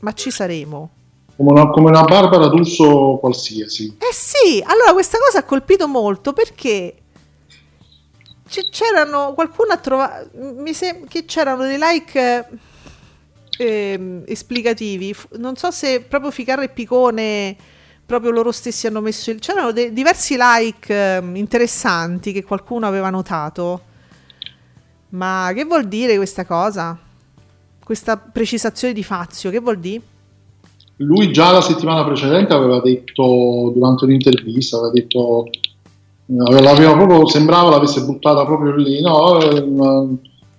ma 0.00 0.12
ci 0.12 0.30
saremo. 0.30 0.90
come 1.36 1.50
una, 1.50 1.70
come 1.70 1.88
una 1.88 2.04
Barbara 2.04 2.48
D'Urso 2.48 3.16
qualsiasi. 3.18 3.96
Eh 3.98 4.12
sì, 4.12 4.62
allora 4.64 4.92
questa 4.92 5.16
cosa 5.18 5.38
ha 5.38 5.44
colpito 5.44 5.88
molto 5.88 6.34
perché 6.34 6.96
c'erano 8.70 9.32
qualcuno 9.32 9.72
ha 9.72 9.78
trovato 9.78 10.28
mi 10.34 10.74
sembra 10.74 11.08
che 11.08 11.24
c'erano 11.24 11.62
dei 11.62 11.78
like 11.80 12.48
eh, 13.58 13.92
ehm, 13.92 14.22
esplicativi. 14.26 15.14
Non 15.38 15.56
so 15.56 15.70
se 15.70 16.00
proprio 16.00 16.30
Ficarra 16.30 16.62
e 16.62 16.68
Picone 16.68 17.56
proprio 18.04 18.30
loro 18.30 18.52
stessi 18.52 18.86
hanno 18.86 19.00
messo 19.00 19.30
il 19.30 19.38
c'erano 19.38 19.72
dei- 19.72 19.92
diversi 19.92 20.36
like 20.38 21.16
ehm, 21.16 21.36
interessanti 21.36 22.32
che 22.32 22.44
qualcuno 22.44 22.86
aveva 22.86 23.10
notato. 23.10 23.80
Ma 25.10 25.52
che 25.54 25.64
vuol 25.64 25.86
dire 25.88 26.16
questa 26.16 26.44
cosa? 26.44 26.98
questa 27.84 28.16
precisazione 28.16 28.94
di 28.94 29.02
Fazio 29.02 29.50
che 29.50 29.58
vuol 29.58 29.78
dire? 29.78 30.00
Lui 30.96 31.32
già 31.32 31.50
la 31.50 31.60
settimana 31.60 32.04
precedente 32.04 32.54
aveva 32.54 32.80
detto, 32.80 33.72
durante 33.74 34.04
un'intervista, 34.04 34.76
aveva 34.76 34.92
detto, 34.92 35.46
eh, 35.46 36.62
l'aveva 36.62 36.92
proprio, 36.92 37.26
sembrava 37.26 37.70
l'avesse 37.70 38.04
buttata 38.04 38.44
proprio 38.44 38.74
lì, 38.76 39.00
no, 39.00 39.40
eh, 39.40 39.66
ma 39.66 40.06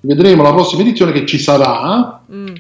vedremo 0.02 0.44
la 0.44 0.52
prossima 0.52 0.82
edizione 0.82 1.14
che 1.14 1.26
ci 1.26 1.39
sarà. 1.39 2.22
Mm, 2.32 2.56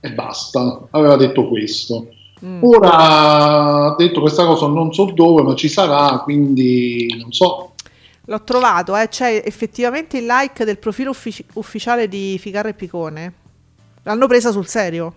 e 0.00 0.12
basta, 0.12 0.88
aveva 0.90 1.16
detto 1.16 1.46
questo. 1.48 2.08
mm. 2.44 2.62
Ora 2.64 2.92
ha 2.92 3.94
detto 3.96 4.20
questa 4.20 4.46
cosa 4.46 4.66
non 4.66 4.92
so 4.92 5.04
dove, 5.12 5.42
ma 5.42 5.54
ci 5.54 5.68
sarà, 5.68 6.18
quindi 6.20 7.14
non 7.20 7.32
so. 7.32 7.72
L'ho 8.24 8.42
trovato, 8.44 8.96
eh, 8.96 9.08
c'è 9.08 9.42
effettivamente 9.44 10.18
il 10.18 10.26
like 10.26 10.64
del 10.64 10.78
profilo 10.78 11.10
uffici- 11.10 11.44
ufficiale 11.54 12.08
di 12.08 12.38
Ficarra 12.38 12.68
e 12.68 12.74
Picone. 12.74 13.32
L'hanno 14.04 14.26
presa 14.26 14.52
sul 14.52 14.66
serio. 14.66 15.14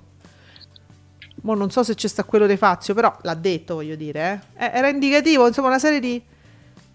Mo 1.44 1.54
non 1.56 1.70
so 1.70 1.84
se 1.84 1.94
c'è 1.94 2.08
sta 2.08 2.24
quello 2.24 2.48
di 2.48 2.58
Fazio, 2.58 2.94
però 2.94 3.14
l'ha 3.22 3.34
detto, 3.36 3.76
voglio 3.76 3.96
dire. 3.96 4.42
eh. 4.58 4.66
Eh, 4.66 4.72
Era 4.74 4.90
indicativo, 4.90 5.46
insomma, 5.46 5.68
una 5.68 5.80
serie 5.80 6.00
di, 6.00 6.22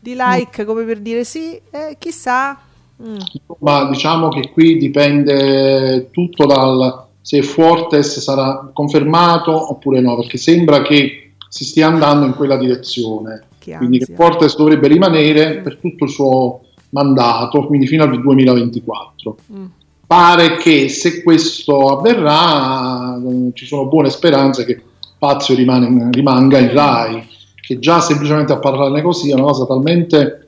di 0.00 0.14
like 0.16 0.64
come 0.64 0.84
per 0.84 0.98
dire 1.00 1.22
sì, 1.24 1.60
eh, 1.70 1.96
chissà. 1.98 2.58
Mm. 3.00 3.16
Ma 3.60 3.84
diciamo 3.88 4.28
che 4.30 4.50
qui 4.50 4.76
dipende 4.76 6.10
tutto 6.10 6.46
dal 6.46 7.06
se 7.28 7.42
Fortes 7.42 8.20
sarà 8.20 8.70
confermato 8.72 9.52
oppure 9.70 10.00
no, 10.00 10.16
perché 10.16 10.38
sembra 10.38 10.80
che 10.80 11.32
si 11.46 11.66
stia 11.66 11.86
andando 11.86 12.24
in 12.24 12.34
quella 12.34 12.56
direzione. 12.56 13.42
Che 13.58 13.76
quindi 13.76 13.98
che. 13.98 14.14
Fortes 14.14 14.56
dovrebbe 14.56 14.88
rimanere 14.88 15.58
Mm. 15.58 15.62
per 15.62 15.76
tutto 15.76 16.04
il 16.04 16.10
suo 16.10 16.60
mandato, 16.88 17.66
quindi 17.66 17.86
fino 17.86 18.04
al 18.04 18.18
2024. 18.18 19.36
Mm. 19.52 19.64
pare 20.06 20.56
che 20.56 20.88
se 20.88 21.22
questo 21.22 21.98
avverrà 21.98 23.18
eh, 23.18 23.50
ci 23.52 23.66
sono 23.66 23.88
buone 23.88 24.08
speranze 24.08 24.64
che 24.64 24.80
Pazio 25.18 25.54
rimane- 25.54 26.08
rimanga 26.10 26.58
in 26.58 26.72
Rai, 26.72 27.28
che 27.60 27.78
già 27.78 28.00
semplicemente 28.00 28.54
a 28.54 28.58
parlarne 28.58 29.02
così 29.02 29.30
è 29.30 29.34
una 29.34 29.42
cosa 29.42 29.66
talmente, 29.66 30.47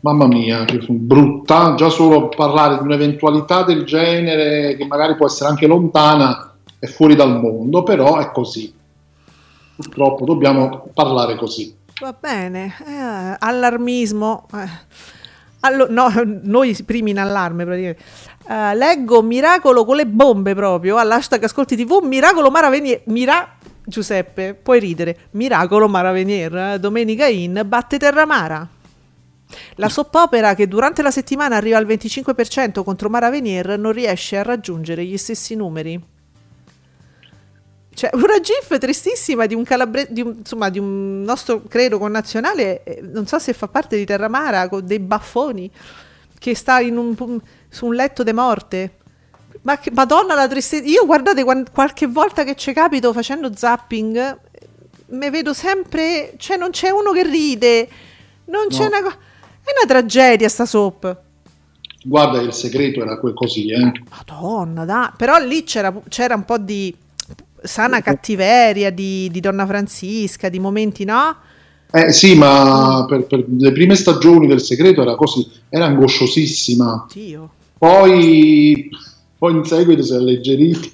mamma 0.00 0.26
mia, 0.26 0.64
brutta, 0.88 1.74
già 1.74 1.88
solo 1.88 2.28
parlare 2.28 2.78
di 2.78 2.82
un'eventualità 2.84 3.62
del 3.64 3.84
genere 3.84 4.76
che 4.76 4.86
magari 4.86 5.16
può 5.16 5.26
essere 5.26 5.50
anche 5.50 5.66
lontana 5.66 6.54
è 6.78 6.86
fuori 6.86 7.14
dal 7.14 7.38
mondo, 7.40 7.82
però 7.82 8.18
è 8.18 8.30
così. 8.30 8.72
Purtroppo 9.76 10.24
dobbiamo 10.24 10.88
parlare 10.94 11.36
così. 11.36 11.74
Va 12.00 12.14
bene, 12.18 12.74
eh, 12.86 13.36
allarmismo. 13.38 14.46
eh. 14.54 14.68
Allo- 15.62 15.88
no, 15.90 16.10
noi 16.42 16.74
primi 16.86 17.10
in 17.10 17.18
allarme 17.18 17.64
praticamente. 17.66 18.02
Eh, 18.48 18.74
leggo 18.74 19.20
Miracolo 19.20 19.84
con 19.84 19.96
le 19.96 20.06
bombe 20.06 20.54
proprio 20.54 20.96
all'hashtag 20.96 21.44
Ascolti 21.44 21.76
TV. 21.76 22.00
Miracolo 22.02 22.50
Mara 22.50 22.70
Venier. 22.70 23.02
Mira- 23.06 23.56
Giuseppe, 23.84 24.54
puoi 24.54 24.80
ridere. 24.80 25.16
Miracolo 25.32 25.86
Mara 25.88 26.12
Venier. 26.12 26.56
eh, 26.56 26.78
Domenica 26.78 27.26
in 27.26 27.62
batte 27.66 27.98
Terramara. 27.98 28.66
La 29.76 29.88
soppopera 29.88 30.54
che 30.54 30.68
durante 30.68 31.02
la 31.02 31.10
settimana 31.10 31.56
arriva 31.56 31.76
al 31.76 31.86
25% 31.86 32.82
contro 32.84 33.08
Mara 33.08 33.30
Venier 33.30 33.78
non 33.78 33.92
riesce 33.92 34.36
a 34.36 34.42
raggiungere 34.42 35.04
gli 35.04 35.16
stessi 35.16 35.54
numeri. 35.54 36.00
Cioè, 37.92 38.10
una 38.14 38.40
gif 38.40 38.78
tristissima 38.78 39.46
di 39.46 39.54
un 39.54 39.64
calabre- 39.64 40.06
di 40.10 40.22
un, 40.22 40.36
insomma, 40.38 40.70
di 40.70 40.78
un 40.78 41.22
nostro 41.22 41.62
credo 41.68 41.98
connazionale, 41.98 42.82
eh, 42.84 43.00
non 43.02 43.26
so 43.26 43.38
se 43.38 43.52
fa 43.52 43.68
parte 43.68 43.96
di 43.96 44.06
Terramara, 44.06 44.68
con 44.68 44.86
dei 44.86 45.00
baffoni, 45.00 45.70
che 46.38 46.54
sta 46.54 46.78
un, 46.78 47.14
su 47.68 47.86
un 47.86 47.94
letto 47.94 48.22
de 48.22 48.32
morte. 48.32 48.94
Ma 49.62 49.78
che, 49.78 49.90
madonna 49.90 50.34
la 50.34 50.48
tristezza. 50.48 50.88
Io 50.88 51.04
guardate, 51.04 51.44
quan- 51.44 51.66
qualche 51.70 52.06
volta 52.06 52.44
che 52.44 52.54
ci 52.54 52.72
capito 52.72 53.12
facendo 53.12 53.54
zapping, 53.54 54.38
mi 55.08 55.28
vedo 55.28 55.52
sempre, 55.52 56.34
cioè 56.38 56.56
non 56.56 56.70
c'è 56.70 56.88
uno 56.90 57.10
che 57.12 57.24
ride, 57.24 57.88
non 58.46 58.68
c'è 58.68 58.82
No. 58.82 58.86
una 58.86 59.02
cosa... 59.02 59.18
È 59.70 59.84
una 59.84 59.86
tragedia 59.86 60.48
sta 60.48 60.66
soap. 60.66 61.16
Guarda, 62.02 62.40
il 62.40 62.52
segreto 62.52 63.02
era 63.02 63.20
quel 63.20 63.34
così, 63.34 63.70
eh. 63.70 63.92
Madonna, 64.10 64.84
dai. 64.84 65.10
Però 65.16 65.38
lì 65.38 65.62
c'era, 65.62 65.94
c'era 66.08 66.34
un 66.34 66.44
po' 66.44 66.58
di 66.58 66.92
sana 67.62 68.00
cattiveria 68.00 68.90
di, 68.90 69.28
di 69.30 69.38
Donna 69.38 69.66
Francisca, 69.66 70.48
di 70.48 70.58
momenti, 70.58 71.04
no? 71.04 71.36
Eh 71.92 72.12
sì, 72.12 72.34
ma 72.34 73.04
per, 73.08 73.26
per 73.26 73.44
le 73.48 73.70
prime 73.70 73.94
stagioni 73.94 74.48
del 74.48 74.60
segreto 74.60 75.02
era 75.02 75.14
così, 75.14 75.48
era 75.68 75.84
angosciosissima. 75.84 77.06
Dio. 77.12 77.50
Poi, 77.78 78.88
poi 79.38 79.52
in 79.52 79.64
seguito 79.64 80.02
si 80.02 80.14
è 80.14 80.16
alleggerita. 80.16 80.88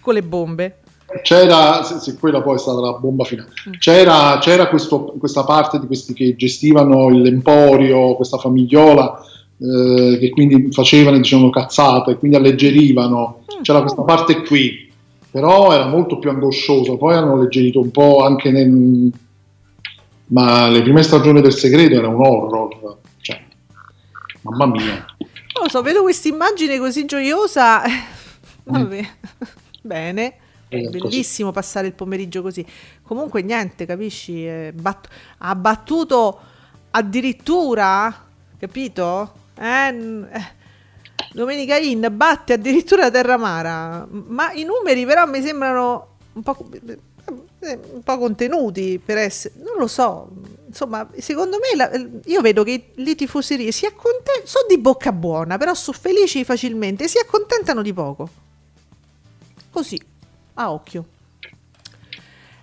Con 0.00 0.14
le 0.14 0.22
bombe. 0.22 0.78
C'era, 1.22 1.82
se, 1.82 1.98
se 1.98 2.18
quella 2.18 2.42
poi 2.42 2.56
è 2.56 2.58
stata 2.58 2.80
la 2.80 2.92
bomba 2.94 3.24
finale, 3.24 3.48
c'era, 3.78 4.38
c'era 4.40 4.68
questo- 4.68 5.14
questa 5.18 5.44
parte 5.44 5.78
di 5.78 5.86
questi 5.86 6.12
che 6.12 6.34
gestivano 6.36 7.08
l'emporio, 7.08 8.14
questa 8.14 8.38
famigliola, 8.38 9.20
eh, 9.58 10.18
che 10.18 10.30
quindi 10.30 10.72
facevano 10.72 11.16
diciamo, 11.16 11.50
cazzate, 11.50 12.12
e 12.12 12.18
quindi 12.18 12.36
alleggerivano. 12.36 13.44
C'era 13.62 13.80
questa 13.80 14.02
parte 14.02 14.42
qui, 14.42 14.90
però 15.30 15.72
era 15.72 15.86
molto 15.86 16.18
più 16.18 16.30
angosciosa. 16.30 16.96
Poi 16.96 17.14
hanno 17.14 17.34
alleggerito 17.34 17.80
un 17.80 17.90
po' 17.90 18.22
anche 18.24 18.50
nel... 18.50 19.12
Ma 20.26 20.68
le 20.68 20.82
prime 20.82 21.02
stagioni 21.02 21.40
del 21.40 21.52
segreto 21.52 21.96
era 21.96 22.08
un 22.08 22.24
horror. 22.24 22.98
Cioè, 23.20 23.40
mamma 24.42 24.66
mia. 24.66 25.04
Non 25.18 25.64
lo 25.64 25.68
so, 25.68 25.82
vedo 25.82 26.02
questa 26.02 26.28
immagine 26.28 26.78
così 26.78 27.04
gioiosa. 27.04 27.82
Vabbè. 28.64 29.06
Bene. 29.82 30.34
Eh, 30.82 30.88
Bellissimo 30.90 31.52
passare 31.52 31.86
il 31.86 31.92
pomeriggio 31.94 32.42
così. 32.42 32.64
Comunque 33.02 33.42
niente, 33.42 33.86
capisci? 33.86 34.46
Batt- 34.72 35.08
ha 35.38 35.54
battuto 35.54 36.40
addirittura, 36.90 38.26
capito? 38.58 39.32
Eh, 39.58 39.88
eh, 39.88 40.62
Domenica 41.32 41.76
In 41.78 42.06
batte 42.12 42.52
addirittura 42.52 43.10
Terramara. 43.10 44.06
Ma 44.08 44.52
i 44.52 44.64
numeri 44.64 45.04
però 45.04 45.26
mi 45.26 45.42
sembrano 45.42 46.16
un 46.34 46.42
po', 46.42 46.68
eh, 47.60 47.78
un 47.92 48.02
po' 48.02 48.18
contenuti 48.18 49.00
per 49.04 49.18
essere... 49.18 49.54
Non 49.58 49.74
lo 49.78 49.86
so. 49.86 50.30
Insomma, 50.66 51.08
secondo 51.18 51.58
me 51.58 51.76
la- 51.76 51.90
io 52.26 52.40
vedo 52.40 52.62
che 52.64 52.90
le 52.94 53.14
tifoserie 53.14 53.70
si 53.72 53.86
accontentano, 53.86 54.46
sono 54.46 54.66
di 54.68 54.78
bocca 54.78 55.12
buona, 55.12 55.56
però 55.56 55.72
sono 55.74 55.96
felici 56.00 56.44
facilmente, 56.44 57.06
si 57.08 57.18
accontentano 57.18 57.82
di 57.82 57.92
poco. 57.92 58.28
Così, 59.70 60.00
a 60.54 60.72
occhio. 60.72 61.04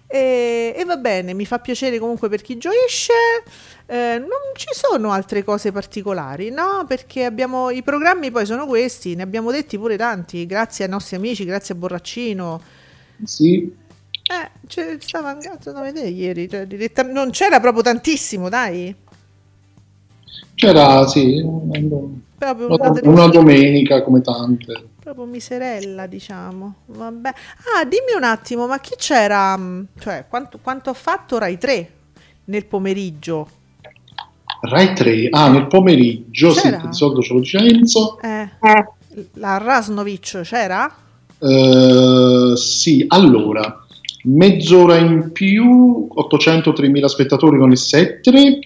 E, 0.08 0.74
e 0.76 0.84
va 0.86 0.98
bene, 0.98 1.34
mi 1.34 1.46
fa 1.46 1.60
piacere 1.60 1.98
comunque 2.00 2.28
per 2.30 2.42
chi 2.42 2.58
gioisce. 2.58 3.14
Eh, 3.86 4.18
non 4.20 4.30
ci 4.56 4.68
sono 4.72 5.12
altre 5.12 5.44
cose 5.44 5.72
particolari, 5.72 6.50
no? 6.50 6.86
Perché 6.88 7.24
abbiamo 7.26 7.70
i 7.70 7.82
programmi 7.84 8.32
poi 8.32 8.46
sono 8.46 8.66
questi, 8.66 9.16
ne 9.16 9.24
abbiamo 9.24 9.52
detti 9.52 9.78
pure 9.78 9.98
tanti, 9.98 10.46
grazie 10.46 10.86
ai 10.86 10.92
nostri 10.92 11.16
amici, 11.16 11.46
grazie 11.46 11.74
a 11.74 11.78
Borraccino. 11.78 12.62
Sì, 13.24 13.80
Eh, 14.32 14.50
c'è- 14.68 14.98
stava 15.00 15.34
un 15.34 15.40
cazzo 15.42 15.72
da 15.74 15.82
vedere 15.82 16.08
ieri, 16.08 16.48
cioè, 16.50 16.66
diretta- 16.66 17.04
non 17.04 17.32
c'era 17.32 17.60
proprio 17.60 17.84
tantissimo, 17.84 18.48
dai. 18.50 18.96
c'era 20.56 21.08
sì, 21.08 21.42
Proprio 22.38 22.68
una, 22.74 23.00
una 23.04 23.28
domenica 23.28 24.02
come 24.04 24.22
tante. 24.22 24.91
Proprio 25.14 25.26
miserella, 25.26 26.08
diciamo. 26.08 26.76
Vabbè. 26.88 27.30
Ah, 27.76 27.84
dimmi 27.86 28.14
un 28.16 28.24
attimo, 28.24 28.68
ma 28.68 28.80
chi 28.80 28.94
c'era? 28.98 29.56
mh, 29.58 29.88
Cioè, 30.00 30.26
quanto, 30.30 30.60
quanto 30.62 30.90
ha 30.90 30.94
fatto 30.94 31.38
Rai 31.38 31.58
3 31.58 31.92
nel 32.46 32.66
pomeriggio? 32.66 33.50
Rai 34.62 34.94
3, 34.94 35.28
ah, 35.32 35.50
nel 35.50 35.68
pomeriggio, 35.68 36.52
sì, 36.54 36.62
C'era? 36.62 36.84
di 36.86 36.94
solito 36.94 37.22
ce 37.22 37.34
lo 37.34 37.40
dice 37.40 37.58
Enzo. 37.58 38.20
Eh, 38.22 38.50
la 39.34 39.58
Rasnovic 39.58 40.42
c'era? 40.42 40.94
Eh, 41.40 42.54
sì, 42.56 43.04
allora, 43.08 43.84
mezz'ora 44.26 44.98
in 44.98 45.32
più, 45.32 46.08
803.000 46.16 47.06
spettatori 47.06 47.58
con 47.58 47.72
il 47.72 47.78
7, 47.78 48.60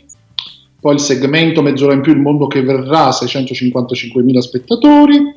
poi 0.82 0.94
il 0.96 1.00
segmento 1.00 1.62
mezz'ora 1.62 1.94
in 1.94 2.02
più, 2.02 2.12
il 2.12 2.20
mondo 2.20 2.48
che 2.48 2.62
verrà, 2.62 3.10
655.000 3.10 4.38
spettatori, 4.40 5.34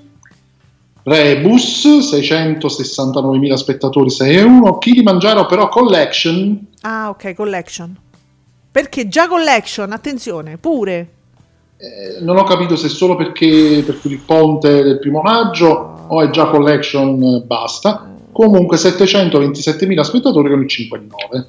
Rebus, 1.08 1.86
669.000 1.86 3.54
spettatori, 3.54 4.10
6 4.10 4.36
e 4.36 4.42
1, 4.42 4.78
Kilimangiaro 4.78 5.46
però 5.46 5.68
Collection, 5.68 6.66
Ah, 6.82 7.08
ok, 7.08 7.34
collection. 7.34 7.96
Perché 8.70 9.08
già 9.08 9.26
collection, 9.26 9.90
attenzione, 9.92 10.58
pure. 10.58 11.08
eh, 11.78 12.20
non 12.20 12.36
ho 12.36 12.44
capito 12.44 12.76
se 12.76 12.88
solo 12.88 13.16
perché 13.16 13.82
per 13.84 13.98
il 14.04 14.18
ponte 14.18 14.82
del 14.82 14.98
primo 14.98 15.20
maggio 15.22 16.04
o 16.08 16.22
è 16.22 16.30
già 16.30 16.46
Collection, 16.46 17.22
eh, 17.22 17.42
basta. 17.44 18.14
Comunque 18.30 18.76
727.000 18.76 20.00
spettatori 20.02 20.48
con 20.50 20.60
il 20.60 20.66
5,9. 20.66 21.46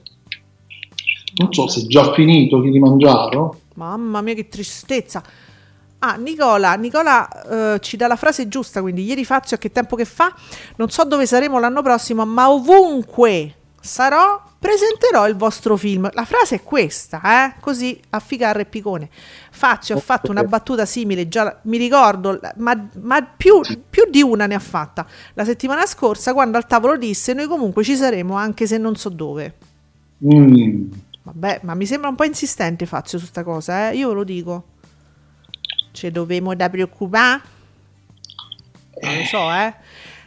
Non 1.36 1.54
so 1.54 1.68
se 1.68 1.82
è 1.82 1.86
già 1.86 2.12
finito 2.14 2.62
Kilimangiaro. 2.62 3.60
Mamma 3.76 4.22
mia, 4.22 4.34
che 4.34 4.48
tristezza. 4.48 5.22
Ah, 6.00 6.16
Nicola, 6.16 6.76
Nicola 6.76 7.74
eh, 7.74 7.80
ci 7.82 7.98
dà 7.98 8.08
la 8.08 8.16
frase 8.16 8.48
giusta, 8.48 8.80
quindi 8.82 9.04
ieri 9.04 9.26
Fazio 9.26 9.58
a 9.58 9.60
che 9.60 9.70
tempo 9.70 9.98
che 9.98 10.06
fa? 10.06 10.34
Non 10.78 10.90
so 10.90 11.04
dove 11.04 11.26
saremo 11.26 11.60
l'anno 11.60 11.82
prossimo, 11.82 12.26
ma 12.26 12.50
ovunque 12.50 13.56
sarò, 13.82 14.42
presenterò 14.58 15.28
il 15.28 15.36
vostro 15.36 15.76
film. 15.76 16.10
La 16.14 16.24
frase 16.24 16.56
è 16.56 16.64
questa, 16.64 17.22
eh? 17.24 17.60
Così 17.60 18.00
a 18.12 18.20
Ficarra 18.20 18.62
e 18.62 18.66
Picone. 18.66 19.10
Fazio 19.52 19.98
ha 19.98 20.00
fatto 20.00 20.32
una 20.32 20.44
battuta 20.46 20.86
simile, 20.86 21.28
già 21.28 21.60
mi 21.64 21.78
ricordo, 21.78 22.40
ma, 22.56 22.88
ma 23.02 23.22
più, 23.22 23.60
più 23.90 24.06
di 24.10 24.22
una 24.22 24.46
ne 24.46 24.56
ha 24.56 24.60
fatta. 24.60 25.06
La 25.34 25.44
settimana 25.44 25.86
scorsa, 25.86 26.32
quando 26.32 26.56
al 26.56 26.66
tavolo 26.66 26.96
disse, 26.96 27.34
noi 27.34 27.48
comunque 27.48 27.84
ci 27.84 27.98
saremo 27.98 28.36
anche 28.36 28.68
se 28.68 28.78
non 28.78 28.96
so 28.96 29.10
dove. 29.10 29.56
Mm, 30.26 30.92
Vabbè, 31.24 31.60
ma 31.64 31.74
mi 31.74 31.86
sembra 31.86 32.10
un 32.10 32.16
po' 32.16 32.24
insistente 32.24 32.86
Fazio 32.86 33.20
su 33.20 33.26
sta 33.26 33.44
cosa, 33.44 33.90
eh? 33.90 33.98
Io 33.98 34.08
ve 34.08 34.14
lo 34.14 34.24
dico. 34.24 34.64
Ci 36.00 36.12
dovemo 36.12 36.56
da 36.56 36.70
preoccupare? 36.70 37.42
Non 39.02 39.18
lo 39.18 39.24
so, 39.26 39.52
eh. 39.52 39.74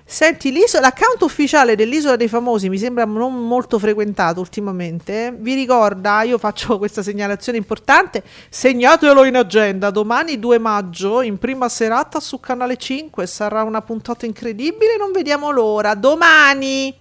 Senti, 0.04 0.52
l'isola- 0.52 0.88
l'account 0.88 1.22
ufficiale 1.22 1.74
dell'Isola 1.74 2.16
dei 2.16 2.28
Famosi 2.28 2.68
mi 2.68 2.76
sembra 2.76 3.06
non 3.06 3.46
molto 3.46 3.78
frequentato 3.78 4.40
ultimamente. 4.40 5.34
Vi 5.34 5.54
ricorda, 5.54 6.24
io 6.24 6.36
faccio 6.36 6.76
questa 6.76 7.02
segnalazione 7.02 7.56
importante, 7.56 8.22
segnatelo 8.50 9.24
in 9.24 9.36
agenda, 9.36 9.88
domani 9.88 10.38
2 10.38 10.58
maggio, 10.58 11.22
in 11.22 11.38
prima 11.38 11.70
serata 11.70 12.20
su 12.20 12.38
Canale 12.38 12.76
5, 12.76 13.26
sarà 13.26 13.62
una 13.62 13.80
puntata 13.80 14.26
incredibile, 14.26 14.98
non 14.98 15.10
vediamo 15.10 15.50
l'ora. 15.50 15.94
Domani! 15.94 16.94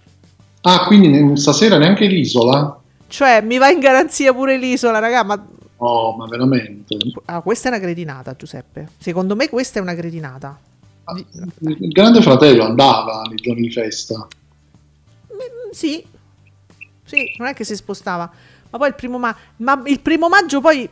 Ah, 0.62 0.86
quindi 0.86 1.36
stasera 1.36 1.76
neanche 1.76 2.06
l'isola? 2.06 2.74
Cioè, 3.06 3.42
mi 3.42 3.58
va 3.58 3.68
in 3.68 3.80
garanzia 3.80 4.32
pure 4.32 4.56
l'isola, 4.56 4.98
raga, 4.98 5.22
ma 5.24 5.46
Oh, 5.84 6.14
ma 6.16 6.26
veramente. 6.26 6.96
Ah, 7.24 7.40
questa 7.40 7.68
è 7.68 7.72
una 7.72 7.80
cretinata, 7.80 8.36
Giuseppe. 8.36 8.90
Secondo 8.98 9.34
me 9.34 9.48
questa 9.48 9.80
è 9.80 9.82
una 9.82 9.94
cretinata. 9.94 10.56
di- 11.12 11.26
Il 11.80 11.88
grande 11.90 12.22
fratello 12.22 12.62
andava 12.62 13.22
nei 13.22 13.34
giorni 13.36 13.62
di 13.62 13.70
festa. 13.72 14.14
Mm, 15.32 15.70
Sì, 15.72 16.04
sì, 17.04 17.34
non 17.38 17.48
è 17.48 17.54
che 17.54 17.64
si 17.64 17.74
spostava, 17.74 18.30
ma 18.70 18.78
poi 18.78 18.88
il 18.88 18.94
primo, 18.94 19.18
ma- 19.18 19.34
ma 19.56 19.82
il 19.86 19.98
primo 19.98 20.28
maggio 20.28 20.60
poi, 20.60 20.88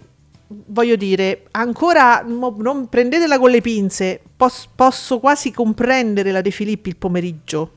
voglio 0.48 0.96
dire, 0.96 1.46
ancora 1.52 2.24
mo- 2.26 2.56
non 2.58 2.88
prendetela 2.88 3.38
con 3.38 3.50
le 3.50 3.60
pinze, 3.60 4.20
pos- 4.36 4.68
posso 4.74 5.20
quasi 5.20 5.52
comprendere 5.52 6.32
la 6.32 6.40
De 6.40 6.50
Filippi 6.50 6.88
il 6.88 6.96
pomeriggio, 6.96 7.72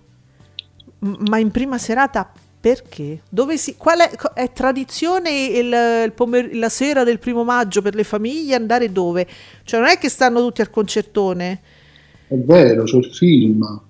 M- 0.99 1.28
ma 1.28 1.38
in 1.38 1.51
prima 1.51 1.78
serata 1.78 2.32
perché? 2.64 3.24
Dove 3.28 3.57
si, 3.57 3.76
qual 3.76 3.99
è, 3.99 4.09
è 4.36 4.53
tradizione 4.53 5.30
il, 5.47 5.66
il 6.05 6.14
pomer- 6.16 6.53
la 6.53 6.70
sera 6.70 7.03
del 7.03 7.20
primo 7.20 7.43
maggio 7.43 7.82
per 7.82 7.93
le 7.93 8.05
famiglie 8.05 8.55
andare 8.55 8.89
dove? 8.89 9.28
Cioè 9.66 9.82
non 9.82 9.89
è 9.89 9.97
che 9.97 10.07
stanno 10.07 10.39
tutti 10.39 10.61
al 10.61 10.70
concertone, 10.70 11.59
È 12.26 12.36
vero, 12.38 12.84
c'è 12.84 12.95
il 12.95 13.14
film. 13.14 13.82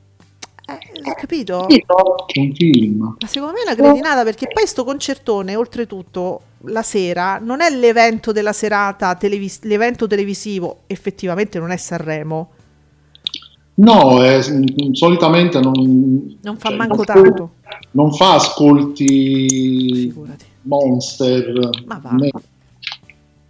eh, 0.66 0.72
hai 1.04 1.16
capito? 1.16 1.68
C'è 1.68 2.40
un 2.40 2.54
film. 2.56 3.16
Ma 3.20 3.28
secondo 3.28 3.54
me 3.54 3.60
è 3.60 3.64
una 3.64 3.76
cretinata 3.76 4.24
perché 4.24 4.48
poi 4.52 4.66
sto 4.66 4.84
concertone, 4.84 5.56
oltretutto, 5.56 6.42
la 6.62 6.82
sera 6.82 7.38
non 7.40 7.62
è 7.62 7.70
l'evento 7.70 8.32
della 8.32 8.54
serata, 8.54 9.14
televis- 9.14 9.62
l'evento 9.66 10.08
televisivo, 10.08 10.80
effettivamente 10.88 11.60
non 11.60 11.70
è 11.70 11.78
Sanremo, 11.78 12.50
No, 13.76 14.22
è- 14.24 14.40
solitamente 14.92 15.60
non, 15.60 16.38
non 16.42 16.58
fa 16.58 16.70
cioè, 16.70 16.78
manco 16.78 16.96
non- 16.98 17.06
tanto. 17.06 17.52
Non 17.96 18.12
fa 18.14 18.36
ascolti 18.36 19.08
Figurati. 20.10 20.46
monster. 20.64 21.70
Ma 21.86 22.00
va. 22.02 22.12
né- 22.12 22.32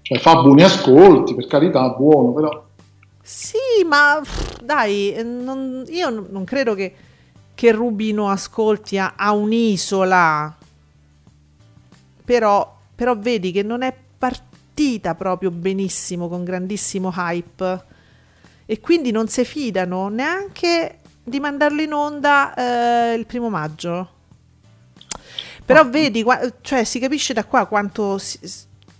Cioè 0.01 0.19
fa 0.19 0.41
buoni 0.41 0.63
ascolti, 0.63 1.33
per 1.33 1.47
carità, 1.47 1.87
buono, 1.89 2.33
però 2.33 2.65
Sì, 3.21 3.57
ma 3.87 4.19
pff, 4.21 4.61
dai, 4.61 5.15
non- 5.23 5.85
io 5.87 6.25
non 6.29 6.43
credo 6.43 6.75
che, 6.75 6.93
che 7.55 7.71
Rubino 7.71 8.27
ascolti 8.29 8.97
a, 8.97 9.13
a 9.15 9.31
un'isola, 9.31 10.53
però, 12.25 12.77
però 12.93 13.17
vedi 13.17 13.51
che 13.53 13.63
non 13.63 13.81
è 13.81 13.95
partita 14.17 15.15
proprio 15.15 15.51
benissimo, 15.51 16.27
con 16.27 16.43
grandissimo 16.43 17.13
hype, 17.15 17.83
e 18.65 18.79
quindi 18.81 19.11
non 19.11 19.29
si 19.29 19.45
fidano 19.45 20.09
neanche 20.09 20.97
di 21.23 21.39
mandarlo 21.39 21.81
in 21.81 21.93
onda 21.93 22.53
eh, 22.55 23.13
il 23.15 23.25
primo 23.25 23.49
maggio. 23.49 24.09
Però 25.65 25.87
vedi, 25.89 26.23
qua- 26.23 26.39
cioè, 26.61 26.83
si 26.83 26.99
capisce 26.99 27.33
da 27.33 27.45
qua 27.45 27.65
quanto 27.65 28.17
si, 28.17 28.39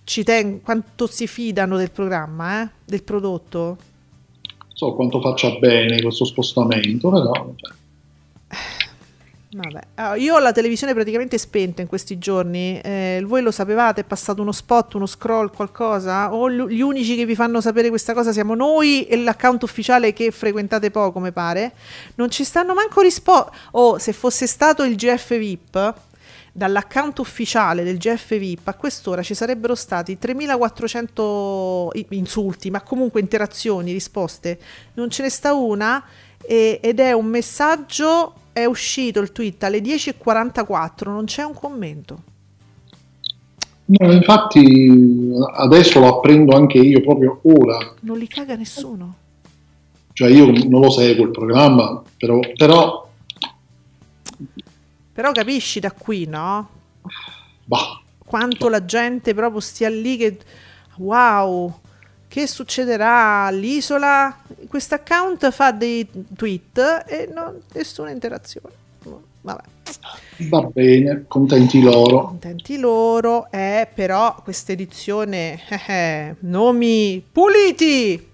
ci 0.03 0.24
ten- 0.24 0.61
quanto 0.61 1.07
si 1.07 1.28
fidano 1.28 1.78
del 1.78 1.91
programma, 1.91 2.64
eh, 2.64 2.70
del 2.86 3.03
prodotto. 3.03 3.78
so 4.74 4.93
quanto 4.93 5.22
faccia 5.22 5.51
bene 5.59 6.01
questo 6.01 6.26
spostamento, 6.26 7.09
però 7.09 7.53
cioè, 7.55 7.72
Vabbè, 9.55 9.82
allora, 9.95 10.16
io 10.16 10.34
ho 10.34 10.39
la 10.39 10.51
televisione 10.51 10.95
praticamente 10.95 11.38
spenta 11.38 11.82
in 11.84 11.88
questi 11.88 12.18
giorni. 12.18 12.80
eh, 12.82 13.22
voi 13.24 13.43
lo 13.43 13.51
sapevate? 13.51 14.01
È 14.01 14.03
passato 14.03 14.41
uno 14.41 14.51
spot, 14.51 14.95
uno 14.95 15.05
scroll, 15.05 15.53
qualcosa? 15.53 16.34
O 16.34 16.49
gli 16.49 16.82
unici 16.82 17.16
che 17.16 17.28
vi 17.28 17.36
fanno 17.36 17.61
sapere 17.61 17.89
questa 17.89 18.16
cosa 18.16 18.32
siamo 18.32 18.55
noi 18.55 19.05
e 19.05 19.16
l'account 19.16 19.61
ufficiale 19.61 20.11
che 20.11 20.32
frequentate 20.32 20.89
poco, 20.89 21.20
mi 21.20 21.32
pare? 21.32 21.74
Non 22.16 22.32
ci 22.32 22.43
stanno 22.43 22.74
manco 22.74 23.01
risposte. 23.01 23.51
O 23.74 23.99
se 23.99 24.11
fosse 24.11 24.47
stato 24.47 24.84
il 24.86 24.95
GF 24.95 25.38
VIP, 25.38 25.93
dall'account 26.56 27.18
ufficiale 27.18 27.84
del 27.84 27.97
GF 27.97 28.38
VIP 28.38 28.68
a 28.68 28.76
quest'ora 28.76 29.24
ci 29.24 29.34
sarebbero 29.34 29.74
stati 29.74 30.18
3400 30.20 31.89
i- 31.93 32.06
insulti, 32.12 32.70
ma 32.70 32.82
comunque 32.82 33.20
interazioni, 33.20 33.91
risposte. 33.91 34.60
Non 34.93 35.10
ce 35.10 35.24
ne 35.24 35.30
sta 35.30 35.54
una 35.54 36.04
e- 36.45 36.80
ed 36.82 36.99
è 36.99 37.12
un 37.12 37.26
messaggio, 37.26 38.34
è 38.54 38.66
uscito 38.66 39.20
il 39.20 39.32
tweet 39.32 39.64
alle 39.64 39.80
10.44, 39.82 41.10
non 41.12 41.26
c'è 41.26 41.43
un 41.43 41.54
commento. 41.56 42.22
no, 43.86 44.12
infatti 44.12 45.32
adesso 45.56 45.99
lo 45.99 46.18
apprendo 46.18 46.56
anche 46.56 46.78
io 46.78 47.01
proprio 47.01 47.39
ora, 47.43 47.78
Non 48.01 48.18
li 48.18 48.28
caga 48.28 48.56
nessuno. 48.56 49.16
cioè 50.14 50.30
io 50.30 50.45
non 50.70 50.82
lo 50.82 50.89
seguo 50.89 51.26
il 51.26 51.32
programma, 51.32 52.01
però, 52.18 52.39
però 52.56 53.03
Però 55.14 55.32
capisci 55.32 55.80
da 55.80 55.91
qui, 55.91 56.26
no? 56.26 56.70
bah, 57.66 58.01
Quanto 58.26 58.68
la 58.68 58.84
gente 58.84 59.34
proprio 59.34 59.59
stia 59.59 59.89
lì 59.89 60.18
che... 60.18 60.39
Wow, 60.97 61.80
che 62.28 62.47
succederà 62.47 63.45
all'isola? 63.45 64.36
Questo 64.68 64.95
account 64.95 65.51
fa 65.51 65.72
dei 65.72 66.09
tweet 66.36 67.03
e 67.07 67.30
non, 67.32 67.61
nessuna 67.74 68.09
interazione. 68.09 68.82
Vabbè. 69.41 69.61
va 70.49 70.61
bene, 70.61 71.26
contenti 71.28 71.82
loro. 71.82 72.28
Contenti 72.28 72.80
loro, 72.80 73.51
eh, 73.51 73.88
però 73.93 74.36
questa 74.41 74.72
edizione, 74.72 75.61
eh, 75.68 75.82
eh, 75.88 76.36
nomi 76.39 77.24
puliti. 77.30 78.30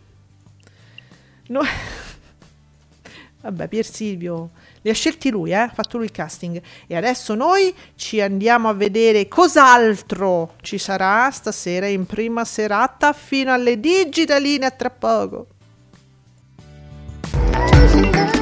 No- 1.48 1.62
Vabbè, 3.42 3.68
Pier 3.68 3.86
Silvio, 3.86 4.52
li 4.82 4.90
ha 4.90 4.94
scelti 4.94 5.30
lui, 5.30 5.52
eh? 5.52 5.56
ha 5.56 5.72
fatto 5.74 5.98
lui 5.98 6.06
il 6.06 6.12
casting. 6.12 6.62
E 6.88 6.96
adesso 6.96 7.36
noi 7.36 7.74
ci 7.96 8.22
andiamo 8.22 8.70
a 8.70 8.74
vedere 8.74 9.28
cos'altro 9.28 10.54
ci 10.62 10.78
sarà 10.78 11.30
stasera 11.32 11.88
in 11.88 12.06
prima 12.06 12.46
serata 12.46 13.14
fino 13.14 13.52
alle 13.52 13.80
digitaline 13.80 14.66
a 14.66 14.72
tra 14.72 14.90
poco. 14.90 15.48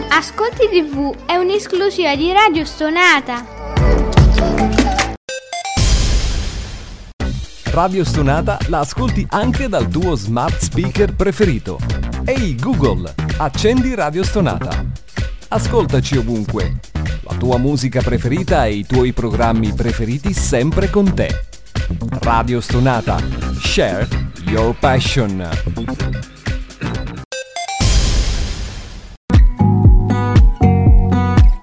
Ascolti 0.09 0.67
TV 0.69 1.15
è 1.25 1.35
un'esclusiva 1.35 2.15
di 2.15 2.31
Radio 2.31 2.65
Stonata. 2.65 3.45
Radio 7.71 8.03
Stonata 8.03 8.57
la 8.69 8.79
ascolti 8.79 9.23
anche 9.29 9.67
dal 9.67 9.87
tuo 9.87 10.15
smart 10.15 10.57
speaker 10.59 11.13
preferito. 11.13 11.77
Ehi 12.25 12.55
Google, 12.55 13.13
accendi 13.37 13.93
Radio 13.93 14.23
Stonata. 14.23 14.83
Ascoltaci 15.49 16.17
ovunque. 16.17 16.79
La 17.21 17.35
tua 17.35 17.57
musica 17.57 18.01
preferita 18.01 18.65
e 18.65 18.73
i 18.73 18.85
tuoi 18.85 19.13
programmi 19.13 19.71
preferiti 19.71 20.33
sempre 20.33 20.89
con 20.89 21.13
te. 21.13 21.45
Radio 22.19 22.59
Stonata. 22.59 23.17
Share 23.61 24.07
your 24.47 24.75
passion. 24.77 25.47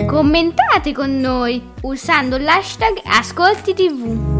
Commentate 0.06 0.92
con 0.92 1.20
noi 1.20 1.62
usando 1.82 2.38
l'hashtag 2.38 3.02
Ascolti 3.04 3.74
TV. 3.74 4.33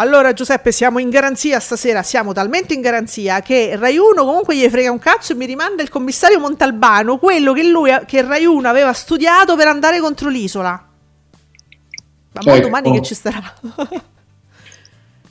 Allora 0.00 0.32
Giuseppe 0.32 0.72
siamo 0.72 0.98
in 0.98 1.10
garanzia 1.10 1.60
stasera, 1.60 2.02
siamo 2.02 2.32
talmente 2.32 2.72
in 2.72 2.80
garanzia 2.80 3.42
che 3.42 3.76
Rai 3.76 3.98
1 3.98 4.24
comunque 4.24 4.56
gli 4.56 4.66
frega 4.66 4.90
un 4.90 4.98
cazzo 4.98 5.32
e 5.32 5.34
mi 5.36 5.44
rimanda 5.44 5.82
il 5.82 5.90
commissario 5.90 6.40
Montalbano, 6.40 7.18
quello 7.18 7.52
che 7.52 7.68
lui 7.68 7.90
che 8.06 8.22
Rai 8.22 8.46
1 8.46 8.66
aveva 8.66 8.94
studiato 8.94 9.56
per 9.56 9.66
andare 9.66 10.00
contro 10.00 10.30
l'isola. 10.30 10.70
Ma 12.32 12.40
mo 12.42 12.52
Ecco. 12.54 12.62
domani 12.62 12.92
che 12.92 13.02
ci 13.02 13.14
starà? 13.14 13.42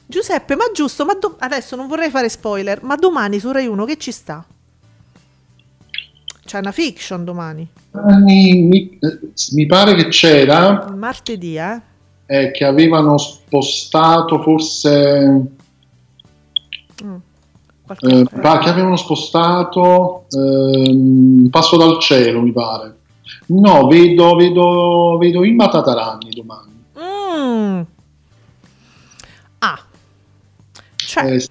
Giuseppe, 0.05 0.55
ma 0.55 0.65
giusto, 0.71 1.03
ma 1.03 1.15
do- 1.15 1.35
adesso 1.39 1.75
non 1.75 1.87
vorrei 1.87 2.11
fare 2.11 2.29
spoiler, 2.29 2.83
ma 2.83 2.95
domani 2.95 3.39
su 3.39 3.51
Rai 3.51 3.65
1 3.65 3.85
che 3.85 3.97
ci 3.97 4.11
sta? 4.11 4.45
C'è 6.45 6.59
una 6.59 6.71
fiction 6.71 7.23
domani, 7.23 7.67
Mi, 8.23 8.53
mi- 8.53 8.99
eh, 8.99 9.19
mi 9.53 9.65
pare 9.65 9.95
che 9.95 10.09
c'era 10.09 10.91
martedì, 10.95 11.55
eh? 11.57 11.81
Eh, 12.31 12.51
che 12.51 12.63
avevano 12.63 13.17
spostato 13.17 14.39
forse 14.41 15.41
Qualcosa. 17.85 18.15
eh, 18.15 18.25
pa- 18.39 18.59
che 18.59 18.69
avevano 18.69 18.95
spostato 18.97 20.25
ehm, 20.29 21.49
Passo 21.49 21.75
dal 21.77 21.97
cielo 21.99 22.41
mi 22.41 22.51
pare 22.51 22.97
no 23.47 23.87
vedo 23.87 24.35
vedo 24.35 25.17
vedo 25.17 25.43
Imma 25.43 25.69
Tatarani 25.69 26.29
domani 26.31 26.77
Mm. 26.99 27.81
Ah. 29.59 29.79
Cioè, 30.95 31.33
Eh, 31.33 31.47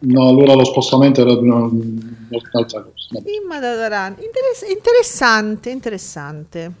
no 0.00 0.28
allora 0.28 0.54
lo 0.54 0.64
spostamento 0.64 1.20
era 1.20 1.34
di 1.34 1.40
una- 1.48 1.64
un'altra 1.66 2.82
cosa. 2.82 3.18
Imma. 3.42 3.56
Interess- 3.56 4.68
interessante, 4.68 5.70
interessante. 5.70 6.72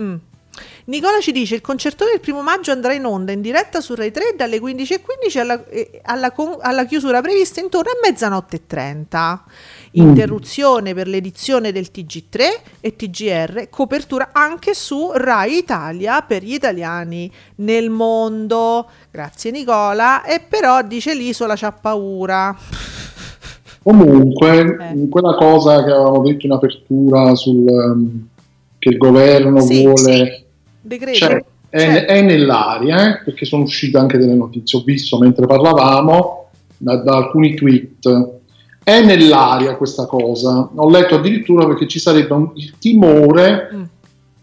Mm. 0.00 0.14
Nicola 0.86 1.20
ci 1.20 1.32
dice 1.32 1.54
il 1.54 1.60
concertone 1.60 2.10
del 2.10 2.20
primo 2.20 2.42
maggio 2.42 2.72
andrà 2.72 2.92
in 2.92 3.04
onda 3.04 3.32
in 3.32 3.40
diretta 3.40 3.80
su 3.80 3.94
Rai 3.94 4.10
3 4.10 4.34
dalle 4.36 4.58
15.15 4.58 5.38
alla, 5.38 5.64
eh, 5.66 6.00
alla, 6.04 6.32
alla 6.60 6.84
chiusura 6.86 7.20
prevista 7.20 7.60
intorno 7.60 7.90
a 7.90 8.08
mezzanotte 8.08 8.56
e 8.56 8.62
30. 8.66 9.44
Interruzione 9.92 10.94
per 10.94 11.08
l'edizione 11.08 11.72
del 11.72 11.90
TG3 11.92 12.38
e 12.80 12.96
TGR, 12.96 13.68
copertura 13.70 14.30
anche 14.32 14.74
su 14.74 15.10
Rai 15.12 15.58
Italia 15.58 16.22
per 16.22 16.42
gli 16.42 16.54
italiani 16.54 17.30
nel 17.56 17.90
mondo. 17.90 18.88
Grazie 19.10 19.50
Nicola. 19.50 20.22
E 20.24 20.40
però 20.40 20.82
dice 20.82 21.14
l'isola 21.14 21.54
c'ha 21.56 21.72
paura. 21.72 22.56
Comunque, 23.82 24.76
Eh. 24.92 25.08
quella 25.08 25.34
cosa 25.36 25.82
che 25.82 25.90
avevamo 25.90 26.22
detto 26.22 26.44
in 26.44 26.52
apertura 26.52 27.34
sul 27.34 27.66
ehm, 27.66 28.28
che 28.80 28.88
il 28.88 28.96
governo 28.96 29.60
Sì, 29.60 29.84
vuole 29.84 30.44
Decreto. 30.80 31.16
cioè, 31.18 31.44
è, 31.68 31.78
Cioè, 31.78 32.04
è 32.06 32.22
nell'aria, 32.22 33.20
eh, 33.20 33.24
perché 33.24 33.44
sono 33.44 33.62
uscite 33.62 33.96
anche 33.98 34.18
delle 34.18 34.34
notizie, 34.34 34.80
ho 34.80 34.82
visto 34.82 35.18
mentre 35.18 35.46
parlavamo 35.46 36.48
da, 36.76 36.96
da 36.96 37.16
alcuni 37.16 37.54
tweet. 37.54 38.28
È 38.82 39.04
nell'aria 39.04 39.76
questa 39.76 40.06
cosa. 40.06 40.68
Ho 40.74 40.90
letto 40.90 41.16
addirittura 41.16 41.66
perché 41.66 41.86
ci 41.86 42.00
sarebbe 42.00 42.32
un- 42.32 42.50
il 42.54 42.72
timore 42.78 43.68
Mm. 43.72 43.82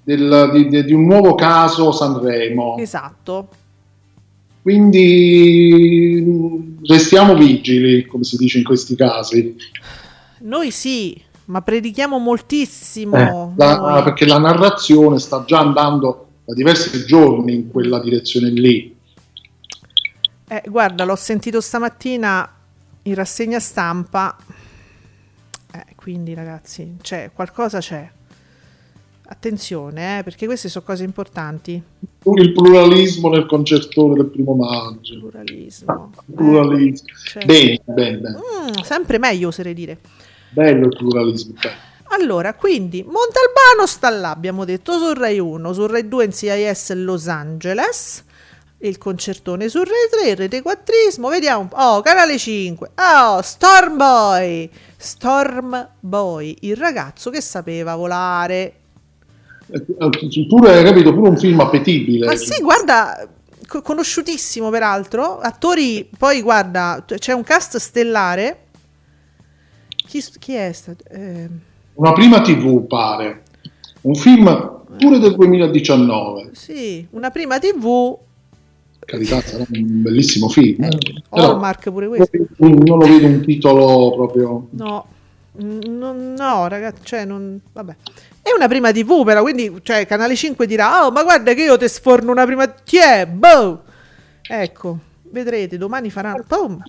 del- 0.03 0.49
di, 0.53 0.67
di- 0.69 0.83
di 0.85 0.93
un 0.93 1.05
nuovo 1.05 1.35
caso 1.35 1.91
Sanremo. 1.91 2.77
Esatto. 2.77 3.47
Quindi 4.61 6.75
restiamo 6.83 7.35
vigili, 7.35 8.05
come 8.05 8.23
si 8.23 8.38
dice 8.38 8.59
in 8.59 8.63
questi 8.63 8.95
casi. 8.95 9.55
Noi 10.39 10.71
sì, 10.71 11.19
ma 11.47 11.61
predichiamo 11.61 12.17
moltissimo. 12.17 13.17
Eh, 13.17 13.57
la- 13.57 13.77
noi. 13.77 14.03
perché 14.03 14.25
la 14.25 14.37
narrazione 14.39 15.19
sta 15.19 15.43
già 15.45 15.59
andando 15.59 16.27
da 16.45 16.53
diversi 16.53 17.05
giorni 17.05 17.53
in 17.53 17.69
quella 17.71 17.99
direzione 17.99 18.49
lì. 18.49 18.95
Eh, 20.49 20.63
guarda, 20.67 21.03
l'ho 21.03 21.15
sentito 21.15 21.59
stamattina 21.59 22.49
in 23.03 23.13
rassegna 23.15 23.59
stampa. 23.59 24.35
Eh, 25.73 25.85
quindi, 25.95 26.33
ragazzi, 26.33 26.95
c'è 27.01 27.31
qualcosa 27.33 27.79
c'è. 27.79 28.09
Attenzione, 29.29 30.19
eh, 30.19 30.23
perché 30.23 30.45
queste 30.45 30.69
sono 30.69 30.85
cose 30.85 31.03
importanti. 31.03 31.81
Il 32.23 32.53
pluralismo 32.53 33.27
nel 33.29 33.45
concertore 33.45 34.15
del 34.15 34.27
primo 34.27 34.53
maggio. 34.55 35.19
Pluralismo. 35.19 36.11
Il 36.27 36.33
pluralismo. 36.33 37.07
Cioè- 37.25 37.45
Bene, 37.45 37.81
bene, 37.83 38.17
bene. 38.17 38.37
Mm, 38.37 38.81
sempre 38.83 39.17
meglio, 39.17 39.49
oserei 39.49 39.73
dire. 39.73 39.97
Bello 40.58 40.88
il 40.88 40.95
pluralismo. 40.97 41.53
bello. 41.62 41.76
Allora, 42.10 42.53
quindi 42.55 43.03
Montalbano 43.03 43.86
sta 43.86 44.10
là, 44.10 44.32
abbiamo 44.32 44.66
detto 44.66 44.97
su 44.97 45.14
Rai 45.14 45.38
1, 45.38 45.72
su 45.74 45.86
Rai 45.86 46.08
2 46.08 46.26
in 46.26 46.32
CIS 46.34 46.93
Los 46.93 47.28
Angeles, 47.28 48.24
il 48.80 48.97
concertone 48.97 49.70
su 49.70 49.80
Rai 49.84 50.24
3, 50.24 50.34
Rete 50.34 50.64
4ismo, 50.64 51.30
vediamo. 51.30 51.68
Oh, 51.74 52.01
Canale 52.01 52.39
5. 52.39 52.91
Oh, 52.95 53.41
Storm 53.43 53.97
Boy. 53.97 54.68
Storm 54.95 55.89
Boy, 55.99 56.55
il 56.62 56.76
ragazzo 56.76 57.30
che 57.30 57.41
sapeva 57.41 57.95
volare. 57.95 58.74
Eh, 59.70 59.82
Pure, 60.47 60.78
hai 60.78 60.84
capito, 60.84 61.14
pure 61.14 61.30
un 61.30 61.38
film 61.38 61.60
appetibile. 61.60 62.26
Ma 62.26 62.36
sì, 62.36 62.62
guarda, 62.64 63.28
co- 63.68 63.82
conosciutissimo 63.84 64.72
peraltro, 64.72 65.39
attori, 65.39 66.10
poi 66.18 66.41
guarda, 66.41 67.03
c'è 67.05 67.34
un 67.34 67.43
cast 67.43 67.78
stellare. 67.78 68.62
Chi, 70.08 70.24
chi 70.39 70.53
è 70.53 70.72
stato? 70.72 71.03
Eh, 71.10 71.47
Una 71.95 72.14
prima 72.14 72.41
TV, 72.41 72.86
pare. 72.88 73.43
Un 74.01 74.16
film 74.16 74.76
pure 74.97 75.20
del 75.20 75.36
2019. 75.36 76.49
sì, 76.53 77.05
una 77.12 77.30
prima 77.30 77.60
TV, 77.60 78.18
Carità, 78.99 79.39
sarà 79.41 79.64
un 79.70 80.01
bellissimo 80.01 80.49
film. 80.49 80.84
eh. 80.84 80.89
Però 81.30 81.51
Hallmark 81.51 81.91
pure 81.91 82.08
questo. 82.08 82.30
non 82.58 82.84
lo 82.84 82.97
vedo 82.97 83.26
un 83.28 83.41
titolo 83.41 84.14
proprio... 84.16 84.68
No, 84.72 85.05
non- 85.53 86.34
no, 86.38 86.68
ragazzi, 86.68 87.01
cioè, 87.03 87.24
non, 87.26 87.60
vabbè. 87.72 87.95
È 88.41 88.49
una 88.55 88.68
prima 88.68 88.91
TV, 88.91 89.24
però, 89.24 89.41
quindi, 89.43 89.74
cioè, 89.84 90.05
Canale 90.05 90.36
5 90.36 90.66
dirà, 90.68 91.05
oh, 91.05 91.12
ma 91.12 91.24
guarda 91.24 91.53
che 91.53 91.64
io 91.64 91.78
ti 91.78 91.88
sforno 91.88 92.32
una 92.32 92.45
prima, 92.45 92.70
chi 92.84 92.97
è? 92.97 93.26
Boh! 93.26 93.84
Ecco, 94.49 94.99
vedrete, 95.32 95.78
domani 95.78 96.10
faranno, 96.10 96.43
boom! 96.47 96.82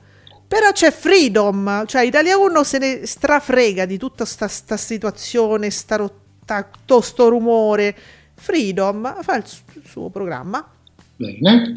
Però 0.49 0.73
c'è 0.73 0.91
Freedom, 0.91 1.85
cioè 1.87 2.03
Italia 2.03 2.39
1 2.39 2.65
se 2.65 2.79
ne 2.79 3.07
strafrega 3.07 3.85
di 3.85 3.99
tutta 3.99 4.25
sta, 4.25 4.49
sta 4.49 4.79
situazione, 4.79 5.69
sta 5.69 5.97
rotta, 5.97 6.67
to- 6.87 7.03
sto 7.03 7.29
rumore. 7.29 7.95
Freedom 8.35 9.23
fa 9.23 9.37
il 9.37 9.47
su- 9.47 9.61
il 9.75 9.83
suo 9.87 10.09
programma, 10.09 10.67
Bene. 11.17 11.73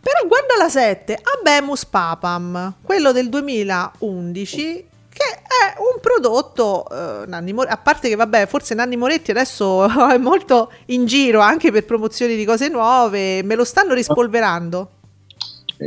però 0.00 0.26
guarda 0.28 0.56
la 0.58 0.68
7, 0.68 1.18
Abemus 1.40 1.84
Papam, 1.86 2.74
quello 2.82 3.10
del 3.12 3.28
2011, 3.30 4.86
che 5.08 5.24
è 5.24 5.78
un 5.78 6.00
prodotto, 6.00 6.86
eh, 6.90 7.26
Nanni 7.26 7.52
More- 7.52 7.70
a 7.70 7.76
parte 7.78 8.08
che 8.08 8.14
vabbè, 8.14 8.46
forse 8.46 8.74
Nanni 8.74 8.96
Moretti 8.96 9.30
adesso 9.30 9.84
è 10.12 10.18
molto 10.18 10.70
in 10.86 11.06
giro 11.06 11.40
anche 11.40 11.72
per 11.72 11.84
promozioni 11.86 12.36
di 12.36 12.44
cose 12.44 12.68
nuove, 12.68 13.42
me 13.42 13.54
lo 13.56 13.64
stanno 13.64 13.94
rispolverando. 13.94 14.90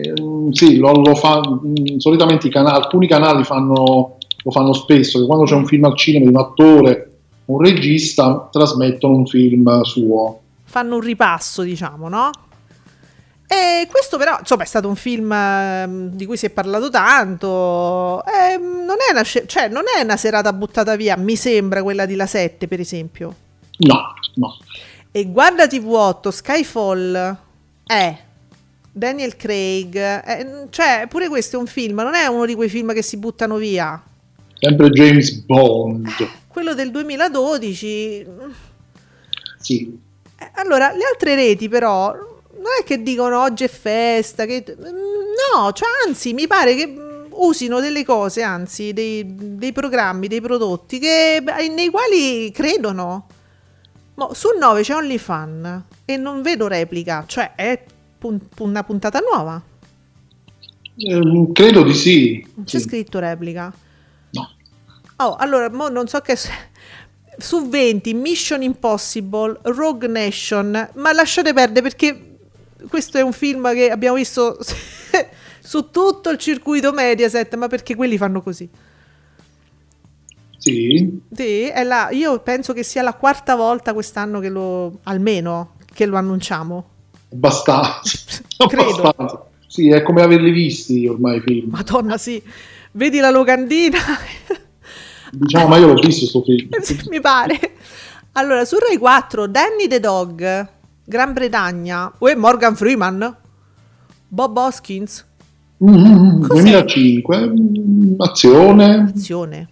Ehm, 0.02 0.52
sì, 0.52 0.78
lo, 0.78 0.92
lo 0.92 1.16
fa, 1.16 1.40
mh, 1.40 1.98
solitamente 1.98 2.48
i 2.48 2.52
canali, 2.52 2.76
alcuni 2.76 3.08
canali 3.08 3.44
fanno, 3.44 4.18
lo 4.44 4.52
fanno 4.52 4.74
spesso, 4.74 5.20
che 5.20 5.26
quando 5.26 5.46
c'è 5.46 5.56
un 5.56 5.66
film 5.66 5.86
al 5.86 5.96
cinema 5.96 6.26
di 6.26 6.36
un 6.36 6.40
attore, 6.40 7.12
un 7.46 7.62
regista, 7.62 8.50
trasmettono 8.52 9.16
un 9.16 9.26
film 9.26 9.82
suo. 9.82 10.40
Fanno 10.64 10.96
un 10.96 11.02
ripasso, 11.02 11.62
diciamo, 11.62 12.10
no? 12.10 12.30
E 13.48 13.88
questo 13.92 14.18
però, 14.18 14.38
insomma, 14.40 14.64
è 14.64 14.66
stato 14.66 14.88
un 14.88 14.96
film 14.96 15.32
ehm, 15.32 16.10
di 16.10 16.26
cui 16.26 16.36
si 16.36 16.48
è 16.48 16.50
parlato 16.50 16.90
tanto. 16.90 18.24
Ehm, 18.26 18.86
non, 18.86 18.98
è 19.08 19.12
una, 19.12 19.24
cioè, 19.24 19.68
non 19.70 19.84
è 19.96 20.02
una 20.02 20.18
serata 20.18 20.52
buttata 20.52 20.96
via, 20.96 21.16
mi 21.16 21.36
sembra 21.36 21.84
quella 21.84 22.06
di 22.06 22.16
La 22.16 22.26
7, 22.26 22.68
per 22.68 22.80
esempio. 22.80 23.36
No, 23.78 24.14
no. 24.36 24.58
E 25.12 25.26
guarda 25.26 25.66
TV8, 25.66 26.30
Skyfall 26.30 27.38
è 27.86 28.18
Daniel 28.98 29.36
Craig, 29.36 29.94
eh, 29.98 30.68
cioè 30.70 31.06
pure 31.10 31.28
questo 31.28 31.58
è 31.58 31.60
un 31.60 31.68
film, 31.68 31.98
non 31.98 32.14
è 32.14 32.28
uno 32.28 32.46
di 32.46 32.56
quei 32.56 32.70
film 32.70 32.94
che 32.94 33.02
si 33.02 33.18
buttano 33.18 33.58
via. 33.58 34.02
Sempre 34.58 34.90
James 34.92 35.32
Bond. 35.44 36.08
Quello 36.48 36.74
del 36.74 36.92
2012. 36.92 38.26
Sì. 39.60 40.00
eh, 40.40 40.52
Allora, 40.54 40.94
le 40.94 41.04
altre 41.12 41.36
reti 41.36 41.68
però 41.68 42.14
non 42.14 42.72
è 42.80 42.86
che 42.86 43.04
dicono 43.04 43.42
oggi 43.42 43.66
è 43.66 43.68
festa, 43.68 44.46
che... 44.46 44.64
mm, 44.66 44.84
no, 44.84 45.74
cioè 45.74 45.90
anzi 46.08 46.32
mi 46.32 46.48
pare 46.48 46.74
che 46.76 46.88
mm, 46.88 47.26
usino 47.32 47.82
delle 47.82 48.06
cose, 48.06 48.44
anzi 48.44 48.94
dei, 48.94 49.26
dei 49.28 49.74
programmi, 49.74 50.30
dei 50.30 50.40
prodotti 50.40 51.00
che, 51.00 51.44
nei 51.76 51.90
quali 51.90 52.50
credono. 52.54 53.28
Mo, 54.14 54.34
su 54.34 54.48
9 54.58 54.84
c'è 54.84 54.96
OnlyFan 54.96 55.84
e 56.06 56.16
non 56.16 56.42
vedo 56.42 56.68
replica, 56.68 57.26
cioè 57.28 57.56
è 57.56 57.84
pun- 58.26 58.40
una 58.60 58.84
puntata 58.84 59.20
nuova. 59.20 59.62
Ehm, 60.98 61.52
credo 61.52 61.84
di 61.84 61.94
sì. 61.94 62.46
Non 62.56 62.66
c'è 62.66 62.80
Sì. 62.80 62.86
scritto 62.86 63.20
replica. 63.20 63.72
No. 64.32 64.50
Oh, 65.18 65.36
allora, 65.36 65.68
non 65.68 66.08
so 66.08 66.20
che... 66.22 66.36
Su 67.38 67.68
20, 67.68 68.14
Mission 68.14 68.62
Impossible, 68.64 69.60
Rogue 69.64 70.08
Nation, 70.08 70.90
ma 70.96 71.12
lasciate 71.12 71.52
perdere 71.52 71.82
perché 71.82 72.38
questo 72.88 73.18
è 73.18 73.22
un 73.22 73.34
film 73.34 73.74
che 73.74 73.90
abbiamo 73.92 74.16
visto 74.16 74.58
su 75.60 75.90
tutto 75.92 76.30
il 76.30 76.38
circuito 76.38 76.94
Mediaset, 76.94 77.54
ma 77.56 77.68
perché 77.68 77.94
quelli 77.94 78.18
fanno 78.18 78.42
così. 78.42 78.70
Sì. 80.58 81.20
Sì, 81.30 81.64
è 81.68 81.84
la, 81.84 82.08
io 82.12 82.40
penso 82.40 82.72
che 82.72 82.84
sia 82.84 83.02
la 83.02 83.14
quarta 83.14 83.56
volta 83.56 83.94
quest'anno 83.94 84.40
che 84.40 84.48
lo, 84.48 85.00
almeno, 85.04 85.76
che 85.94 86.06
lo 86.06 86.16
annunciamo. 86.16 86.90
Abbastanza. 87.36 88.18
Credo. 88.68 88.90
Abbastanza. 89.02 89.46
Sì, 89.68 89.90
è 89.90 90.02
come 90.04 90.22
averli 90.22 90.52
visti 90.52 91.06
ormai 91.06 91.38
i 91.38 91.42
film. 91.42 91.70
Madonna, 91.72 92.18
sì. 92.18 92.42
Vedi 92.92 93.20
la 93.20 93.30
locandina? 93.30 93.98
Diciamo, 95.32 95.68
ma 95.68 95.78
io 95.78 95.88
l'ho 95.88 95.96
visto 95.96 96.26
sto 96.26 96.42
film. 96.44 96.70
mi 97.10 97.20
pare. 97.20 97.60
Allora, 98.34 98.64
su 98.64 98.78
Rai 98.80 98.98
4, 98.98 99.48
Danny 99.48 99.88
the 99.88 100.00
Dog, 100.00 100.68
Gran 101.04 101.34
Bretagna, 101.34 102.12
uè, 102.20 102.36
Morgan 102.36 102.76
Freeman, 102.76 103.36
Bob 104.28 104.58
Hoskins, 104.58 105.26
Mm, 105.84 106.42
Cos'è? 106.48 106.62
2005, 106.62 107.48
mm, 107.50 108.14
azione. 108.22 109.12
azione. 109.14 109.70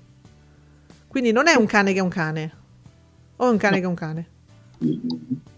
Quindi 1.07 1.31
non 1.31 1.47
è 1.47 1.55
un 1.55 1.65
cane 1.65 1.93
che 1.93 1.99
è 1.99 2.01
un 2.01 2.09
cane, 2.09 2.51
o 3.37 3.47
è 3.47 3.49
un 3.49 3.55
cane 3.57 3.77
che 3.79 3.83
è 3.85 3.87
un 3.87 3.93
cane. 3.93 4.27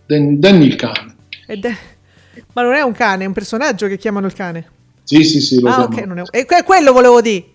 Dan- 0.06 0.40
Danny 0.40 0.66
il 0.68 0.76
cane. 0.76 1.16
Ed 1.48 1.66
è- 1.66 1.76
Ma 2.54 2.62
non 2.62 2.74
è 2.74 2.82
un 2.82 2.94
cane, 2.94 3.24
è 3.24 3.28
un 3.28 3.34
personaggio 3.34 3.88
che 3.88 3.98
chiamano 3.98 4.28
il 4.28 4.34
cane. 4.34 4.70
Sì, 5.04 5.24
sì, 5.24 5.40
sì, 5.40 5.60
lo 5.60 5.70
ah, 5.70 5.84
ok, 5.84 5.98
non 6.06 6.20
è... 6.20 6.24
E 6.32 6.46
que- 6.46 6.64
quello 6.64 6.92
volevo 6.92 7.22
dire. 7.22 7.46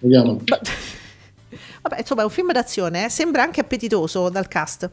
lo 0.00 0.08
chiamo. 0.08 0.40
Ma- 0.46 0.60
Vabbè, 1.82 2.00
insomma, 2.00 2.22
è 2.22 2.24
un 2.24 2.30
film 2.30 2.52
d'azione, 2.52 3.06
eh? 3.06 3.08
sembra 3.08 3.42
anche 3.42 3.60
appetitoso 3.60 4.28
dal 4.28 4.48
cast. 4.48 4.90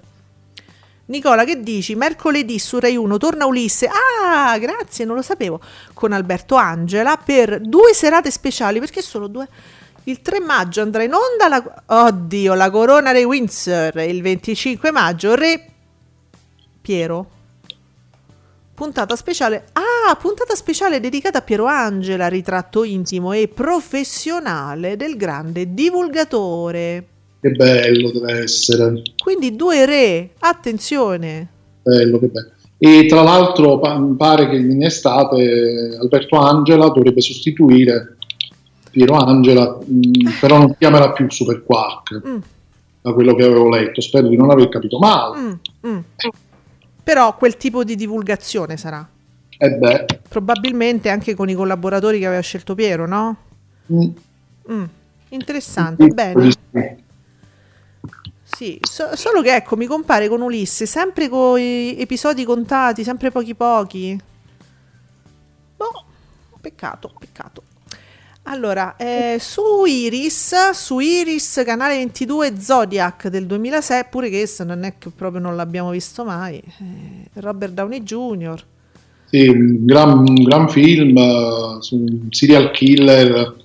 Nicola, 1.08 1.44
che 1.44 1.62
dici? 1.62 1.94
Mercoledì 1.94 2.58
su 2.58 2.80
Rai 2.80 2.96
1 2.96 3.18
torna 3.18 3.46
Ulisse. 3.46 3.88
Ah, 3.88 4.58
grazie, 4.58 5.06
non 5.06 5.16
lo 5.16 5.22
sapevo. 5.22 5.60
Con 5.94 6.14
Alberto 6.14 6.56
Angela 6.56 7.18
per 7.18 7.60
due 7.60 7.94
serate 7.94 8.32
speciali, 8.32 8.80
perché 8.80 9.02
sono 9.02 9.28
due. 9.28 9.48
Il 10.06 10.22
3 10.22 10.40
maggio 10.40 10.82
andrà 10.82 11.04
in 11.04 11.14
onda 11.14 11.48
la... 11.48 12.08
Oddio, 12.08 12.54
la 12.54 12.70
corona 12.72 13.12
dei 13.12 13.24
Windsor. 13.24 13.98
Il 14.00 14.22
25 14.22 14.92
maggio 14.92 15.36
Re 15.36 15.70
Piero. 16.82 17.30
Puntata 18.76 19.16
speciale. 19.16 19.68
Ah, 19.72 20.14
puntata 20.16 20.54
speciale 20.54 21.00
dedicata 21.00 21.38
a 21.38 21.42
Piero 21.42 21.64
Angela, 21.66 22.28
ritratto 22.28 22.84
intimo 22.84 23.32
e 23.32 23.48
professionale 23.48 24.98
del 24.98 25.16
grande 25.16 25.74
divulgatore. 25.74 27.06
Che 27.40 27.50
bello 27.52 28.12
deve 28.12 28.42
essere. 28.44 29.02
Quindi 29.24 29.56
due 29.56 29.86
re, 29.86 30.32
attenzione. 30.40 31.48
Bello, 31.84 32.20
che 32.20 32.28
bello. 32.28 32.50
E 32.78 33.06
tra 33.08 33.22
l'altro 33.22 33.80
mi 33.98 34.16
pare 34.18 34.50
che 34.50 34.58
in 34.58 34.84
estate 34.84 35.98
Alberto 35.98 36.36
Angela 36.36 36.90
dovrebbe 36.90 37.22
sostituire 37.22 38.18
Piero 38.92 39.16
Angela, 39.16 39.80
mh, 39.86 40.40
però 40.42 40.58
non 40.58 40.76
chiamerà 40.78 41.14
più 41.14 41.30
Super 41.32 41.64
Quark, 41.64 42.22
Mm, 42.28 42.38
da 43.02 43.14
quello 43.14 43.36
che 43.36 43.46
avevo 43.46 43.70
letto. 43.70 44.02
Spero 44.02 44.28
di 44.28 44.36
non 44.36 44.50
aver 44.52 44.68
capito 44.68 44.98
male. 45.00 45.40
mm, 45.40 45.52
mm. 45.88 46.00
Però 47.06 47.36
quel 47.38 47.56
tipo 47.56 47.84
di 47.84 47.96
divulgazione 47.96 48.78
sarà. 48.78 49.08
E 49.60 49.70
beh, 49.70 50.06
Probabilmente 50.28 51.10
anche 51.10 51.36
con 51.36 51.48
i 51.50 51.54
collaboratori 51.54 52.18
che 52.18 52.26
aveva 52.26 52.42
scelto 52.42 52.74
Piero, 52.74 53.06
no? 53.06 53.38
mh, 53.86 54.06
Mm, 54.72 54.84
Interessante, 55.30 56.08
bene. 56.08 56.58
Sì, 58.44 58.80
so- 58.82 59.16
solo 59.16 59.44
che 59.44 59.54
ecco, 59.56 59.76
mi 59.76 59.86
compare 59.86 60.28
con 60.28 60.42
Ulisse, 60.42 60.88
sempre 60.88 61.30
con 61.30 61.60
i 61.60 61.96
episodi 62.00 62.44
contati, 62.44 63.04
sempre 63.04 63.30
pochi 63.30 63.54
pochi. 63.54 64.20
Boh, 65.78 66.04
peccato, 66.60 67.12
peccato. 67.20 67.62
Allora, 68.48 68.96
eh, 68.96 69.38
su 69.40 69.86
Iris, 69.86 70.70
su 70.72 71.00
Iris, 71.00 71.64
canale 71.66 71.96
22 71.96 72.60
Zodiac 72.60 73.28
del 73.30 73.48
2006, 73.48 74.04
pure 74.12 74.30
questo 74.30 74.64
non 74.64 74.84
è 74.84 74.94
che 75.00 75.10
proprio 75.10 75.42
non 75.42 75.56
l'abbiamo 75.56 75.90
visto 75.90 76.24
mai. 76.24 76.58
eh, 76.58 77.30
Robert 77.42 77.74
Downey 77.74 78.04
Jr. 78.04 78.64
Sì, 79.26 79.48
un 79.48 79.86
gran, 79.86 80.20
un 80.20 80.44
gran 80.44 80.70
film 80.70 81.18
eh, 81.18 81.78
su 81.80 81.96
un 81.96 82.28
serial 82.30 82.70
killer 82.70 83.56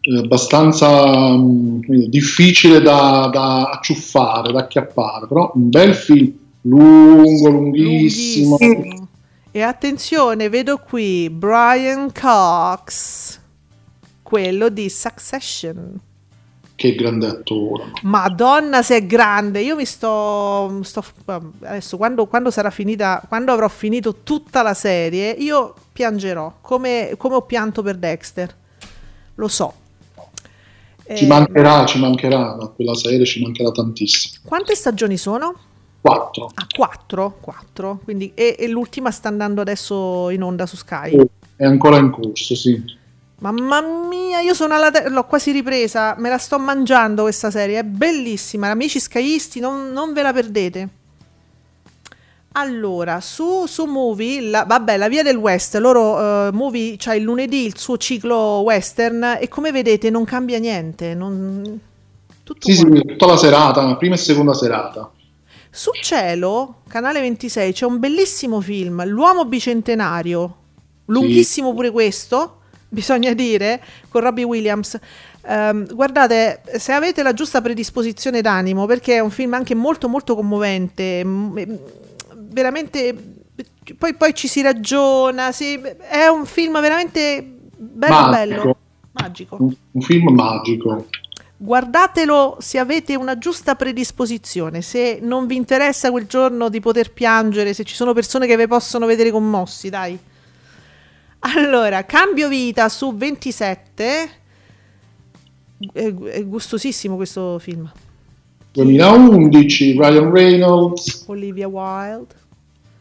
eh, 0.00 0.18
abbastanza 0.18 1.34
dire, 1.34 2.08
difficile 2.08 2.82
da, 2.82 3.30
da 3.32 3.70
acciuffare, 3.70 4.52
da 4.52 4.60
acchiappare, 4.60 5.26
però 5.26 5.52
un 5.54 5.70
bel 5.70 5.94
film, 5.94 6.32
lungo, 6.60 7.48
lunghissimo. 7.48 8.58
Lunghissimo. 8.60 9.08
E 9.50 9.62
attenzione, 9.62 10.50
vedo 10.50 10.76
qui 10.76 11.30
Brian 11.30 12.12
Cox, 12.12 13.40
quello 14.26 14.70
di 14.70 14.90
Succession. 14.90 16.00
Che 16.74 16.94
grande 16.96 17.28
attore. 17.28 17.92
Madonna, 18.02 18.82
se 18.82 18.96
è 18.96 19.06
grande. 19.06 19.60
Io 19.60 19.76
mi 19.76 19.84
sto. 19.84 20.80
sto- 20.82 21.04
adesso, 21.62 21.96
quando, 21.96 22.26
quando 22.26 22.50
sarà 22.50 22.70
finita, 22.70 23.22
quando 23.28 23.52
avrò 23.52 23.68
finito 23.68 24.16
tutta 24.24 24.62
la 24.62 24.74
serie, 24.74 25.30
io 25.30 25.74
piangerò 25.92 26.58
come, 26.60 27.14
come 27.16 27.36
ho 27.36 27.42
pianto 27.42 27.82
per 27.82 27.96
Dexter. 27.96 28.54
Lo 29.36 29.46
so. 29.48 29.72
Ci 31.14 31.24
Eh, 31.24 31.26
mancherà, 31.28 31.86
ci 31.86 32.00
mancherà, 32.00 32.56
da 32.58 32.66
quella 32.66 32.94
serie 32.94 33.24
ci 33.24 33.40
mancherà 33.42 33.70
tantissimo. 33.70 34.40
Quante 34.44 34.74
stagioni 34.74 35.16
sono? 35.16 35.54
Quattro. 36.00 36.50
Ah, 36.52 36.66
quattro. 36.76 37.36
Quattro. 37.40 38.00
Quindi, 38.02 38.32
e, 38.34 38.56
e 38.58 38.66
l'ultima 38.66 39.12
sta 39.12 39.28
andando 39.28 39.60
adesso 39.60 40.30
in 40.30 40.42
onda 40.42 40.66
su 40.66 40.74
Sky. 40.76 41.16
È 41.54 41.64
ancora 41.64 41.96
in 41.98 42.10
corso, 42.10 42.56
sì. 42.56 43.04
Mamma 43.38 43.82
mia, 43.82 44.40
io 44.40 44.54
sono 44.54 44.74
alla 44.74 44.90
te- 44.90 45.10
l'ho 45.10 45.24
quasi 45.24 45.50
ripresa, 45.52 46.14
me 46.18 46.30
la 46.30 46.38
sto 46.38 46.58
mangiando 46.58 47.22
questa 47.22 47.50
serie, 47.50 47.80
è 47.80 47.82
bellissima, 47.84 48.70
amici 48.70 48.98
skyisti, 48.98 49.60
non, 49.60 49.92
non 49.92 50.14
ve 50.14 50.22
la 50.22 50.32
perdete. 50.32 50.88
Allora, 52.52 53.20
su, 53.20 53.66
su 53.66 53.84
Movie, 53.84 54.40
la, 54.48 54.64
vabbè, 54.64 54.96
la 54.96 55.08
via 55.08 55.22
del 55.22 55.36
West, 55.36 55.74
loro 55.76 56.46
eh, 56.48 56.52
Movie 56.52 56.96
c'ha 56.96 57.14
il 57.14 57.22
lunedì 57.22 57.66
il 57.66 57.76
suo 57.76 57.98
ciclo 57.98 58.62
western 58.64 59.36
e 59.38 59.48
come 59.48 59.70
vedete 59.70 60.08
non 60.08 60.24
cambia 60.24 60.58
niente, 60.58 61.14
non... 61.14 61.78
tutto 62.42 62.70
Sì, 62.70 62.74
sì, 62.74 62.84
uguale. 62.84 63.04
tutta 63.04 63.26
la 63.26 63.36
serata, 63.36 63.96
prima 63.96 64.14
e 64.14 64.18
seconda 64.18 64.54
serata. 64.54 65.10
Su 65.70 65.90
Cielo, 66.00 66.76
canale 66.88 67.20
26, 67.20 67.72
c'è 67.74 67.84
un 67.84 67.98
bellissimo 67.98 68.62
film, 68.62 69.04
L'uomo 69.04 69.44
bicentenario, 69.44 70.56
lunghissimo 71.06 71.74
pure 71.74 71.90
questo, 71.90 72.55
bisogna 72.88 73.32
dire, 73.32 73.82
con 74.08 74.20
Robbie 74.22 74.44
Williams. 74.44 74.98
Ehm, 75.46 75.94
guardate, 75.94 76.62
se 76.76 76.92
avete 76.92 77.22
la 77.22 77.32
giusta 77.32 77.60
predisposizione 77.60 78.40
d'animo, 78.40 78.86
perché 78.86 79.14
è 79.14 79.20
un 79.20 79.30
film 79.30 79.54
anche 79.54 79.74
molto 79.74 80.08
molto 80.08 80.34
commovente, 80.34 81.22
veramente 82.34 83.34
poi, 83.96 84.14
poi 84.14 84.34
ci 84.34 84.48
si 84.48 84.62
ragiona, 84.62 85.52
si- 85.52 85.80
è 85.80 86.26
un 86.26 86.44
film 86.46 86.80
veramente 86.80 87.42
bello 87.76 88.14
Magico. 88.14 88.30
bello, 88.30 88.76
magico. 89.12 89.56
Un, 89.60 89.74
un 89.92 90.00
film 90.00 90.34
magico. 90.34 91.06
Guardatelo 91.58 92.56
se 92.60 92.78
avete 92.78 93.16
una 93.16 93.38
giusta 93.38 93.76
predisposizione, 93.76 94.82
se 94.82 95.20
non 95.22 95.46
vi 95.46 95.56
interessa 95.56 96.10
quel 96.10 96.26
giorno 96.26 96.68
di 96.68 96.80
poter 96.80 97.12
piangere, 97.12 97.72
se 97.72 97.84
ci 97.84 97.94
sono 97.94 98.12
persone 98.12 98.46
che 98.46 98.56
vi 98.56 98.66
possono 98.66 99.06
vedere 99.06 99.30
commossi, 99.30 99.88
dai. 99.88 100.18
Allora, 101.40 102.04
cambio 102.04 102.48
vita 102.48 102.88
su 102.88 103.14
27. 103.14 104.30
È, 105.92 106.14
è 106.14 106.44
gustosissimo 106.44 107.16
questo 107.16 107.58
film. 107.58 107.90
2011, 108.72 109.92
Ryan 109.92 110.30
Reynolds, 110.30 111.24
Olivia 111.28 111.66
Wilde. 111.66 112.34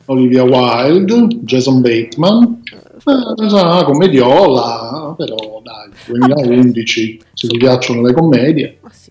Olivia 0.06 0.44
Wilde, 0.44 1.28
Jason 1.42 1.82
Bateman. 1.82 2.62
Eh, 3.06 3.44
una 3.44 3.84
commediola, 3.84 5.14
però 5.18 5.62
dai, 5.64 5.90
2011, 6.06 7.22
se 7.34 7.48
ti 7.48 7.58
piacciono 7.58 8.02
le 8.02 8.14
commedie. 8.14 8.78
Ah, 8.82 8.90
sì, 8.92 9.10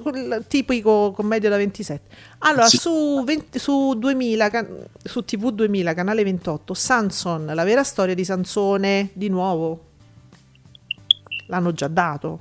su 0.00 0.02
americane. 0.02 0.02
27. 0.02 0.02
Su 0.02 0.02
quel 0.02 0.44
tipico 0.48 1.12
commedia 1.12 1.48
da 1.50 1.56
27. 1.56 2.02
Allora, 2.38 2.66
Sì. 2.66 2.76
su, 2.78 3.22
20 3.24 3.58
su 3.58 3.94
2000, 3.94 4.50
can- 4.50 4.86
su 5.02 5.24
TV 5.24 5.50
2000, 5.50 5.94
canale 5.94 6.24
28, 6.24 6.74
Sanson, 6.74 7.46
la 7.54 7.64
vera 7.64 7.82
storia 7.84 8.14
di 8.14 8.24
Sansone, 8.24 9.10
di 9.12 9.28
nuovo. 9.28 9.80
L'hanno 11.46 11.72
già 11.72 11.88
dato. 11.88 12.40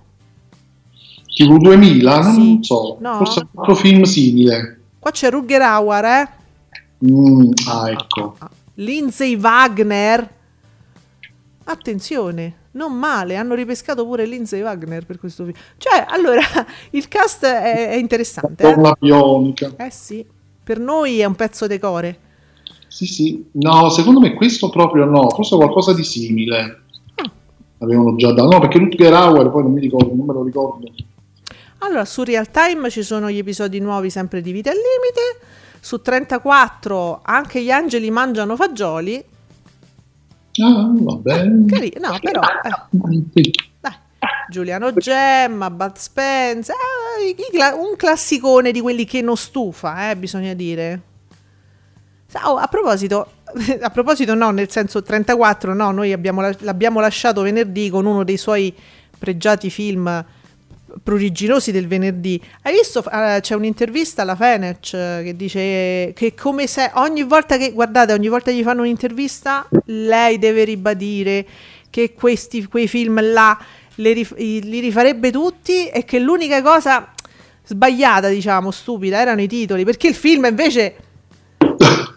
TV 1.36 1.58
2000, 1.58 2.22
non 2.22 2.34
Sì. 2.34 2.60
so, 2.62 2.98
No? 3.00 3.18
forse 3.18 3.40
un 3.40 3.48
altro 3.60 3.76
film 3.76 4.04
simile. 4.04 4.80
Qua 5.00 5.12
c'è 5.12 5.30
Rutger 5.30 5.62
Hauer, 5.62 6.06
eh? 6.06 6.30
Mm, 7.06 7.52
ah, 7.68 7.90
ecco. 7.90 8.38
Lindsay 8.76 9.36
Wagner. 9.36 10.30
Attenzione, 11.66 12.56
non 12.74 12.94
male, 12.94 13.36
hanno 13.36 13.56
ripescato 13.56 14.06
pure 14.06 14.26
Lindsay 14.26 14.62
Wagner 14.62 15.06
per 15.06 15.20
questo 15.20 15.44
film. 15.44 15.56
Cioè, 15.78 16.06
allora, 16.08 16.42
il 16.92 17.08
cast 17.08 17.46
è, 17.46 17.90
è 17.90 17.96
interessante. 17.96 18.64
Eh? 18.64 18.74
Torna 18.74 18.96
bionica. 18.98 19.74
eh 19.78 19.92
sì, 19.92 20.26
per 20.64 20.80
noi 20.80 21.20
è 21.20 21.26
un 21.26 21.36
pezzo 21.36 21.68
decore. 21.68 22.20
Sì, 22.88 23.06
sì. 23.06 23.50
No, 23.54 23.90
secondo 23.90 24.20
me 24.20 24.34
questo 24.34 24.70
proprio 24.70 25.06
no, 25.06 25.30
forse 25.30 25.56
qualcosa 25.56 25.94
di 25.94 26.04
simile. 26.04 26.82
Ah. 27.16 27.32
Avevano 27.80 28.16
già 28.16 28.32
dato. 28.32 28.50
No, 28.50 28.60
perché 28.60 28.78
Rutger 28.78 29.14
Hauer, 29.14 29.50
poi 29.50 29.64
non 29.64 29.74
mi 29.74 29.80
ricordo, 29.80 30.14
non 30.14 30.26
me 30.26 30.34
lo 30.34 30.44
ricordo. 30.44 30.92
Allora, 31.80 32.06
su 32.06 32.24
Real 32.24 32.50
Time 32.50 32.90
ci 32.90 33.04
sono 33.04 33.30
gli 33.30 33.40
episodi 33.40 33.80
nuovi 33.80 34.10
sempre 34.10 34.42
di 34.42 34.52
Vita 34.52 34.70
al 34.70 34.78
Limite. 34.78 35.48
Su 35.80 36.02
34 36.02 37.22
anche 37.24 37.62
gli 37.62 37.72
angeli 37.72 38.10
mangiano 38.10 38.56
fagioli. 38.56 39.24
Ah, 40.62 40.92
va 40.94 41.16
bene. 41.16 41.66
Cari- 41.66 41.94
no, 42.00 42.18
però, 42.22 42.42
eh. 42.42 43.52
Giuliano 44.50 44.94
Gemma, 44.94 45.70
Bud 45.72 45.96
Spence, 45.98 46.72
eh, 46.72 47.74
un 47.74 47.96
classicone 47.96 48.72
di 48.72 48.82
quelli 48.82 49.06
che 49.06 49.22
non 49.22 49.36
stufa, 49.36 50.12
eh, 50.12 50.16
bisogna 50.18 50.54
dire. 50.54 51.02
Oh, 52.44 52.56
a 52.58 52.68
proposito, 52.68 53.32
a 53.82 53.90
proposito 53.90 54.34
no, 54.36 54.52
nel 54.52 54.70
senso 54.70 55.02
34 55.04 55.74
no, 55.74 55.92
noi 55.92 56.12
abbiamo 56.14 56.42
la- 56.42 56.56
l'abbiamo 56.60 57.00
lasciato 57.00 57.42
venerdì 57.42 57.90
con 57.90 58.06
uno 58.06 58.24
dei 58.24 58.38
suoi 58.38 58.74
pregiati 59.18 59.70
film 59.70 60.24
pruriginosi 61.02 61.72
del 61.72 61.88
venerdì. 61.88 62.42
Hai 62.62 62.74
visto? 62.74 63.04
eh, 63.10 63.40
c'è 63.42 63.56
un'intervista 63.56 64.22
alla 64.22 64.36
Fenech 64.36 64.94
eh, 64.94 65.22
che 65.24 65.36
dice 65.36 66.12
che 66.14 66.34
come 66.36 66.68
se 66.68 66.92
ogni 66.96 67.24
volta 67.24 67.58
che, 67.58 67.72
guardate, 67.72 68.14
ogni 68.14 68.28
volta 68.28 68.52
che 68.52 68.58
gli 68.58 68.64
fanno 68.64 68.82
un'intervista, 68.82 69.68
lei 69.86 70.38
deve 70.38 70.64
ribadire 70.64 71.46
che 71.90 72.14
questi, 72.14 72.66
quei 72.66 72.88
film 72.88 73.20
là 73.22 73.58
rif- 73.96 74.38
li 74.38 74.80
rifarebbe 74.80 75.32
tutti 75.32 75.88
e 75.88 76.04
che 76.06 76.20
l'unica 76.20 76.62
cosa 76.62 77.14
sbagliata, 77.66 78.30
diciamo, 78.30 78.72
stupida, 78.72 79.20
erano 79.20 79.42
i 79.42 79.48
titoli, 79.48 79.84
perché 79.86 80.08
il 80.08 80.16
film 80.16 80.46
invece 80.46 80.96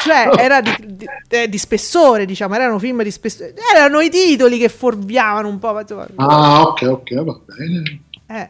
cioè 0.00 0.30
era 0.38 0.60
di, 0.60 0.74
di- 0.80 1.06
eh, 1.28 1.48
di 1.48 1.58
spessore, 1.58 2.24
diciamo, 2.26 2.54
erano 2.54 2.78
film 2.78 3.02
di 3.02 3.10
spessore, 3.10 3.54
erano 3.74 4.00
i 4.00 4.10
titoli 4.10 4.58
che 4.58 4.68
fuorviavano 4.68 5.48
un 5.48 5.58
po'. 5.58 5.68
Ah, 6.16 6.62
ok, 6.62 6.82
ok, 6.82 7.22
va 7.22 7.38
bene. 7.46 8.00
eh. 8.26 8.48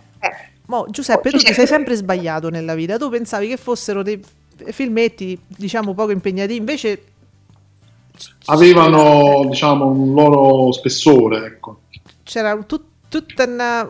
Mo, 0.67 0.87
Giuseppe, 0.89 1.31
tu 1.31 1.39
ti 1.39 1.53
sei 1.53 1.67
sempre 1.67 1.97
sbagliato 1.97 2.49
nella 2.49 2.75
vita. 2.77 2.97
Tu 2.97 3.09
pensavi 3.09 3.49
che 3.49 3.57
fossero 3.57 4.03
dei 4.05 4.23
filmetti, 4.67 5.37
diciamo, 5.49 5.95
poco 5.95 6.13
impegnativi. 6.13 6.59
Invece, 6.59 7.03
avevano 8.47 9.47
diciamo 9.49 9.87
un 9.87 10.15
loro 10.15 10.71
spessore, 10.73 11.45
ecco. 11.47 11.81
C'era 12.23 12.57
tut- 12.63 12.85
tutta 13.09 13.45
una, 13.47 13.83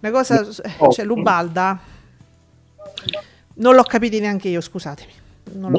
una 0.00 0.10
cosa, 0.12 0.46
Oh. 0.78 0.90
cioè 0.90 1.04
Lubalda. 1.06 1.78
Non 3.54 3.74
l'ho 3.74 3.82
capito 3.84 4.18
neanche 4.18 4.48
io, 4.48 4.60
scusatemi. 4.60 5.12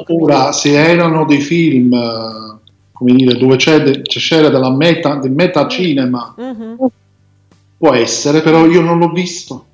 Ora, 0.08 0.52
se 0.52 0.72
erano 0.72 1.24
dei 1.24 1.40
film, 1.40 1.92
eh, 1.92 2.58
come 2.92 3.12
dire, 3.14 3.36
dove 3.36 3.56
c'è 3.56 3.82
de- 3.82 4.02
c'era 4.02 4.48
della 4.48 4.70
meta, 4.70 5.16
del 5.16 5.30
metacinema, 5.32 6.34
Mhm. 6.36 6.76
può 7.78 7.94
essere, 7.94 8.42
però 8.42 8.66
io 8.66 8.80
non 8.80 8.98
l'ho 8.98 9.10
visto, 9.10 9.64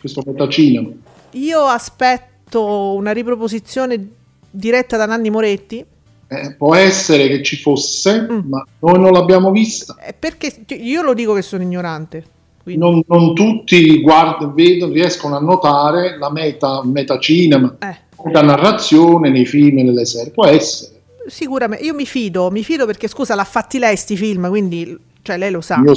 questo 0.00 0.22
metacinema. 0.26 0.88
Io 1.32 1.60
aspetto 1.60 2.92
una 2.94 3.12
riproposizione 3.12 4.08
diretta 4.50 4.96
da 4.96 5.06
Nanni 5.06 5.30
Moretti. 5.30 5.84
Eh, 6.26 6.54
può 6.56 6.74
essere 6.74 7.28
che 7.28 7.42
ci 7.42 7.56
fosse, 7.56 8.26
Mm. 8.30 8.48
ma 8.48 8.64
noi 8.80 8.98
non 8.98 9.12
l'abbiamo 9.12 9.50
vista. 9.50 9.96
eh, 10.04 10.14
Perché 10.18 10.64
io 10.76 11.02
lo 11.02 11.14
dico 11.14 11.32
che 11.34 11.42
sono 11.42 11.62
ignorante. 11.62 12.24
Non, 12.66 13.02
non 13.06 13.34
tutti 13.34 14.00
guardano, 14.00 14.52
vedono, 14.54 14.92
riescono 14.94 15.36
a 15.36 15.40
notare 15.40 16.16
la 16.18 16.30
meta, 16.30 16.80
metacinema, 16.82 17.76
eh, 17.78 17.96
la 18.32 18.42
narrazione 18.42 19.30
nei 19.30 19.46
film 19.46 19.78
e 19.78 19.82
nelle 19.82 20.04
serie. 20.06 20.32
Può 20.32 20.46
essere. 20.46 20.92
sicuramente. 21.26 21.84
Io 21.84 21.94
mi 21.94 22.04
fido, 22.06 22.50
mi 22.50 22.62
fido 22.62 22.84
perché 22.86 23.08
scusa, 23.08 23.34
l'ha 23.34 23.44
fatti 23.44 23.78
lei 23.78 23.96
sti 23.96 24.16
film, 24.16 24.48
quindi 24.48 24.96
cioè, 25.22 25.38
lei 25.38 25.50
lo 25.50 25.60
sa. 25.62 25.80
Io 25.84 25.94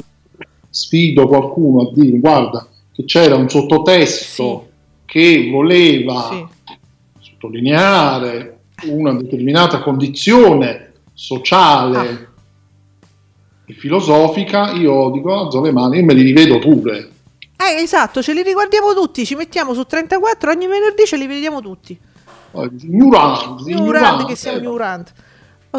sfido 0.70 1.28
qualcuno 1.28 1.82
a 1.90 1.92
dire, 1.94 2.18
guarda, 2.20 2.66
che 2.94 3.04
c'era 3.06 3.36
un 3.36 3.50
sottotesto 3.50 4.70
che 5.06 5.50
voleva 5.52 6.30
Sì. 6.32 6.46
sottolineare 7.20 8.60
una 8.86 9.14
determinata 9.14 9.80
condizione 9.82 10.92
sociale 11.14 11.98
Ah. 11.98 12.28
e 13.66 13.74
filosofica, 13.74 14.72
io 14.72 15.10
dico 15.10 15.34
alzo 15.34 15.62
le 15.62 15.72
mani 15.72 15.98
e 16.00 16.04
me 16.04 16.14
li 16.14 16.22
rivedo 16.22 16.60
pure. 16.60 17.10
Eh, 17.58 17.82
esatto, 17.82 18.22
ce 18.22 18.34
li 18.34 18.44
riguardiamo 18.44 18.94
tutti, 18.94 19.26
ci 19.26 19.36
mettiamo 19.36 19.74
su 19.74 19.84
34, 19.84 20.52
ogni 20.52 20.68
venerdì 20.68 21.04
ce 21.06 21.18
li 21.18 21.26
vediamo 21.28 21.60
tutti. 21.60 21.98
Ignoranti, 22.54 23.72
Ignoranti 23.72 24.26
che 24.26 24.36
siamo 24.36 24.58
eh. 24.58 24.62
ignoranti. 24.62 25.12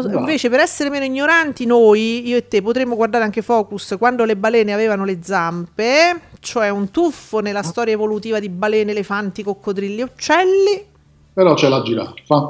Invece, 0.01 0.49
per 0.49 0.59
essere 0.61 0.89
meno 0.89 1.03
ignoranti, 1.03 1.65
noi, 1.65 2.27
io 2.27 2.37
e 2.37 2.47
te, 2.47 2.61
potremmo 2.61 2.95
guardare 2.95 3.23
anche 3.23 3.41
Focus 3.41 3.95
quando 3.97 4.23
le 4.23 4.37
balene 4.37 4.71
avevano 4.71 5.03
le 5.03 5.19
zampe, 5.21 6.21
cioè 6.39 6.69
un 6.69 6.89
tuffo 6.89 7.39
nella 7.39 7.63
storia 7.63 7.93
evolutiva 7.93 8.39
di 8.39 8.47
balene, 8.49 8.91
elefanti, 8.91 9.43
coccodrilli 9.43 9.99
e 9.99 10.03
uccelli, 10.03 10.85
Però 11.33 11.53
c'è 11.53 11.67
la 11.67 11.81
giraffa. 11.81 12.49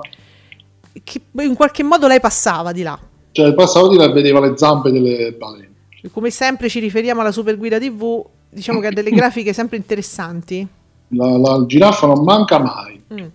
che 1.03 1.21
in 1.39 1.55
qualche 1.55 1.81
modo 1.81 2.07
lei 2.07 2.19
passava 2.19 2.71
di 2.71 2.83
là. 2.83 2.99
Cioè, 3.31 3.53
passavo 3.53 3.87
di 3.87 3.97
là 3.97 4.03
e 4.03 4.11
vedeva 4.11 4.39
le 4.39 4.55
zampe 4.55 4.91
delle 4.91 5.33
balene. 5.33 5.67
Come 6.11 6.29
sempre 6.29 6.69
ci 6.69 6.79
riferiamo 6.79 7.21
alla 7.21 7.31
Super 7.31 7.57
Guida 7.57 7.79
TV, 7.79 8.23
diciamo 8.49 8.79
che 8.79 8.87
ha 8.87 8.91
delle 8.91 9.09
grafiche 9.11 9.53
sempre 9.53 9.77
interessanti. 9.77 10.67
La, 11.09 11.37
la 11.37 11.63
giraffa 11.65 12.05
non 12.05 12.23
manca 12.23 12.59
mai. 12.59 13.03
Mm. 13.11 13.25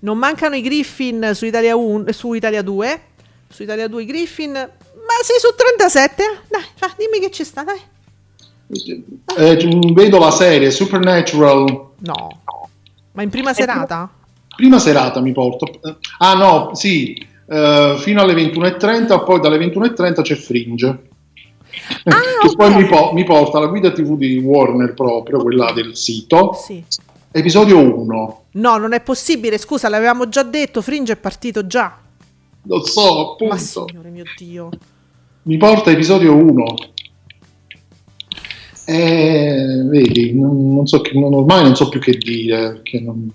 Non 0.00 0.18
mancano 0.18 0.54
i 0.56 0.62
Griffin 0.62 1.32
su 1.34 1.44
Italia, 1.46 1.76
1, 1.76 2.12
su 2.12 2.32
Italia 2.32 2.62
2. 2.62 3.00
Su 3.48 3.62
Italia 3.62 3.88
2 3.88 4.02
i 4.02 4.06
Griffin. 4.06 4.52
Ma 4.52 5.16
sei 5.22 5.38
su 5.38 5.48
37? 5.54 6.24
Dai, 6.48 6.62
va, 6.78 6.90
dimmi 6.96 7.18
che 7.20 7.30
ci 7.30 7.44
sta, 7.44 7.64
dai. 7.64 7.80
Eh, 9.36 9.68
vedo 9.92 10.18
la 10.18 10.30
serie 10.30 10.70
Supernatural 10.70 11.88
No. 11.98 12.40
Ma 13.12 13.22
in 13.22 13.28
prima 13.30 13.52
serata? 13.52 14.08
prima 14.54 14.78
serata 14.78 15.20
mi 15.20 15.32
porto. 15.32 15.66
Eh, 15.82 15.96
Ah 16.18 16.34
no, 16.34 16.70
sì, 16.74 17.14
eh, 17.48 17.94
fino 17.98 18.20
alle 18.22 18.34
21.30, 18.34 19.24
poi 19.24 19.40
dalle 19.40 19.58
21.30 19.58 20.22
c'è 20.22 20.34
Fringe. 20.36 20.86
Ah, 20.86 22.10
che 22.40 22.46
ok. 22.48 22.56
poi 22.56 22.74
mi, 22.74 22.86
po- 22.86 23.10
mi 23.12 23.24
porta 23.24 23.58
alla 23.58 23.66
guida 23.66 23.90
TV 23.90 24.16
di 24.16 24.38
Warner 24.38 24.94
proprio, 24.94 25.40
quella 25.42 25.72
del 25.72 25.96
sito, 25.96 26.52
Sì. 26.54 26.84
Episodio 27.32 27.78
1. 27.78 28.44
No, 28.52 28.76
non 28.76 28.92
è 28.92 29.00
possibile, 29.00 29.58
scusa, 29.58 29.88
l'avevamo 29.88 30.28
già 30.28 30.42
detto, 30.42 30.82
Fringe 30.82 31.12
è 31.12 31.16
partito 31.16 31.66
già. 31.66 31.96
Lo 32.64 32.84
so, 32.84 33.14
Ma 33.40 33.54
appunto. 33.54 33.56
signore 33.88 34.10
mio 34.10 34.24
Dio. 34.36 34.68
Mi 35.44 35.56
porta 35.56 35.90
episodio 35.90 36.34
1. 36.34 36.64
Eh, 38.86 39.82
vedi, 39.86 40.34
non, 40.38 40.74
non 40.74 40.86
so 40.86 41.00
che, 41.00 41.12
non- 41.18 41.32
ormai 41.32 41.62
non 41.62 41.76
so 41.76 41.88
più 41.88 42.00
che 42.00 42.12
dire, 42.16 42.72
perché 42.72 43.00
non- 43.00 43.30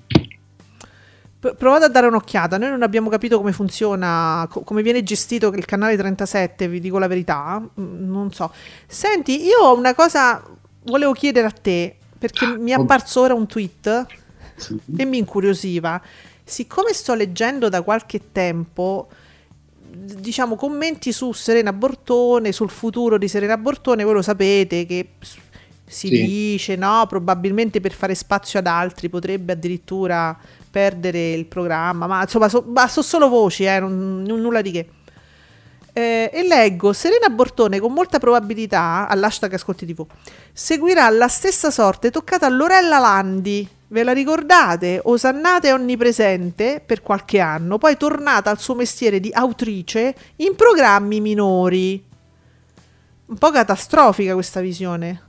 P- 1.39 1.56
Provate 1.56 1.86
a 1.86 1.89
dare 1.89 2.08
un'occhiata, 2.08 2.58
noi 2.58 2.70
non 2.72 2.82
abbiamo 2.84 3.08
capito 3.10 3.38
come 3.38 3.52
funziona, 3.54 4.48
co- 4.50 4.62
come 4.62 4.82
viene 4.82 5.04
gestito 5.04 5.48
il 5.50 5.64
canale 5.66 5.96
37, 5.96 6.68
vi 6.68 6.80
dico 6.82 6.98
la 7.00 7.08
verità, 7.08 7.60
Mm, 7.80 8.12
non 8.12 8.32
so. 8.34 8.52
Senti, 8.88 9.43
io 9.46 9.60
ho 9.62 9.78
una 9.78 9.93
cosa, 9.96 10.43
volevo 10.86 11.14
chiedere 11.14 11.48
a 11.48 11.52
te, 11.52 11.96
perché 12.18 12.45
mi 12.57 12.72
è 12.72 12.74
apparso 12.76 13.22
ora 13.22 13.34
un 13.34 13.45
tweet 13.47 14.05
sì. 14.55 14.78
e 14.97 15.05
mi 15.05 15.18
incuriosiva. 15.18 16.01
Siccome 16.43 16.93
sto 16.93 17.13
leggendo 17.16 17.70
da 17.70 17.82
qualche 17.82 18.32
tempo, 18.32 19.07
diciamo, 19.82 20.55
commenti 20.55 21.11
su 21.11 21.32
Serena 21.32 21.74
Bortone, 21.74 22.51
sul 22.51 22.70
futuro 22.70 23.18
di 23.18 23.28
Serena 23.28 23.57
Bortone, 23.57 24.03
voi 24.03 24.13
lo 24.13 24.22
sapete 24.22 24.86
che 24.86 25.09
si 25.88 26.07
Sì. 26.07 26.26
dice, 26.26 26.76
no, 26.76 27.05
probabilmente 27.07 27.80
per 27.80 27.93
fare 27.93 28.16
spazio 28.16 28.59
ad 28.59 28.68
altri 28.68 29.09
potrebbe 29.09 29.53
addirittura 29.53 30.38
perdere 30.70 31.32
il 31.32 31.45
programma, 31.45 32.05
ma 32.07 32.22
insomma, 32.24 32.49
so, 32.49 32.63
ma 32.68 32.88
so 32.88 33.01
solo 33.01 33.30
voci, 33.30 33.63
eh, 33.63 33.80
non, 33.80 34.24
non- 34.24 34.41
nulla 34.41 34.61
di 34.61 34.72
che. 34.72 34.89
Eh, 35.98 36.30
e 36.34 36.46
leggo 36.46 36.91
Serena 36.91 37.30
Bortone 37.30 37.80
con 37.80 37.93
molta 37.93 38.20
probabilità 38.20 39.08
all'hashtag 39.08 39.54
Ascolti 39.54 39.86
TV 39.86 40.06
seguirà 40.52 41.10
la 41.10 41.30
stessa 41.30 41.72
sorte 41.72 42.12
toccata 42.12 42.46
a 42.46 42.50
Lorella 42.50 43.00
Landi. 43.00 43.66
Ve 43.88 44.04
la 44.04 44.12
ricordate? 44.12 45.00
Osannata 45.02 45.70
e 45.70 45.72
onnipresente 45.72 46.84
per 46.86 47.02
qualche 47.02 47.39
anno, 47.39 47.78
poi 47.78 47.96
tornata 47.96 48.50
al 48.50 48.60
suo 48.60 48.76
mestiere 48.76 49.22
di 49.22 49.30
autrice 49.32 50.14
in 50.38 50.56
programmi 50.56 51.22
minori. 51.22 52.04
Un 53.28 53.38
po' 53.38 53.52
catastrofica 53.52 54.34
questa 54.34 54.60
visione. 54.60 55.22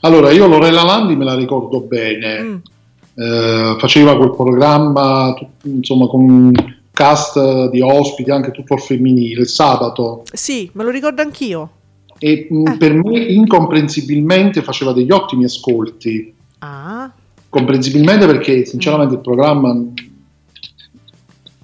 Allora, 0.00 0.30
io 0.30 0.46
Lorella 0.46 0.82
Landi 0.82 1.14
me 1.14 1.24
la 1.24 1.34
ricordo 1.34 1.80
bene. 1.80 2.40
Mm. 2.40 2.56
Eh, 3.16 3.76
faceva 3.78 4.16
quel 4.16 4.30
programma, 4.30 5.34
insomma, 5.64 6.06
con 6.06 6.52
cast 6.98 7.70
di 7.70 7.80
ospiti, 7.80 8.28
anche 8.32 8.50
tutto 8.50 8.74
al 8.74 8.80
femminile, 8.80 9.42
il 9.42 9.48
sabato. 9.48 10.24
Sì, 10.32 10.68
me 10.72 10.82
lo 10.82 10.90
ricordo 10.90 11.22
anch'io. 11.22 11.70
E 12.18 12.48
mh, 12.50 12.66
Eh. 12.72 12.76
per 12.76 12.92
me, 12.94 13.18
incomprensibilmente, 13.20 14.62
faceva 14.62 14.92
degli 14.92 15.12
ottimi 15.12 15.44
ascolti. 15.44 16.34
Ah, 16.58 17.08
Comprensibilmente 17.48 18.26
perché, 18.26 18.64
sinceramente, 18.66 19.14
il 19.14 19.20
programma, 19.20 19.74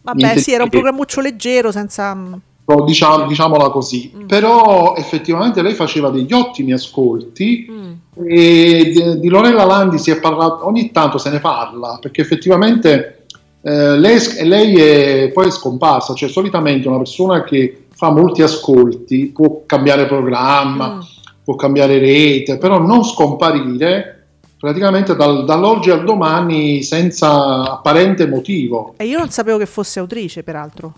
vabbè, 0.02 0.38
sì, 0.38 0.52
era 0.52 0.62
un 0.62 0.70
programmuccio 0.70 1.20
leggero 1.20 1.72
senza... 1.72 2.14
mm, 2.14 2.32
però 2.64 2.84
diciamo, 2.84 3.26
diciamola 3.26 3.68
così, 3.70 4.10
Mm. 4.16 4.26
però 4.26 4.94
effettivamente 4.96 5.60
lei 5.62 5.74
faceva 5.74 6.10
degli 6.10 6.32
ottimi 6.32 6.72
ascolti. 6.72 7.66
mm. 7.70 7.92
E 8.26 8.92
di, 8.94 9.18
di 9.20 9.28
Lorella 9.28 9.64
Landi 9.64 9.98
si 9.98 10.10
è 10.12 10.20
parlato, 10.20 10.64
ogni 10.66 10.92
tanto 10.92 11.18
se 11.18 11.30
ne 11.30 11.40
parla, 11.40 11.98
perché 12.00 12.20
effettivamente 12.22 13.23
eh, 13.64 13.98
lei, 13.98 14.18
lei 14.42 14.74
è 14.76 15.30
poi 15.32 15.46
è 15.46 15.50
scomparsa, 15.50 16.14
cioè 16.14 16.28
solitamente 16.28 16.86
una 16.88 16.98
persona 16.98 17.42
che 17.44 17.86
fa 17.94 18.10
molti 18.10 18.42
ascolti 18.42 19.26
può 19.34 19.62
cambiare 19.66 20.06
programma, 20.06 20.94
Mm. 20.96 21.00
può 21.44 21.54
cambiare 21.56 21.98
rete, 21.98 22.58
però 22.58 22.78
non 22.78 23.04
scomparire 23.04 24.10
praticamente 24.58 25.14
dal- 25.14 25.44
dall'oggi 25.44 25.90
al 25.90 26.04
domani 26.04 26.82
senza 26.82 27.70
apparente 27.70 28.26
motivo. 28.26 28.94
E 28.96 29.04
io 29.06 29.18
non 29.18 29.28
sapevo 29.30 29.58
che 29.58 29.66
fosse 29.66 29.98
autrice, 30.00 30.42
peraltro. 30.42 30.94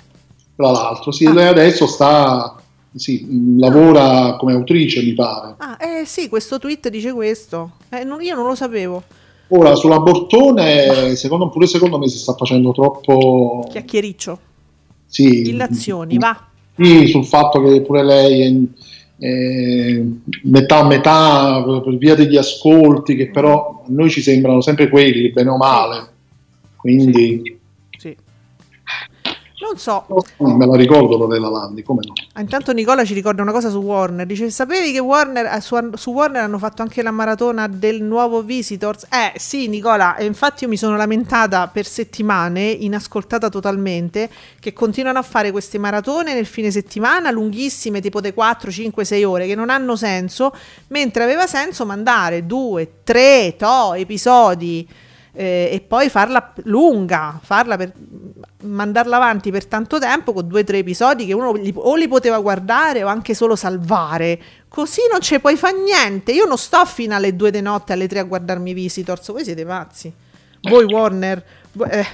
Tra 0.56 0.70
l'altro, 0.70 1.10
sì, 1.12 1.26
Ah. 1.26 1.32
lei 1.32 1.48
adesso 1.48 1.86
sta, 1.86 2.55
sì, 2.94 3.26
lavora 3.59 4.36
come 4.38 4.52
autrice, 4.55 5.02
mi 5.02 5.12
pare. 5.14 5.55
Ah, 5.59 5.76
eh 5.80 6.05
sì, 6.06 6.28
questo 6.28 6.59
tweet 6.59 6.88
dice 6.88 7.12
questo. 7.12 7.72
Eh, 7.90 8.05
non- 8.05 8.22
io 8.22 8.34
non 8.34 8.47
lo 8.47 8.55
sapevo. 8.55 9.02
Ora, 9.48 9.74
sulla 9.77 10.01
Bortone, 10.01 11.14
secondo, 11.14 11.48
pure 11.48 11.66
secondo 11.66 11.98
me 11.98 12.09
si 12.09 12.18
sta 12.18 12.35
facendo 12.35 12.73
troppo... 12.73 13.64
Chiacchiericcio. 13.70 14.39
Sì, 15.06 15.48
Illazioni, 15.48 16.18
va. 16.18 16.48
Sì, 16.77 17.06
sul 17.06 17.24
fatto 17.24 17.62
che 17.62 17.81
pure 17.82 18.05
lei 18.05 18.68
è, 19.18 19.24
è 19.24 20.02
metà 20.43 20.78
a 20.78 20.86
metà 20.86 21.62
per, 21.64 21.81
per 21.81 21.97
via 21.97 22.14
degli 22.14 22.36
ascolti, 22.36 23.14
che 23.14 23.31
però 23.31 23.82
a 23.86 23.89
noi 23.89 24.10
ci 24.10 24.20
sembrano 24.20 24.60
sempre 24.60 24.89
quelli, 24.89 25.31
bene 25.31 25.51
o 25.51 25.56
male. 25.56 26.09
Quindi, 26.77 27.40
Sì. 27.44 27.56
Non 29.66 29.78
so. 29.78 30.05
Oh, 30.09 30.56
me 30.56 30.64
la 30.64 30.76
ricordo 30.76 31.16
Lorella 31.16 31.48
Landi, 31.48 31.82
come 31.82 32.02
no? 32.06 32.12
Ah, 32.34 32.40
Intanto 32.40 32.72
Nicola 32.72 33.05
ci 33.05 33.14
ricorda 33.14 33.43
una 33.43 33.51
cosa 33.51 33.68
su 33.68 33.78
Warner. 33.78 34.24
Dice: 34.24 34.48
Sapevi 34.48 34.93
che 34.93 35.01
Warner, 35.01 35.47
eh, 35.47 35.60
su, 35.60 35.76
su 35.94 36.12
Warner 36.12 36.44
hanno 36.44 36.59
fatto 36.59 36.82
anche 36.82 37.02
la 37.02 37.10
maratona 37.10 37.66
del 37.66 38.01
nuovo 38.01 38.43
Visitors? 38.43 39.06
Eh 39.10 39.32
sì, 39.38 39.66
Nicola. 39.66 40.14
E 40.14 40.24
infatti 40.24 40.62
io 40.64 40.70
mi 40.70 40.76
sono 40.76 40.97
lamentata 40.97 41.66
per 41.66 41.84
settimane, 41.84 42.62
inascoltata 42.62 43.48
totalmente, 43.48 44.30
che 44.60 44.72
continuano 44.72 45.18
a 45.18 45.22
fare 45.22 45.51
queste 45.51 45.78
maratone 45.78 46.32
nel 46.32 46.47
fine 46.47 46.70
settimana 46.70 47.32
lunghissime, 47.32 48.01
tipo 48.01 48.20
dei 48.20 48.32
4, 48.32 48.70
5, 48.70 49.05
6 49.05 49.24
ore, 49.24 49.47
che 49.48 49.56
non 49.56 49.68
hanno 49.68 49.97
senso, 49.97 50.55
mentre 50.88 51.24
aveva 51.24 51.48
senso 51.48 51.84
mandare 51.84 52.47
due, 52.47 53.01
tre, 53.02 53.56
to, 53.59 53.94
episodi 53.94 54.86
eh, 55.37 55.69
e 55.71 55.81
poi 55.81 56.09
farla 56.09 56.53
lunga, 56.65 57.39
farla 57.43 57.77
per 57.77 57.93
mandarla 58.63 59.17
avanti 59.17 59.51
per 59.51 59.67
tanto 59.67 59.99
tempo 59.99 60.33
con 60.33 60.49
due 60.49 60.63
o 60.63 60.65
tre 60.65 60.79
episodi 60.79 61.27
che 61.27 61.35
uno 61.35 61.53
li, 61.53 61.73
o 61.77 61.95
li 61.95 62.09
poteva 62.09 62.39
guardare 62.39 63.05
o 63.05 63.07
anche 63.07 63.35
solo 63.35 63.55
salvare. 63.55 64.41
Così 64.67 65.03
non 65.11 65.21
ci 65.21 65.39
puoi 65.39 65.57
fare 65.57 65.77
niente. 65.79 66.33
Io 66.33 66.47
non 66.47 66.57
sto 66.57 66.85
fino 66.87 67.15
alle 67.15 67.37
due 67.37 67.51
di 67.51 67.61
notte, 67.61 67.93
alle 67.93 68.09
tre 68.09 68.21
a 68.21 68.25
guardarmi 68.25 68.73
Visitors. 68.73 69.31
Voi 69.31 69.45
siete 69.45 69.65
pazzi. 69.67 70.13
Voi 70.63 70.85
Warner. 70.85 71.45
eh, 71.91 72.07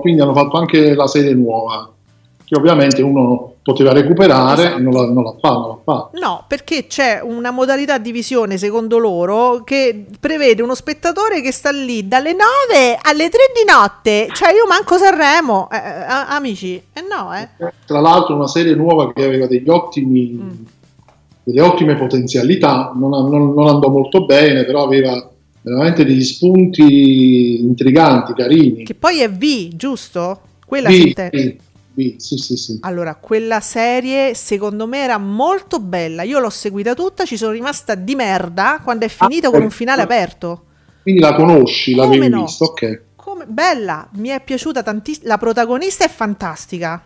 quindi 0.00 0.20
hanno 0.20 0.34
fatto 0.34 0.58
anche 0.58 0.94
la 0.94 1.06
serie 1.06 1.32
nuova, 1.32 1.90
che 2.50 2.58
ovviamente 2.58 3.00
uno 3.00 3.52
poteva 3.62 3.92
recuperare 3.92 4.62
Esatto. 4.64 4.82
non 4.82 4.92
l'ha, 4.92 5.06
non 5.12 5.22
l'ha 5.22 5.34
fatto, 5.40 5.58
non 5.58 5.68
l'ha 5.68 5.82
fatto. 5.84 6.10
No, 6.20 6.44
perché 6.48 6.88
c'è 6.88 7.20
una 7.22 7.52
modalità 7.52 7.98
di 7.98 8.10
visione, 8.10 8.58
secondo 8.58 8.98
loro, 8.98 9.62
che 9.62 10.06
prevede 10.18 10.60
uno 10.60 10.74
spettatore 10.74 11.42
che 11.42 11.52
sta 11.52 11.70
lì 11.70 12.08
dalle 12.08 12.32
9 12.32 12.98
alle 13.00 13.28
3 13.28 13.38
di 13.54 13.70
notte. 13.70 14.26
Cioè, 14.34 14.50
io 14.52 14.66
manco 14.68 14.96
Sanremo, 14.98 15.68
eh, 15.70 15.76
eh, 15.76 16.04
amici. 16.08 16.74
Eh 16.92 17.04
no, 17.08 17.32
eh. 17.36 17.48
Tra 17.86 18.00
l'altro 18.00 18.34
una 18.34 18.48
serie 18.48 18.74
nuova 18.74 19.12
che 19.12 19.24
aveva 19.24 19.46
degli 19.46 19.68
ottimi, 19.68 20.30
Mm. 20.32 20.50
delle 21.44 21.60
ottime 21.60 21.94
potenzialità, 21.94 22.90
non, 22.96 23.10
non- 23.30 23.54
non 23.54 23.68
andò 23.68 23.88
molto 23.90 24.24
bene, 24.24 24.64
però 24.64 24.82
aveva 24.82 25.24
veramente 25.62 26.04
degli 26.04 26.24
spunti 26.24 27.60
intriganti, 27.60 28.32
carini. 28.32 28.82
Che 28.82 28.94
poi 28.94 29.20
è 29.20 29.30
V, 29.30 29.68
giusto? 29.76 30.40
Quella 30.66 30.88
Sì, 30.90 31.14
si 31.14 31.58
intende. 32.02 32.20
sì, 32.20 32.36
sì, 32.36 32.56
sì. 32.56 32.78
Allora, 32.82 33.14
quella 33.14 33.60
serie 33.60 34.34
secondo 34.34 34.86
me 34.86 34.98
era 35.02 35.18
molto 35.18 35.78
bella. 35.80 36.22
Io 36.22 36.38
l'ho 36.38 36.50
seguita 36.50 36.94
tutta, 36.94 37.24
ci 37.24 37.36
sono 37.36 37.52
rimasta 37.52 37.94
di 37.94 38.14
merda 38.14 38.80
quando 38.82 39.04
è 39.04 39.08
finita 39.08 39.48
Ah, 39.48 39.50
con 39.50 39.62
un 39.62 39.70
finale 39.70 40.02
aperto. 40.02 40.64
Quindi 41.02 41.20
la 41.20 41.34
conosci, 41.34 41.94
Come 41.94 42.06
l'avevi 42.06 42.28
no? 42.28 42.42
vista, 42.42 42.64
ok. 42.64 43.02
Come 43.16 43.46
bella, 43.46 44.08
mi 44.14 44.28
è 44.28 44.42
piaciuta 44.42 44.82
tantissimo. 44.82 45.26
La 45.28 45.38
protagonista 45.38 46.04
è 46.04 46.08
fantastica. 46.08 47.02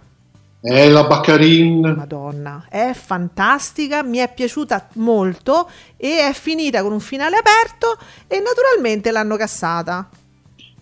È 0.61 0.89
la 0.89 1.05
Baccarin, 1.05 1.93
Madonna, 1.95 2.65
è 2.71 2.93
fantastica, 2.95 4.03
mi 4.03 4.17
è 4.17 4.33
piaciuta 4.33 4.89
molto 4.95 5.69
e 5.99 6.21
è 6.21 6.33
finita 6.33 6.81
con 6.83 6.93
un 6.93 7.01
finale 7.01 7.37
aperto 7.37 7.99
e 8.27 8.41
naturalmente 8.41 9.11
l'hanno 9.11 9.37
cassata. 9.37 10.09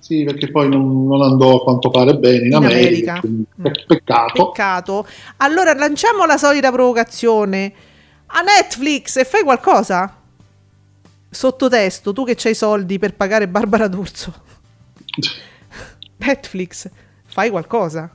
Sì, 0.03 0.24
perché 0.24 0.51
poi 0.51 0.69
non, 0.69 1.07
non 1.07 1.23
andò 1.23 1.59
a 1.59 1.62
quanto 1.62 1.89
pare 1.91 2.16
bene 2.16 2.39
in, 2.39 2.47
In 2.47 2.55
America. 2.55 3.12
America. 3.12 3.20
Mm. 3.24 3.43
pe- 3.62 3.85
Peccato. 3.87 4.47
Peccato. 4.51 5.07
Allora 5.37 5.73
lanciamo 5.74 6.27
la 6.27 6.37
solita 6.37 6.73
provocazione 6.73 7.73
a 8.27 8.41
Netflix 8.41 9.16
e 9.16 9.24
fai 9.24 9.45
qualcosa. 9.45 10.16
Sottotesto, 11.31 12.12
tu 12.12 12.24
che 12.24 12.35
c'hai 12.37 12.53
i 12.53 12.57
soldi 12.57 12.99
per 12.99 13.15
pagare 13.15 13.47
Barbara 13.47 13.87
D'Urso. 13.87 14.35
Netflix, 16.19 16.89
fai 17.27 17.51
qualcosa. 17.51 18.11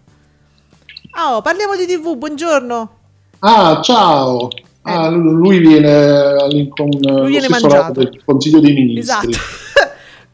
Oh, 1.19 1.41
parliamo 1.41 1.75
di 1.75 1.85
TV, 1.85 2.15
buongiorno. 2.15 2.91
Ah, 3.39 3.79
ciao! 3.81 4.49
Ah, 4.83 5.09
lu- 5.09 5.31
lui 5.35 5.59
viene 5.59 5.87
Eh. 5.89 6.69
Lui 6.75 7.29
viene 7.29 7.49
mangiato. 7.49 7.99
del 7.99 8.21
Consiglio 8.23 8.59
dei 8.59 8.73
Ministri. 8.73 8.99
Esatto. 9.31 9.37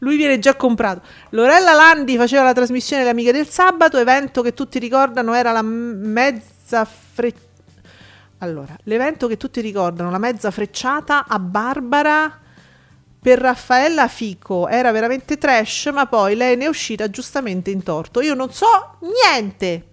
Lui 0.04 0.16
viene 0.16 0.38
già 0.38 0.54
comprato. 0.54 1.00
Lorella 1.30 1.72
Landi 1.72 2.16
faceva 2.16 2.42
la 2.42 2.52
trasmissione 2.52 3.02
Le 3.02 3.10
Amiche 3.10 3.32
del 3.32 3.48
Sabato, 3.48 3.98
evento 3.98 4.42
che 4.42 4.52
tutti 4.52 4.78
ricordano 4.78 5.34
era 5.34 5.50
la 5.50 5.62
mezza 5.62 6.84
frecciata. 6.84 7.42
Allora, 8.38 8.76
l'evento 8.84 9.26
che 9.26 9.38
tutti 9.38 9.62
ricordano, 9.62 10.10
la 10.10 10.18
mezza 10.18 10.50
frecciata 10.50 11.24
a 11.26 11.38
Barbara 11.38 12.40
per 13.18 13.38
Raffaella 13.38 14.06
Fico 14.06 14.68
era 14.68 14.92
veramente 14.92 15.38
trash, 15.38 15.90
ma 15.94 16.04
poi 16.04 16.34
lei 16.36 16.56
ne 16.58 16.66
è 16.66 16.68
uscita 16.68 17.08
giustamente 17.08 17.70
in 17.70 17.82
torto. 17.82 18.20
Io 18.20 18.34
non 18.34 18.52
so 18.52 18.66
niente. 19.00 19.86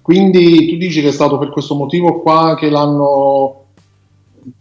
Quindi 0.00 0.68
tu 0.68 0.76
dici 0.76 1.00
che 1.00 1.08
è 1.08 1.12
stato 1.12 1.36
per 1.36 1.50
questo 1.50 1.74
motivo 1.74 2.20
qua 2.20 2.54
che 2.56 2.70
l'hanno, 2.70 3.59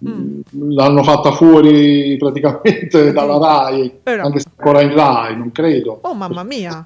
Mm. 0.07 0.41
l'hanno 0.75 1.03
fatta 1.03 1.31
fuori 1.31 2.15
praticamente 2.17 3.11
dalla 3.11 3.37
RAI, 3.37 3.99
Però- 4.03 4.25
anche 4.25 4.39
se 4.39 4.47
ancora 4.55 4.81
in 4.81 4.93
RAI, 4.93 5.37
non 5.37 5.51
credo. 5.51 5.99
Oh 6.01 6.13
mamma 6.13 6.43
mia. 6.43 6.85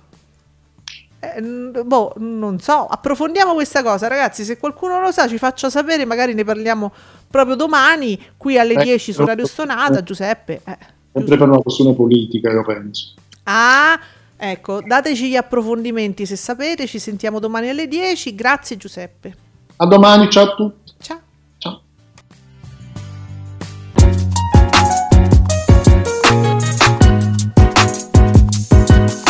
Eh, 1.20 1.42
boh, 1.86 2.14
non 2.18 2.60
so, 2.60 2.86
approfondiamo 2.86 3.54
questa 3.54 3.82
cosa, 3.82 4.08
ragazzi. 4.08 4.44
Se 4.44 4.58
qualcuno 4.58 5.00
lo 5.00 5.12
sa, 5.12 5.28
ci 5.28 5.38
faccia 5.38 5.70
sapere. 5.70 6.04
Magari 6.06 6.34
ne 6.34 6.44
parliamo 6.44 6.92
proprio 7.30 7.56
domani 7.56 8.20
qui 8.36 8.58
alle 8.60 8.74
Eh, 8.74 8.84
10 8.84 9.12
su 9.12 9.20
però- 9.20 9.30
Radio 9.30 9.46
Stonata. 9.48 10.04
Giuseppe, 10.04 10.62
eh, 10.66 10.78
Sempre 11.14 11.38
per 11.38 11.48
una 11.48 11.60
questione 11.60 11.94
politica, 11.94 12.52
io 12.52 12.64
penso. 12.66 13.14
ah, 13.44 13.98
ecco, 14.36 14.82
dateci 14.86 15.30
gli 15.30 15.36
approfondimenti 15.38 16.26
se 16.26 16.36
sapete. 16.36 16.88
Ci 16.88 17.00
sentiamo 17.00 17.40
domani 17.40 17.70
alle 17.70 17.88
10. 17.88 18.36
Grazie, 18.36 18.76
Giuseppe. 18.76 19.36
A 19.78 19.86
domani, 19.86 20.30
ciao 20.30 20.44
a 20.52 20.56
tutti. 20.56 20.83